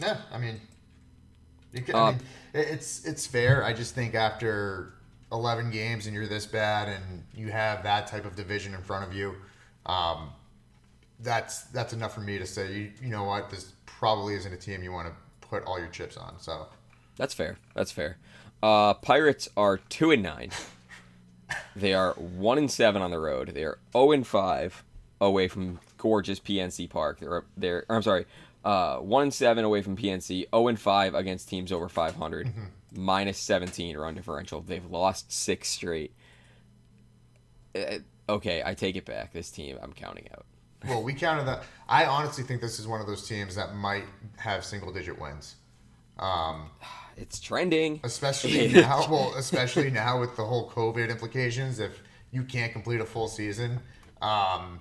Yeah, 0.00 0.18
I 0.32 0.38
mean, 0.38 0.60
you 1.72 1.82
Uh, 1.94 1.98
I 2.04 2.10
mean, 2.12 2.20
it- 2.54 2.68
it's 2.68 3.04
it's 3.04 3.26
fair. 3.26 3.64
I 3.64 3.72
just 3.72 3.94
think 3.94 4.14
after 4.14 4.94
eleven 5.30 5.70
games 5.70 6.06
and 6.06 6.14
you're 6.14 6.26
this 6.26 6.46
bad 6.46 6.88
and 6.88 7.24
you 7.34 7.50
have 7.50 7.82
that 7.82 8.06
type 8.06 8.24
of 8.24 8.34
division 8.36 8.74
in 8.74 8.82
front 8.82 9.04
of 9.06 9.14
you, 9.14 9.34
um, 9.86 10.30
that's 11.20 11.62
that's 11.64 11.92
enough 11.92 12.14
for 12.14 12.20
me 12.20 12.38
to 12.38 12.46
say 12.46 12.72
you 12.72 12.92
you 13.02 13.08
know 13.08 13.24
what 13.24 13.50
this 13.50 13.72
probably 13.86 14.34
isn't 14.34 14.52
a 14.52 14.56
team 14.56 14.82
you 14.82 14.92
want 14.92 15.08
to 15.08 15.14
put 15.46 15.64
all 15.64 15.78
your 15.78 15.88
chips 15.88 16.16
on. 16.16 16.38
So 16.38 16.66
That's 17.16 17.34
fair. 17.34 17.58
That's 17.74 17.90
fair. 17.90 18.16
Uh, 18.62 18.94
Pirates 18.94 19.48
are 19.56 19.78
2 19.78 20.10
and 20.12 20.22
9. 20.22 20.50
They 21.74 21.94
are 21.94 22.12
1 22.14 22.58
and 22.58 22.70
7 22.70 23.00
on 23.00 23.10
the 23.10 23.18
road. 23.18 23.48
They 23.54 23.64
are 23.64 23.78
0 23.92 24.12
and 24.12 24.26
5 24.26 24.84
away 25.20 25.48
from 25.48 25.80
gorgeous 25.96 26.38
PNC 26.40 26.88
Park. 26.90 27.20
They're 27.20 27.44
they're 27.56 27.84
I'm 27.88 28.02
sorry. 28.02 28.26
Uh, 28.64 28.98
1 28.98 29.22
and 29.22 29.32
7 29.34 29.64
away 29.64 29.82
from 29.82 29.96
PNC, 29.96 30.46
0 30.50 30.68
and 30.68 30.78
5 30.80 31.14
against 31.14 31.48
teams 31.48 31.72
over 31.72 31.88
500. 31.88 32.48
minus 32.96 33.38
17 33.38 33.96
run 33.96 34.14
differential. 34.14 34.60
They've 34.60 34.84
lost 34.90 35.30
6 35.32 35.68
straight. 35.68 36.12
Uh, 37.74 37.98
okay, 38.28 38.62
I 38.64 38.74
take 38.74 38.96
it 38.96 39.04
back. 39.04 39.32
This 39.32 39.50
team 39.50 39.78
I'm 39.82 39.92
counting 39.92 40.28
out. 40.32 40.46
well, 40.86 41.02
we 41.02 41.12
counted 41.14 41.44
that. 41.46 41.62
I 41.88 42.04
honestly 42.06 42.44
think 42.44 42.60
this 42.60 42.78
is 42.78 42.86
one 42.86 43.00
of 43.00 43.06
those 43.06 43.26
teams 43.28 43.54
that 43.56 43.74
might 43.74 44.04
have 44.36 44.64
single 44.64 44.92
digit 44.92 45.18
wins. 45.20 45.56
Um, 46.18 46.70
It's 47.20 47.40
trending. 47.40 47.98
especially 48.04 48.68
now. 48.72 49.04
Well, 49.10 49.34
especially 49.36 49.90
now 49.90 50.20
with 50.20 50.36
the 50.36 50.44
whole 50.44 50.70
COVID 50.70 51.10
implications. 51.10 51.80
If 51.80 52.00
you 52.30 52.44
can't 52.44 52.70
complete 52.72 53.00
a 53.00 53.04
full 53.04 53.26
season, 53.26 53.80
um, 54.22 54.80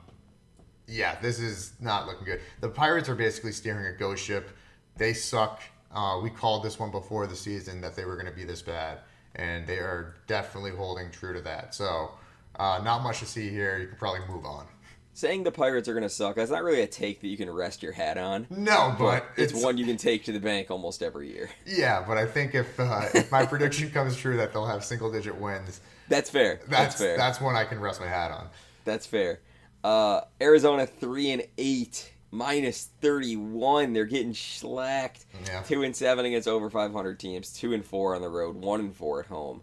yeah, 0.88 1.20
this 1.22 1.40
is 1.40 1.74
not 1.80 2.08
looking 2.08 2.26
good. 2.26 2.42
The 2.62 2.70
Pirates 2.70 3.10
are 3.10 3.16
basically 3.16 3.52
steering 3.52 3.86
a 3.88 3.98
ghost 3.98 4.24
ship. 4.24 4.50
They 4.98 5.14
suck. 5.14 5.62
Uh, 5.94 6.20
we 6.22 6.30
called 6.30 6.64
this 6.64 6.80
one 6.80 6.92
before 6.92 7.28
the 7.28 7.36
season 7.36 7.82
that 7.82 7.96
they 7.96 8.06
were 8.06 8.16
going 8.16 8.28
to 8.28 8.32
be 8.32 8.44
this 8.44 8.62
bad, 8.62 9.00
and 9.36 9.66
they 9.68 9.78
are 9.78 10.16
definitely 10.28 10.72
holding 10.72 11.12
true 11.12 11.34
to 11.34 11.42
that. 11.42 11.74
So, 11.76 12.12
uh, 12.58 12.82
not 12.84 13.04
much 13.04 13.20
to 13.20 13.26
see 13.26 13.50
here. 13.50 13.78
You 13.78 13.88
can 13.88 13.98
probably 13.98 14.22
move 14.28 14.46
on. 14.46 14.66
Saying 15.14 15.44
the 15.44 15.52
Pirates 15.52 15.88
are 15.88 15.94
going 15.94 16.04
to 16.04 16.10
suck, 16.10 16.36
that's 16.36 16.52
not 16.52 16.62
really 16.64 16.82
a 16.82 16.88
take 16.88 17.22
that 17.22 17.28
you 17.28 17.38
can 17.38 17.50
rest 17.50 17.82
your 17.82 17.92
hat 17.92 18.20
on. 18.20 18.46
No, 18.52 18.96
but 19.00 19.26
It's, 19.36 19.52
one 19.52 19.76
you 19.80 19.86
can 19.86 19.98
take 19.98 20.26
to 20.26 20.32
the 20.32 20.40
bank 20.40 20.70
almost 20.70 21.02
every 21.02 21.32
year. 21.34 21.50
Yeah, 21.66 22.04
but 22.08 22.20
I 22.20 22.28
think 22.28 22.54
if 22.54 22.80
uh, 22.80 23.08
if 23.16 23.32
my 23.32 23.44
prediction 23.48 23.90
comes 23.90 24.16
true 24.16 24.38
that 24.38 24.54
they'll 24.54 24.68
have 24.68 24.86
single 24.86 25.12
digit 25.12 25.36
wins, 25.36 25.82
That's 26.08 26.30
fair. 26.30 26.58
That's, 26.68 26.70
that's 26.70 26.96
fair. 27.00 27.18
that's 27.18 27.42
one 27.42 27.56
I 27.56 27.66
can 27.66 27.80
rest 27.80 28.00
my 28.00 28.06
hat 28.06 28.30
on. 28.30 28.48
That's 28.86 29.08
fair. 29.08 29.40
Uh, 29.84 30.22
Arizona 30.42 30.86
three 30.86 31.32
and 31.32 31.44
eight, 31.58 32.14
minus 32.32 32.90
thirty 33.02 33.36
one. 33.38 33.94
They're 33.94 34.06
getting 34.06 34.34
slacked. 34.34 35.26
Yeah. 35.46 35.62
Two 35.62 35.84
and 35.84 35.96
seven 35.96 36.26
against 36.26 36.48
over 36.48 36.70
five 36.70 36.92
hundred 36.94 37.20
teams. 37.20 37.54
Two 37.54 37.74
and 37.74 37.86
four 37.86 38.16
on 38.16 38.22
the 38.22 38.30
road. 38.30 38.56
One 38.56 38.80
and 38.80 38.96
four 38.96 39.20
at 39.22 39.28
home. 39.28 39.62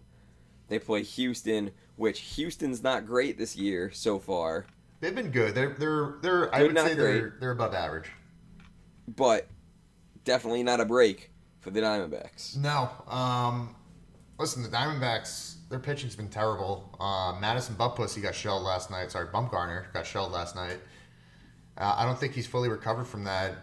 They 0.67 0.79
play 0.79 1.03
Houston, 1.03 1.71
which 1.95 2.19
Houston's 2.21 2.81
not 2.81 3.05
great 3.05 3.37
this 3.37 3.55
year 3.55 3.91
so 3.91 4.17
far, 4.17 4.65
They've 4.99 5.13
been 5.13 5.29
good. 5.29 5.53
They're 5.53 5.75
they're 5.77 6.15
they're 6.21 6.55
I 6.55 6.59
Good, 6.59 6.73
would 6.73 6.83
say 6.83 6.93
they're 6.95 7.19
great. 7.29 7.39
they're 7.39 7.51
above 7.51 7.73
average. 7.75 8.09
but 9.07 9.47
definitely 10.23 10.63
not 10.63 10.79
a 10.79 10.85
break 10.85 11.29
for 11.59 11.69
the 11.69 11.81
Diamondbacks. 11.81 12.57
No. 12.57 12.89
Um, 13.07 13.75
listen, 14.39 14.63
the 14.63 14.69
Diamondbacks, 14.69 15.54
their 15.69 15.79
pitching's 15.79 16.15
been 16.15 16.29
terrible. 16.29 16.95
Uh, 16.99 17.37
Madison 17.39 17.75
Bumppussy 17.75 18.21
got 18.21 18.35
shelled 18.35 18.63
last 18.63 18.91
night. 18.91 19.11
Sorry, 19.11 19.27
Bumgarner 19.27 19.91
got 19.93 20.05
shelled 20.05 20.31
last 20.31 20.55
night. 20.55 20.79
Uh, 21.77 21.95
I 21.97 22.05
don't 22.05 22.19
think 22.19 22.33
he's 22.33 22.47
fully 22.47 22.69
recovered 22.69 23.05
from 23.05 23.23
that 23.25 23.55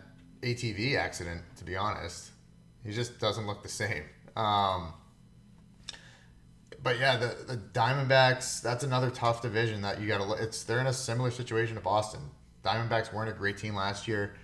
ATV 0.42 0.96
accident, 0.96 1.42
to 1.57 1.64
be 1.64 1.76
honest. 1.76 2.30
He 2.84 2.92
just 2.92 3.18
doesn't 3.18 3.46
look 3.46 3.62
the 3.62 3.68
same. 3.68 4.03
Um, 4.36 4.92
but 6.82 6.98
yeah, 6.98 7.16
the, 7.16 7.36
the 7.46 7.57
Diamondbacks, 7.57 8.61
that's 8.61 8.82
another 8.82 9.11
tough 9.11 9.40
division 9.40 9.82
that 9.82 10.00
you 10.00 10.09
got 10.09 10.18
to. 10.18 10.42
It's 10.42 10.64
they're 10.64 10.80
in 10.80 10.88
a 10.88 10.92
similar 10.92 11.30
situation 11.30 11.76
to 11.76 11.80
Boston. 11.80 12.20
Diamondbacks 12.64 13.12
weren't 13.12 13.30
a 13.30 13.34
great 13.34 13.57
team 13.57 13.74
last 13.74 14.09
year. 14.09 14.34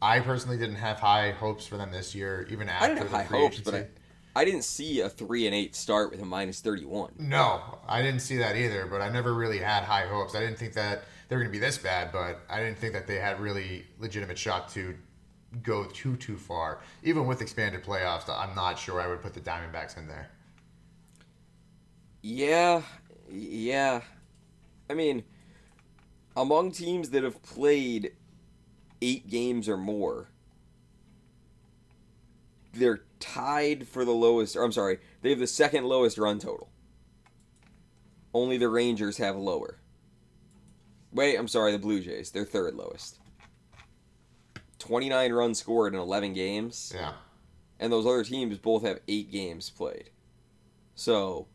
I 0.00 0.20
personally 0.20 0.58
didn't 0.58 0.76
have 0.76 0.98
high 1.00 1.32
hopes 1.32 1.66
for 1.66 1.76
them 1.76 1.90
this 1.90 2.14
year, 2.14 2.46
even 2.50 2.68
after 2.68 2.84
I 2.84 2.88
didn't 2.88 2.98
have 3.00 3.10
the 3.10 3.16
high 3.16 3.24
free 3.24 3.38
hopes, 3.40 3.60
but 3.60 3.74
agency. 3.74 3.90
I, 3.90 3.97
I 4.36 4.44
didn't 4.44 4.62
see 4.62 5.00
a 5.00 5.08
three 5.08 5.46
and 5.46 5.54
eight 5.54 5.74
start 5.74 6.10
with 6.10 6.20
a 6.20 6.24
minus 6.24 6.60
thirty 6.60 6.84
one. 6.84 7.12
No, 7.18 7.78
I 7.88 8.02
didn't 8.02 8.20
see 8.20 8.36
that 8.38 8.56
either, 8.56 8.86
but 8.86 9.00
I 9.00 9.08
never 9.08 9.34
really 9.34 9.58
had 9.58 9.82
high 9.82 10.06
hopes. 10.06 10.34
I 10.34 10.40
didn't 10.40 10.58
think 10.58 10.74
that 10.74 11.04
they 11.28 11.36
were 11.36 11.42
going 11.42 11.52
to 11.52 11.58
be 11.58 11.64
this 11.64 11.78
bad, 11.78 12.12
but 12.12 12.40
I 12.48 12.60
didn't 12.62 12.78
think 12.78 12.92
that 12.92 13.06
they 13.06 13.16
had 13.16 13.40
really 13.40 13.86
legitimate 13.98 14.38
shot 14.38 14.68
to 14.70 14.94
go 15.62 15.84
too 15.84 16.16
too 16.16 16.36
far. 16.36 16.80
Even 17.02 17.26
with 17.26 17.40
expanded 17.40 17.82
playoffs, 17.82 18.28
I'm 18.28 18.54
not 18.54 18.78
sure 18.78 19.00
I 19.00 19.06
would 19.06 19.22
put 19.22 19.34
the 19.34 19.40
Diamondbacks 19.40 19.96
in 19.96 20.06
there. 20.06 20.30
Yeah, 22.22 22.82
yeah. 23.30 24.02
I 24.90 24.94
mean, 24.94 25.24
among 26.36 26.72
teams 26.72 27.10
that 27.10 27.24
have 27.24 27.42
played 27.42 28.12
eight 29.00 29.28
games 29.28 29.68
or 29.68 29.76
more, 29.76 30.28
they're 32.78 33.02
tied 33.20 33.86
for 33.88 34.04
the 34.04 34.12
lowest. 34.12 34.56
Or 34.56 34.62
I'm 34.64 34.72
sorry, 34.72 34.98
they 35.22 35.30
have 35.30 35.38
the 35.38 35.46
second 35.46 35.84
lowest 35.84 36.18
run 36.18 36.38
total. 36.38 36.68
Only 38.34 38.56
the 38.58 38.68
Rangers 38.68 39.16
have 39.18 39.36
lower. 39.36 39.78
Wait, 41.12 41.36
I'm 41.36 41.48
sorry, 41.48 41.72
the 41.72 41.78
Blue 41.78 42.00
Jays. 42.00 42.30
They're 42.30 42.44
third 42.44 42.74
lowest. 42.74 43.18
29 44.78 45.32
runs 45.32 45.58
scored 45.58 45.94
in 45.94 46.00
11 46.00 46.34
games 46.34 46.92
Yeah. 46.94 47.14
and 47.80 47.92
those 47.92 48.06
other 48.06 48.22
teams 48.24 48.58
both 48.58 48.82
have 48.84 49.00
eight 49.08 49.30
games 49.32 49.70
played. 49.70 50.10
So, 50.94 51.46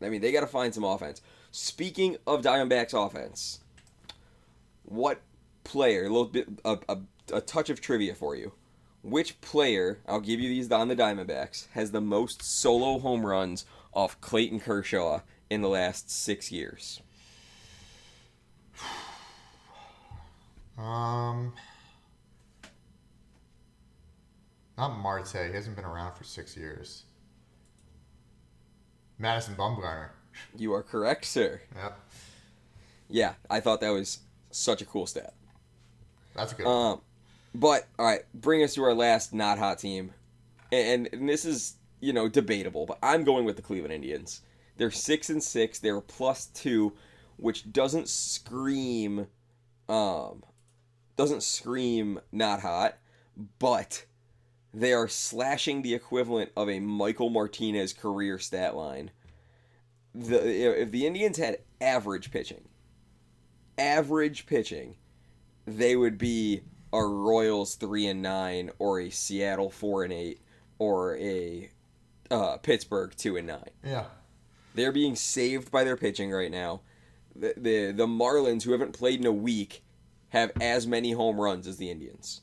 I 0.00 0.08
mean, 0.08 0.20
they 0.20 0.32
got 0.32 0.40
to 0.40 0.46
find 0.46 0.72
some 0.72 0.84
offense. 0.84 1.20
Speaking 1.50 2.16
of 2.26 2.42
Diamondbacks 2.42 2.94
offense, 2.94 3.60
what 4.84 5.20
player? 5.64 6.00
A 6.04 6.08
little 6.08 6.24
bit, 6.26 6.48
a, 6.64 6.78
a, 6.88 6.98
a 7.34 7.40
touch 7.40 7.68
of 7.68 7.80
trivia 7.80 8.14
for 8.14 8.34
you. 8.34 8.52
Which 9.02 9.40
player? 9.40 9.98
I'll 10.06 10.20
give 10.20 10.40
you 10.40 10.48
these 10.48 10.70
on 10.70 10.88
the 10.88 10.96
Diamondbacks 10.96 11.68
has 11.70 11.90
the 11.90 12.00
most 12.00 12.42
solo 12.42 12.98
home 13.00 13.26
runs 13.26 13.64
off 13.92 14.20
Clayton 14.20 14.60
Kershaw 14.60 15.20
in 15.50 15.60
the 15.60 15.68
last 15.68 16.10
six 16.10 16.52
years. 16.52 17.00
Um, 20.78 21.52
not 24.78 24.96
Marte. 24.98 25.28
He 25.32 25.52
hasn't 25.54 25.76
been 25.76 25.84
around 25.84 26.14
for 26.14 26.24
six 26.24 26.56
years. 26.56 27.04
Madison 29.18 29.54
Bumgarner. 29.54 30.10
You 30.56 30.72
are 30.72 30.82
correct, 30.82 31.26
sir. 31.26 31.60
Yep, 31.76 32.00
Yeah, 33.08 33.34
I 33.50 33.60
thought 33.60 33.80
that 33.82 33.90
was 33.90 34.20
such 34.50 34.80
a 34.80 34.86
cool 34.86 35.06
stat. 35.06 35.34
that's 36.34 36.52
a 36.52 36.54
good. 36.54 36.66
one. 36.66 37.00
But 37.54 37.88
all 37.98 38.06
right, 38.06 38.22
bring 38.34 38.62
us 38.62 38.74
to 38.74 38.82
our 38.82 38.94
last 38.94 39.34
not 39.34 39.58
hot 39.58 39.78
team, 39.78 40.12
and, 40.70 41.08
and 41.12 41.28
this 41.28 41.44
is 41.44 41.76
you 42.00 42.12
know 42.12 42.28
debatable, 42.28 42.86
but 42.86 42.98
I'm 43.02 43.24
going 43.24 43.44
with 43.44 43.56
the 43.56 43.62
Cleveland 43.62 43.92
Indians. 43.92 44.40
They're 44.76 44.90
six 44.90 45.28
and 45.28 45.42
six. 45.42 45.78
They're 45.78 46.00
plus 46.00 46.46
two, 46.46 46.94
which 47.36 47.70
doesn't 47.70 48.08
scream, 48.08 49.26
um, 49.88 50.42
doesn't 51.16 51.42
scream 51.42 52.20
not 52.32 52.60
hot, 52.60 52.96
but 53.58 54.06
they 54.72 54.94
are 54.94 55.08
slashing 55.08 55.82
the 55.82 55.94
equivalent 55.94 56.50
of 56.56 56.70
a 56.70 56.80
Michael 56.80 57.28
Martinez 57.28 57.92
career 57.92 58.38
stat 58.38 58.74
line. 58.74 59.10
The 60.14 60.80
if 60.82 60.90
the 60.90 61.06
Indians 61.06 61.36
had 61.36 61.58
average 61.80 62.30
pitching, 62.30 62.68
average 63.76 64.46
pitching, 64.46 64.96
they 65.66 65.96
would 65.96 66.16
be 66.16 66.62
a 66.92 67.02
Royals 67.02 67.74
three 67.76 68.06
and 68.06 68.22
nine, 68.22 68.70
or 68.78 69.00
a 69.00 69.10
Seattle 69.10 69.70
four 69.70 70.04
and 70.04 70.12
eight, 70.12 70.40
or 70.78 71.16
a 71.16 71.70
uh, 72.30 72.56
Pittsburgh 72.58 73.12
two 73.16 73.36
and 73.36 73.46
nine. 73.46 73.70
yeah, 73.84 74.04
They're 74.74 74.92
being 74.92 75.16
saved 75.16 75.70
by 75.70 75.84
their 75.84 75.96
pitching 75.96 76.30
right 76.30 76.50
now. 76.50 76.80
The, 77.34 77.54
the 77.56 77.92
the 77.92 78.06
Marlins, 78.06 78.62
who 78.62 78.72
haven't 78.72 78.92
played 78.92 79.20
in 79.20 79.26
a 79.26 79.32
week, 79.32 79.82
have 80.30 80.52
as 80.60 80.86
many 80.86 81.12
home 81.12 81.40
runs 81.40 81.66
as 81.66 81.76
the 81.78 81.90
Indians. 81.90 82.42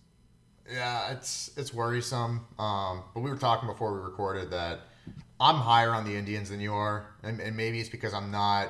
Yeah, 0.71 1.11
it's 1.11 1.51
it's 1.57 1.73
worrisome. 1.73 2.45
Um, 2.57 3.03
but 3.13 3.21
we 3.21 3.29
were 3.29 3.37
talking 3.37 3.67
before 3.67 3.93
we 3.93 3.99
recorded 3.99 4.51
that 4.51 4.81
I'm 5.39 5.55
higher 5.55 5.91
on 5.91 6.05
the 6.05 6.15
Indians 6.15 6.49
than 6.49 6.59
you 6.59 6.73
are, 6.73 7.05
and, 7.23 7.39
and 7.39 7.55
maybe 7.55 7.79
it's 7.79 7.89
because 7.89 8.13
I'm 8.13 8.29
not, 8.29 8.69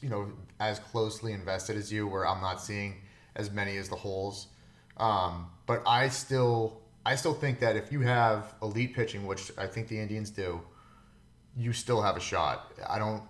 you 0.00 0.08
know, 0.08 0.30
as 0.60 0.78
closely 0.78 1.32
invested 1.32 1.76
as 1.76 1.92
you, 1.92 2.06
where 2.06 2.26
I'm 2.26 2.40
not 2.42 2.60
seeing 2.60 2.96
as 3.36 3.50
many 3.50 3.76
as 3.76 3.88
the 3.88 3.96
holes. 3.96 4.48
Um, 4.96 5.50
but 5.66 5.82
I 5.86 6.08
still 6.08 6.82
I 7.04 7.16
still 7.16 7.34
think 7.34 7.58
that 7.60 7.76
if 7.76 7.90
you 7.90 8.00
have 8.00 8.54
elite 8.62 8.94
pitching, 8.94 9.26
which 9.26 9.50
I 9.58 9.66
think 9.66 9.88
the 9.88 9.98
Indians 9.98 10.30
do, 10.30 10.60
you 11.56 11.72
still 11.72 12.00
have 12.00 12.16
a 12.16 12.20
shot. 12.20 12.72
I 12.88 12.98
don't. 12.98 13.22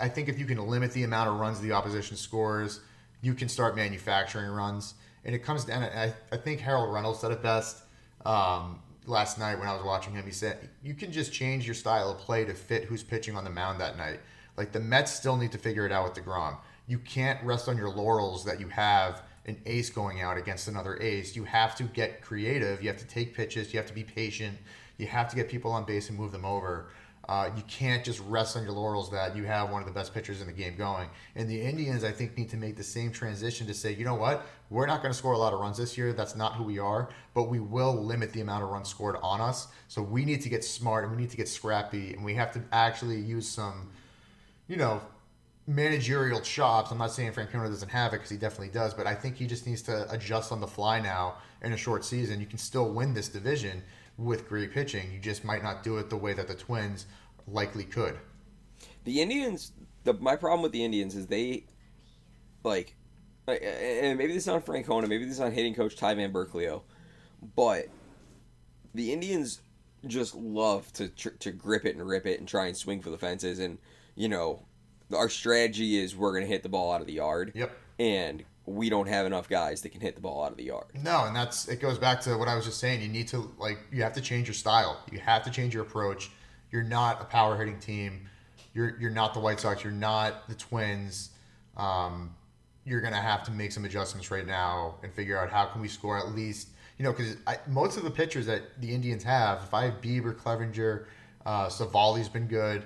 I 0.00 0.08
think 0.08 0.28
if 0.28 0.38
you 0.38 0.46
can 0.46 0.58
limit 0.58 0.92
the 0.92 1.04
amount 1.04 1.28
of 1.28 1.38
runs 1.38 1.60
the 1.60 1.72
opposition 1.72 2.16
scores, 2.16 2.80
you 3.20 3.34
can 3.34 3.48
start 3.48 3.76
manufacturing 3.76 4.50
runs. 4.50 4.94
And 5.24 5.34
it 5.34 5.40
comes 5.40 5.64
down. 5.64 5.84
I, 5.84 6.12
I 6.30 6.36
think 6.36 6.60
Harold 6.60 6.92
Reynolds 6.92 7.20
said 7.20 7.30
it 7.30 7.42
best 7.42 7.84
um, 8.26 8.80
last 9.06 9.38
night 9.38 9.58
when 9.58 9.68
I 9.68 9.74
was 9.74 9.84
watching 9.84 10.14
him. 10.14 10.24
He 10.24 10.32
said 10.32 10.68
you 10.82 10.94
can 10.94 11.12
just 11.12 11.32
change 11.32 11.66
your 11.66 11.74
style 11.74 12.10
of 12.10 12.18
play 12.18 12.44
to 12.44 12.54
fit 12.54 12.84
who's 12.84 13.02
pitching 13.02 13.36
on 13.36 13.44
the 13.44 13.50
mound 13.50 13.80
that 13.80 13.96
night. 13.96 14.20
Like 14.56 14.72
the 14.72 14.80
Mets 14.80 15.12
still 15.12 15.36
need 15.36 15.52
to 15.52 15.58
figure 15.58 15.86
it 15.86 15.92
out 15.92 16.04
with 16.04 16.24
Degrom. 16.24 16.58
You 16.86 16.98
can't 16.98 17.42
rest 17.42 17.68
on 17.68 17.76
your 17.78 17.88
laurels 17.88 18.44
that 18.44 18.60
you 18.60 18.68
have 18.68 19.22
an 19.46 19.60
ace 19.66 19.90
going 19.90 20.20
out 20.20 20.36
against 20.36 20.68
another 20.68 21.00
ace. 21.00 21.34
You 21.34 21.44
have 21.44 21.74
to 21.76 21.84
get 21.84 22.22
creative. 22.22 22.82
You 22.82 22.88
have 22.88 22.98
to 22.98 23.06
take 23.06 23.34
pitches. 23.34 23.72
You 23.72 23.78
have 23.78 23.88
to 23.88 23.94
be 23.94 24.04
patient. 24.04 24.56
You 24.98 25.06
have 25.08 25.28
to 25.30 25.36
get 25.36 25.48
people 25.48 25.72
on 25.72 25.84
base 25.84 26.08
and 26.08 26.18
move 26.18 26.32
them 26.32 26.44
over. 26.44 26.88
Uh, 27.28 27.50
you 27.56 27.62
can't 27.68 28.04
just 28.04 28.20
rest 28.20 28.56
on 28.56 28.64
your 28.64 28.72
laurels 28.72 29.10
that 29.10 29.36
you 29.36 29.44
have 29.44 29.70
one 29.70 29.80
of 29.80 29.86
the 29.86 29.94
best 29.94 30.12
pitchers 30.12 30.40
in 30.40 30.46
the 30.48 30.52
game 30.52 30.74
going. 30.76 31.08
And 31.36 31.48
the 31.48 31.60
Indians, 31.60 32.02
I 32.02 32.10
think, 32.10 32.36
need 32.36 32.50
to 32.50 32.56
make 32.56 32.76
the 32.76 32.82
same 32.82 33.12
transition 33.12 33.66
to 33.68 33.74
say, 33.74 33.94
you 33.94 34.04
know 34.04 34.16
what, 34.16 34.44
we're 34.70 34.86
not 34.86 35.02
going 35.02 35.12
to 35.12 35.18
score 35.18 35.32
a 35.32 35.38
lot 35.38 35.52
of 35.52 35.60
runs 35.60 35.78
this 35.78 35.96
year. 35.96 36.12
That's 36.12 36.34
not 36.34 36.54
who 36.54 36.64
we 36.64 36.80
are, 36.80 37.10
but 37.32 37.44
we 37.44 37.60
will 37.60 37.94
limit 37.94 38.32
the 38.32 38.40
amount 38.40 38.64
of 38.64 38.70
runs 38.70 38.88
scored 38.88 39.16
on 39.22 39.40
us. 39.40 39.68
So 39.86 40.02
we 40.02 40.24
need 40.24 40.40
to 40.42 40.48
get 40.48 40.64
smart 40.64 41.04
and 41.04 41.14
we 41.14 41.22
need 41.22 41.30
to 41.30 41.36
get 41.36 41.48
scrappy 41.48 42.12
and 42.12 42.24
we 42.24 42.34
have 42.34 42.52
to 42.52 42.62
actually 42.72 43.20
use 43.20 43.48
some, 43.48 43.90
you 44.66 44.76
know, 44.76 45.00
managerial 45.66 46.40
chops. 46.40 46.90
I'm 46.90 46.98
not 46.98 47.12
saying 47.12 47.32
Francona 47.32 47.68
doesn't 47.68 47.90
have 47.90 48.12
it 48.12 48.16
because 48.16 48.30
he 48.30 48.36
definitely 48.36 48.70
does, 48.70 48.94
but 48.94 49.06
I 49.06 49.14
think 49.14 49.36
he 49.36 49.46
just 49.46 49.66
needs 49.66 49.82
to 49.82 50.10
adjust 50.12 50.52
on 50.52 50.60
the 50.60 50.66
fly 50.66 51.00
now 51.00 51.36
in 51.62 51.72
a 51.72 51.76
short 51.76 52.04
season. 52.04 52.40
You 52.40 52.46
can 52.46 52.58
still 52.58 52.92
win 52.92 53.14
this 53.14 53.28
division 53.28 53.82
with 54.18 54.48
great 54.48 54.72
pitching. 54.72 55.12
You 55.12 55.20
just 55.20 55.44
might 55.44 55.62
not 55.62 55.82
do 55.82 55.98
it 55.98 56.10
the 56.10 56.16
way 56.16 56.32
that 56.32 56.48
the 56.48 56.54
Twins 56.54 57.06
likely 57.46 57.84
could. 57.84 58.18
The 59.04 59.20
Indians, 59.20 59.72
the 60.04 60.14
my 60.14 60.36
problem 60.36 60.62
with 60.62 60.72
the 60.72 60.84
Indians 60.84 61.14
is 61.14 61.26
they, 61.26 61.64
like, 62.64 62.94
like, 63.46 63.62
and 63.62 64.18
maybe 64.18 64.32
this 64.32 64.44
is 64.44 64.48
on 64.48 64.62
Francona, 64.62 65.08
maybe 65.08 65.24
this 65.24 65.34
is 65.34 65.40
on 65.40 65.52
hitting 65.52 65.74
coach 65.74 65.96
Ty 65.96 66.14
Van 66.14 66.32
Burkleo, 66.32 66.82
but 67.56 67.86
the 68.94 69.12
Indians 69.12 69.60
just 70.06 70.34
love 70.34 70.92
to 70.94 71.08
to 71.08 71.50
grip 71.50 71.84
it 71.84 71.96
and 71.96 72.06
rip 72.06 72.26
it 72.26 72.38
and 72.38 72.48
try 72.48 72.66
and 72.66 72.76
swing 72.76 73.00
for 73.00 73.10
the 73.10 73.18
fences, 73.18 73.58
and 73.58 73.78
you 74.14 74.28
know, 74.28 74.64
our 75.14 75.28
strategy 75.28 75.98
is 75.98 76.16
we're 76.16 76.32
gonna 76.32 76.46
hit 76.46 76.62
the 76.62 76.68
ball 76.68 76.92
out 76.92 77.00
of 77.00 77.06
the 77.06 77.14
yard. 77.14 77.52
Yep. 77.54 77.72
And 77.98 78.44
we 78.64 78.88
don't 78.88 79.08
have 79.08 79.26
enough 79.26 79.48
guys 79.48 79.82
that 79.82 79.90
can 79.90 80.00
hit 80.00 80.14
the 80.14 80.20
ball 80.20 80.44
out 80.44 80.52
of 80.52 80.56
the 80.56 80.64
yard. 80.64 80.86
No, 81.02 81.24
and 81.24 81.34
that's 81.34 81.68
it 81.68 81.80
goes 81.80 81.98
back 81.98 82.20
to 82.22 82.36
what 82.36 82.48
I 82.48 82.54
was 82.54 82.64
just 82.64 82.78
saying. 82.78 83.02
You 83.02 83.08
need 83.08 83.28
to 83.28 83.52
like 83.58 83.78
you 83.90 84.02
have 84.02 84.12
to 84.14 84.20
change 84.20 84.46
your 84.46 84.54
style. 84.54 85.02
You 85.10 85.18
have 85.18 85.42
to 85.44 85.50
change 85.50 85.74
your 85.74 85.82
approach. 85.82 86.30
You're 86.70 86.84
not 86.84 87.20
a 87.20 87.24
power 87.24 87.56
hitting 87.56 87.78
team. 87.78 88.28
You're 88.74 88.96
you're 89.00 89.10
not 89.10 89.34
the 89.34 89.40
White 89.40 89.60
Sox. 89.60 89.82
You're 89.82 89.92
not 89.92 90.48
the 90.48 90.54
Twins. 90.54 91.30
Um, 91.76 92.34
you're 92.84 93.00
gonna 93.00 93.20
have 93.20 93.42
to 93.44 93.50
make 93.50 93.72
some 93.72 93.84
adjustments 93.84 94.30
right 94.30 94.46
now 94.46 94.96
and 95.02 95.12
figure 95.12 95.38
out 95.38 95.50
how 95.50 95.66
can 95.66 95.80
we 95.80 95.88
score 95.88 96.18
at 96.18 96.34
least 96.34 96.68
you 96.98 97.04
know 97.04 97.12
because 97.12 97.36
most 97.68 97.96
of 97.96 98.04
the 98.04 98.10
pitchers 98.10 98.46
that 98.46 98.62
the 98.80 98.94
Indians 98.94 99.22
have, 99.24 99.62
if 99.64 99.74
I 99.74 99.84
have 99.86 100.00
Bieber, 100.00 100.34
Clevinger, 100.34 101.06
uh, 101.44 101.68
Civale's 101.68 102.28
been 102.28 102.46
good. 102.46 102.84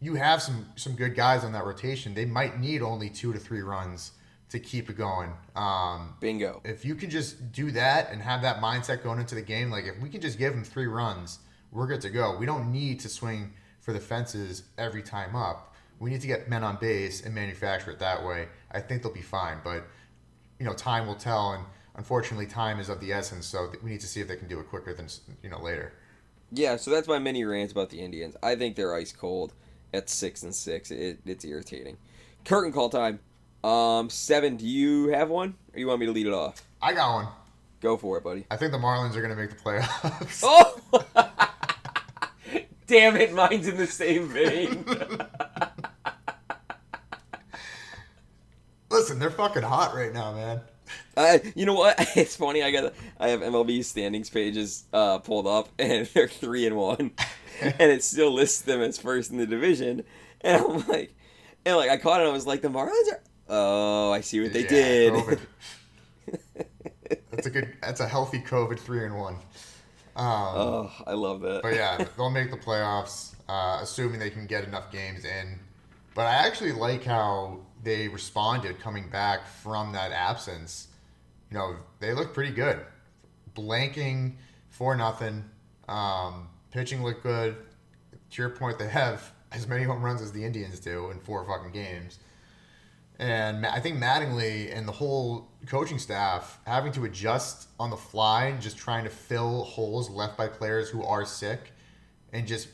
You 0.00 0.14
have 0.14 0.40
some 0.42 0.66
some 0.76 0.94
good 0.94 1.14
guys 1.14 1.44
on 1.44 1.52
that 1.52 1.64
rotation. 1.64 2.14
They 2.14 2.24
might 2.24 2.60
need 2.60 2.82
only 2.82 3.10
two 3.10 3.32
to 3.32 3.38
three 3.38 3.62
runs 3.62 4.12
to 4.50 4.58
keep 4.58 4.88
it 4.88 4.96
going. 4.96 5.30
Um, 5.56 6.14
Bingo. 6.20 6.62
if 6.64 6.84
you 6.84 6.94
can 6.94 7.10
just 7.10 7.52
do 7.52 7.70
that 7.72 8.10
and 8.10 8.22
have 8.22 8.42
that 8.42 8.60
mindset 8.60 9.02
going 9.02 9.18
into 9.18 9.34
the 9.34 9.42
game, 9.42 9.70
like 9.70 9.84
if 9.84 10.00
we 10.00 10.08
can 10.08 10.20
just 10.20 10.38
give 10.38 10.54
them 10.54 10.64
three 10.64 10.86
runs, 10.86 11.40
we're 11.70 11.86
good 11.86 12.00
to 12.02 12.10
go. 12.10 12.36
We 12.38 12.46
don't 12.46 12.72
need 12.72 13.00
to 13.00 13.08
swing 13.08 13.52
for 13.80 13.92
the 13.92 14.00
fences 14.00 14.62
every 14.78 15.02
time 15.02 15.36
up. 15.36 15.74
We 15.98 16.10
need 16.10 16.20
to 16.20 16.26
get 16.26 16.48
men 16.48 16.62
on 16.62 16.76
base 16.76 17.24
and 17.24 17.34
manufacture 17.34 17.90
it 17.90 17.98
that 17.98 18.24
way. 18.24 18.48
I 18.70 18.80
think 18.80 19.02
they'll 19.02 19.12
be 19.12 19.20
fine, 19.20 19.58
but 19.64 19.84
you 20.58 20.64
know, 20.64 20.72
time 20.72 21.06
will 21.06 21.14
tell, 21.14 21.52
and 21.52 21.64
unfortunately, 21.96 22.46
time 22.46 22.78
is 22.80 22.88
of 22.88 23.00
the 23.00 23.12
essence. 23.12 23.46
So 23.46 23.70
we 23.82 23.90
need 23.90 24.00
to 24.00 24.06
see 24.06 24.20
if 24.20 24.28
they 24.28 24.36
can 24.36 24.48
do 24.48 24.60
it 24.60 24.68
quicker 24.68 24.94
than 24.94 25.08
you 25.42 25.50
know 25.50 25.60
later. 25.60 25.92
Yeah, 26.50 26.76
so 26.76 26.90
that's 26.90 27.08
my 27.08 27.18
mini 27.18 27.44
rant 27.44 27.72
about 27.72 27.90
the 27.90 28.00
Indians. 28.00 28.36
I 28.42 28.54
think 28.54 28.76
they're 28.76 28.94
ice 28.94 29.12
cold 29.12 29.52
at 29.92 30.08
six 30.08 30.42
and 30.42 30.54
six. 30.54 30.90
It, 30.90 31.20
it's 31.24 31.44
irritating. 31.44 31.96
Curtain 32.44 32.72
call 32.72 32.90
time. 32.90 33.20
Um, 33.64 34.08
seven. 34.10 34.56
Do 34.56 34.66
you 34.66 35.08
have 35.08 35.28
one, 35.28 35.54
or 35.74 35.80
you 35.80 35.86
want 35.86 36.00
me 36.00 36.06
to 36.06 36.12
lead 36.12 36.26
it 36.26 36.32
off? 36.32 36.62
I 36.80 36.94
got 36.94 37.14
one. 37.14 37.28
Go 37.80 37.96
for 37.96 38.18
it, 38.18 38.24
buddy. 38.24 38.44
I 38.50 38.56
think 38.56 38.72
the 38.72 38.78
Marlins 38.78 39.14
are 39.14 39.22
going 39.22 39.30
to 39.30 39.36
make 39.36 39.50
the 39.50 39.56
playoffs. 39.56 40.42
Oh! 40.42 40.80
Damn 42.86 43.16
it, 43.16 43.34
mine's 43.34 43.68
in 43.68 43.76
the 43.76 43.86
same 43.86 44.28
vein. 44.28 44.84
Listen, 48.90 49.18
they're 49.18 49.30
fucking 49.30 49.62
hot 49.62 49.94
right 49.94 50.12
now, 50.12 50.32
man. 50.32 50.60
I, 51.16 51.52
you 51.54 51.66
know 51.66 51.74
what? 51.74 51.98
It's 52.16 52.34
funny. 52.36 52.62
I 52.62 52.70
got 52.70 52.94
I 53.20 53.28
have 53.28 53.40
MLB 53.40 53.84
standings 53.84 54.30
pages 54.30 54.84
uh, 54.92 55.18
pulled 55.18 55.46
up, 55.46 55.68
and 55.78 56.06
they're 56.06 56.28
three 56.28 56.66
and 56.66 56.76
one, 56.76 57.10
and 57.78 57.90
it 57.92 58.02
still 58.04 58.32
lists 58.32 58.62
them 58.62 58.80
as 58.80 58.98
first 58.98 59.30
in 59.30 59.38
the 59.38 59.46
division. 59.46 60.04
And 60.40 60.62
I'm 60.62 60.86
like, 60.88 61.14
and 61.64 61.76
like 61.76 61.90
I 61.90 61.96
caught 61.96 62.20
it. 62.20 62.24
and 62.24 62.30
I 62.30 62.32
was 62.32 62.46
like, 62.46 62.62
the 62.62 62.68
Marlins 62.68 63.12
are. 63.12 63.20
Oh, 63.48 64.12
I 64.12 64.20
see 64.20 64.40
what 64.40 64.52
they 64.52 64.62
Yeah, 64.62 64.64
did. 64.64 65.38
That's 67.30 67.46
a 67.46 67.50
good. 67.50 67.74
That's 67.82 68.00
a 68.00 68.08
healthy 68.08 68.40
COVID 68.40 68.78
three 68.78 69.04
and 69.04 69.16
one. 69.16 69.36
Um, 70.16 70.56
Oh, 70.56 70.92
I 71.06 71.12
love 71.14 71.40
that. 71.42 71.62
But 71.62 71.74
yeah, 71.74 72.06
they'll 72.16 72.30
make 72.30 72.50
the 72.50 72.56
playoffs, 72.56 73.34
uh, 73.48 73.80
assuming 73.82 74.20
they 74.20 74.30
can 74.30 74.46
get 74.46 74.64
enough 74.64 74.92
games 74.92 75.24
in. 75.24 75.58
But 76.14 76.26
I 76.26 76.34
actually 76.46 76.72
like 76.72 77.04
how 77.04 77.60
they 77.82 78.08
responded 78.08 78.80
coming 78.80 79.10
back 79.10 79.46
from 79.46 79.92
that 79.92 80.12
absence. 80.12 80.88
You 81.50 81.58
know, 81.58 81.76
they 82.00 82.12
look 82.14 82.34
pretty 82.34 82.52
good. 82.52 82.80
Blanking 83.56 84.34
for 84.70 84.96
nothing. 84.96 85.44
Um, 85.88 86.48
pitching 86.70 87.02
looked 87.02 87.22
good. 87.22 87.56
To 88.30 88.42
your 88.42 88.50
point, 88.50 88.78
they 88.78 88.88
have 88.88 89.32
as 89.52 89.66
many 89.66 89.84
home 89.84 90.02
runs 90.02 90.20
as 90.20 90.32
the 90.32 90.44
Indians 90.44 90.80
do 90.80 91.10
in 91.10 91.18
four 91.20 91.44
fucking 91.46 91.72
games. 91.72 92.18
And 93.18 93.66
I 93.66 93.80
think 93.80 93.98
Mattingly 93.98 94.74
and 94.76 94.86
the 94.86 94.92
whole 94.92 95.48
coaching 95.66 95.98
staff 95.98 96.60
having 96.66 96.92
to 96.92 97.04
adjust 97.04 97.68
on 97.80 97.90
the 97.90 97.96
fly, 97.96 98.46
and 98.46 98.60
just 98.60 98.78
trying 98.78 99.04
to 99.04 99.10
fill 99.10 99.64
holes 99.64 100.08
left 100.08 100.36
by 100.36 100.46
players 100.46 100.88
who 100.88 101.02
are 101.02 101.24
sick, 101.24 101.72
and 102.32 102.46
just 102.46 102.68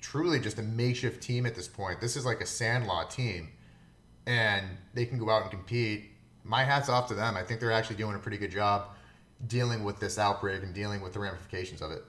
truly 0.00 0.40
just 0.40 0.58
a 0.58 0.62
makeshift 0.62 1.22
team 1.22 1.46
at 1.46 1.54
this 1.54 1.68
point. 1.68 2.00
This 2.00 2.16
is 2.16 2.24
like 2.24 2.40
a 2.40 2.46
sandlot 2.46 3.10
team, 3.10 3.50
and 4.26 4.66
they 4.94 5.06
can 5.06 5.18
go 5.18 5.30
out 5.30 5.42
and 5.42 5.50
compete. 5.50 6.10
My 6.42 6.64
hat's 6.64 6.88
off 6.88 7.06
to 7.08 7.14
them. 7.14 7.36
I 7.36 7.42
think 7.42 7.60
they're 7.60 7.72
actually 7.72 7.96
doing 7.96 8.16
a 8.16 8.18
pretty 8.18 8.36
good 8.36 8.50
job 8.50 8.88
dealing 9.46 9.84
with 9.84 10.00
this 10.00 10.18
outbreak 10.18 10.62
and 10.62 10.74
dealing 10.74 11.02
with 11.02 11.12
the 11.12 11.20
ramifications 11.20 11.82
of 11.82 11.92
it. 11.92 12.02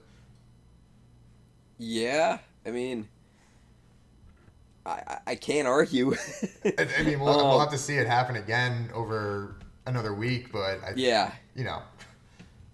Yeah, 1.78 2.38
I 2.64 2.70
mean, 2.70 3.08
I 4.84 5.18
I- 5.26 5.34
can't 5.34 5.66
argue. 5.68 6.14
I, 6.64 6.88
I 6.98 7.02
mean, 7.02 7.20
we'll, 7.20 7.36
we'll 7.36 7.52
Um, 7.52 7.60
have 7.60 7.70
to 7.70 7.78
see 7.78 7.96
it 7.96 8.06
happen 8.06 8.36
again 8.36 8.90
over 8.94 9.56
another 9.86 10.14
week, 10.14 10.52
but 10.52 10.80
I, 10.84 10.92
yeah. 10.96 11.32
you 11.54 11.64
know, 11.64 11.82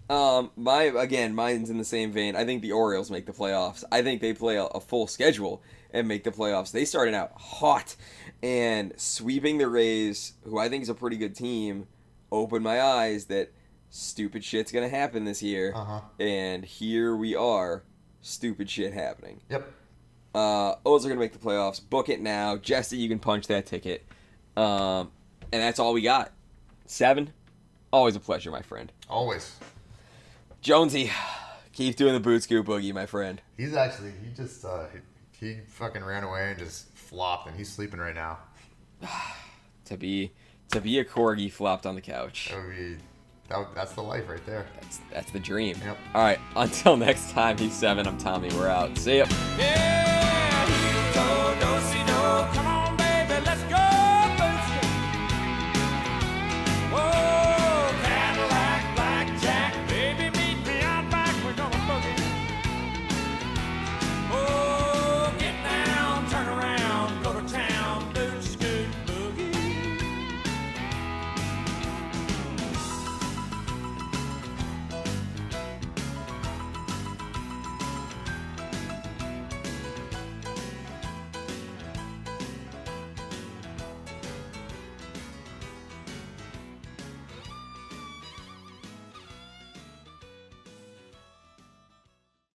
Um, 0.09 0.51
my 0.55 0.83
again, 0.83 1.33
mine's 1.35 1.69
in 1.69 1.77
the 1.77 1.85
same 1.85 2.11
vein. 2.11 2.35
I 2.35 2.45
think 2.45 2.61
the 2.61 2.71
Orioles 2.71 3.09
make 3.11 3.25
the 3.25 3.31
playoffs. 3.33 3.83
I 3.91 4.01
think 4.01 4.21
they 4.21 4.33
play 4.33 4.57
a, 4.57 4.65
a 4.65 4.79
full 4.79 5.07
schedule 5.07 5.61
and 5.91 6.07
make 6.07 6.23
the 6.23 6.31
playoffs. 6.31 6.71
They 6.71 6.85
started 6.85 7.13
out 7.13 7.31
hot 7.35 7.95
and 8.41 8.93
sweeping 8.97 9.57
the 9.59 9.67
Rays, 9.67 10.33
who 10.43 10.57
I 10.59 10.69
think 10.69 10.83
is 10.83 10.89
a 10.89 10.95
pretty 10.95 11.17
good 11.17 11.35
team, 11.35 11.87
opened 12.31 12.63
my 12.63 12.81
eyes 12.81 13.25
that 13.25 13.51
stupid 13.89 14.43
shit's 14.43 14.71
gonna 14.71 14.89
happen 14.89 15.23
this 15.25 15.41
year. 15.43 15.71
Uh-huh. 15.75 16.01
And 16.19 16.65
here 16.65 17.15
we 17.15 17.35
are, 17.35 17.83
stupid 18.23 18.69
shit 18.69 18.93
happening. 18.93 19.41
yep. 19.49 19.71
Uh, 20.33 20.73
O's 20.83 21.05
are 21.05 21.09
gonna 21.09 21.19
make 21.19 21.33
the 21.33 21.37
playoffs. 21.37 21.79
Book 21.87 22.09
it 22.09 22.19
now, 22.19 22.57
Jesse. 22.57 22.97
You 22.97 23.07
can 23.07 23.19
punch 23.19 23.45
that 23.47 23.67
ticket. 23.67 24.03
Um, 24.57 25.11
and 25.51 25.61
that's 25.61 25.77
all 25.77 25.93
we 25.93 26.01
got. 26.01 26.31
Seven. 26.87 27.31
Always 27.91 28.15
a 28.15 28.19
pleasure, 28.19 28.49
my 28.49 28.63
friend. 28.63 28.91
Always. 29.07 29.55
Jonesy, 30.61 31.11
keep 31.73 31.95
doing 31.95 32.13
the 32.13 32.19
boot 32.19 32.41
scoop 32.41 32.65
boogie, 32.65 32.91
my 32.93 33.05
friend. 33.05 33.39
He's 33.57 33.75
actually 33.75 34.13
he 34.23 34.33
just 34.35 34.65
uh, 34.65 34.85
he, 35.39 35.45
he 35.45 35.59
fucking 35.67 36.03
ran 36.03 36.23
away 36.23 36.49
and 36.49 36.57
just 36.57 36.91
flopped, 36.95 37.47
and 37.47 37.55
he's 37.55 37.71
sleeping 37.71 37.99
right 37.99 38.15
now. 38.15 38.39
To 39.87 39.97
be 39.97 40.31
to 40.71 40.79
be 40.79 40.97
a 40.97 41.03
corgi 41.03 41.51
flopped 41.51 41.85
on 41.85 41.95
the 41.95 42.01
couch. 42.01 42.47
That 42.49 42.65
would 42.65 42.75
be 42.75 42.95
that, 43.53 43.75
that's 43.75 43.93
the 43.93 44.03
life 44.03 44.27
right 44.27 44.45
there. 44.45 44.65
That's 44.81 44.99
that's 45.11 45.31
the 45.31 45.39
dream. 45.39 45.77
Yep. 45.83 45.97
All 46.13 46.21
right. 46.21 46.39
Until 46.55 46.97
next 46.97 47.31
time, 47.31 47.57
he's 47.57 47.73
seven. 47.73 48.07
I'm 48.07 48.17
Tommy. 48.17 48.49
We're 48.53 48.67
out. 48.67 48.97
See 48.97 49.19
ya. 49.19 49.25
Yeah. 49.57 50.02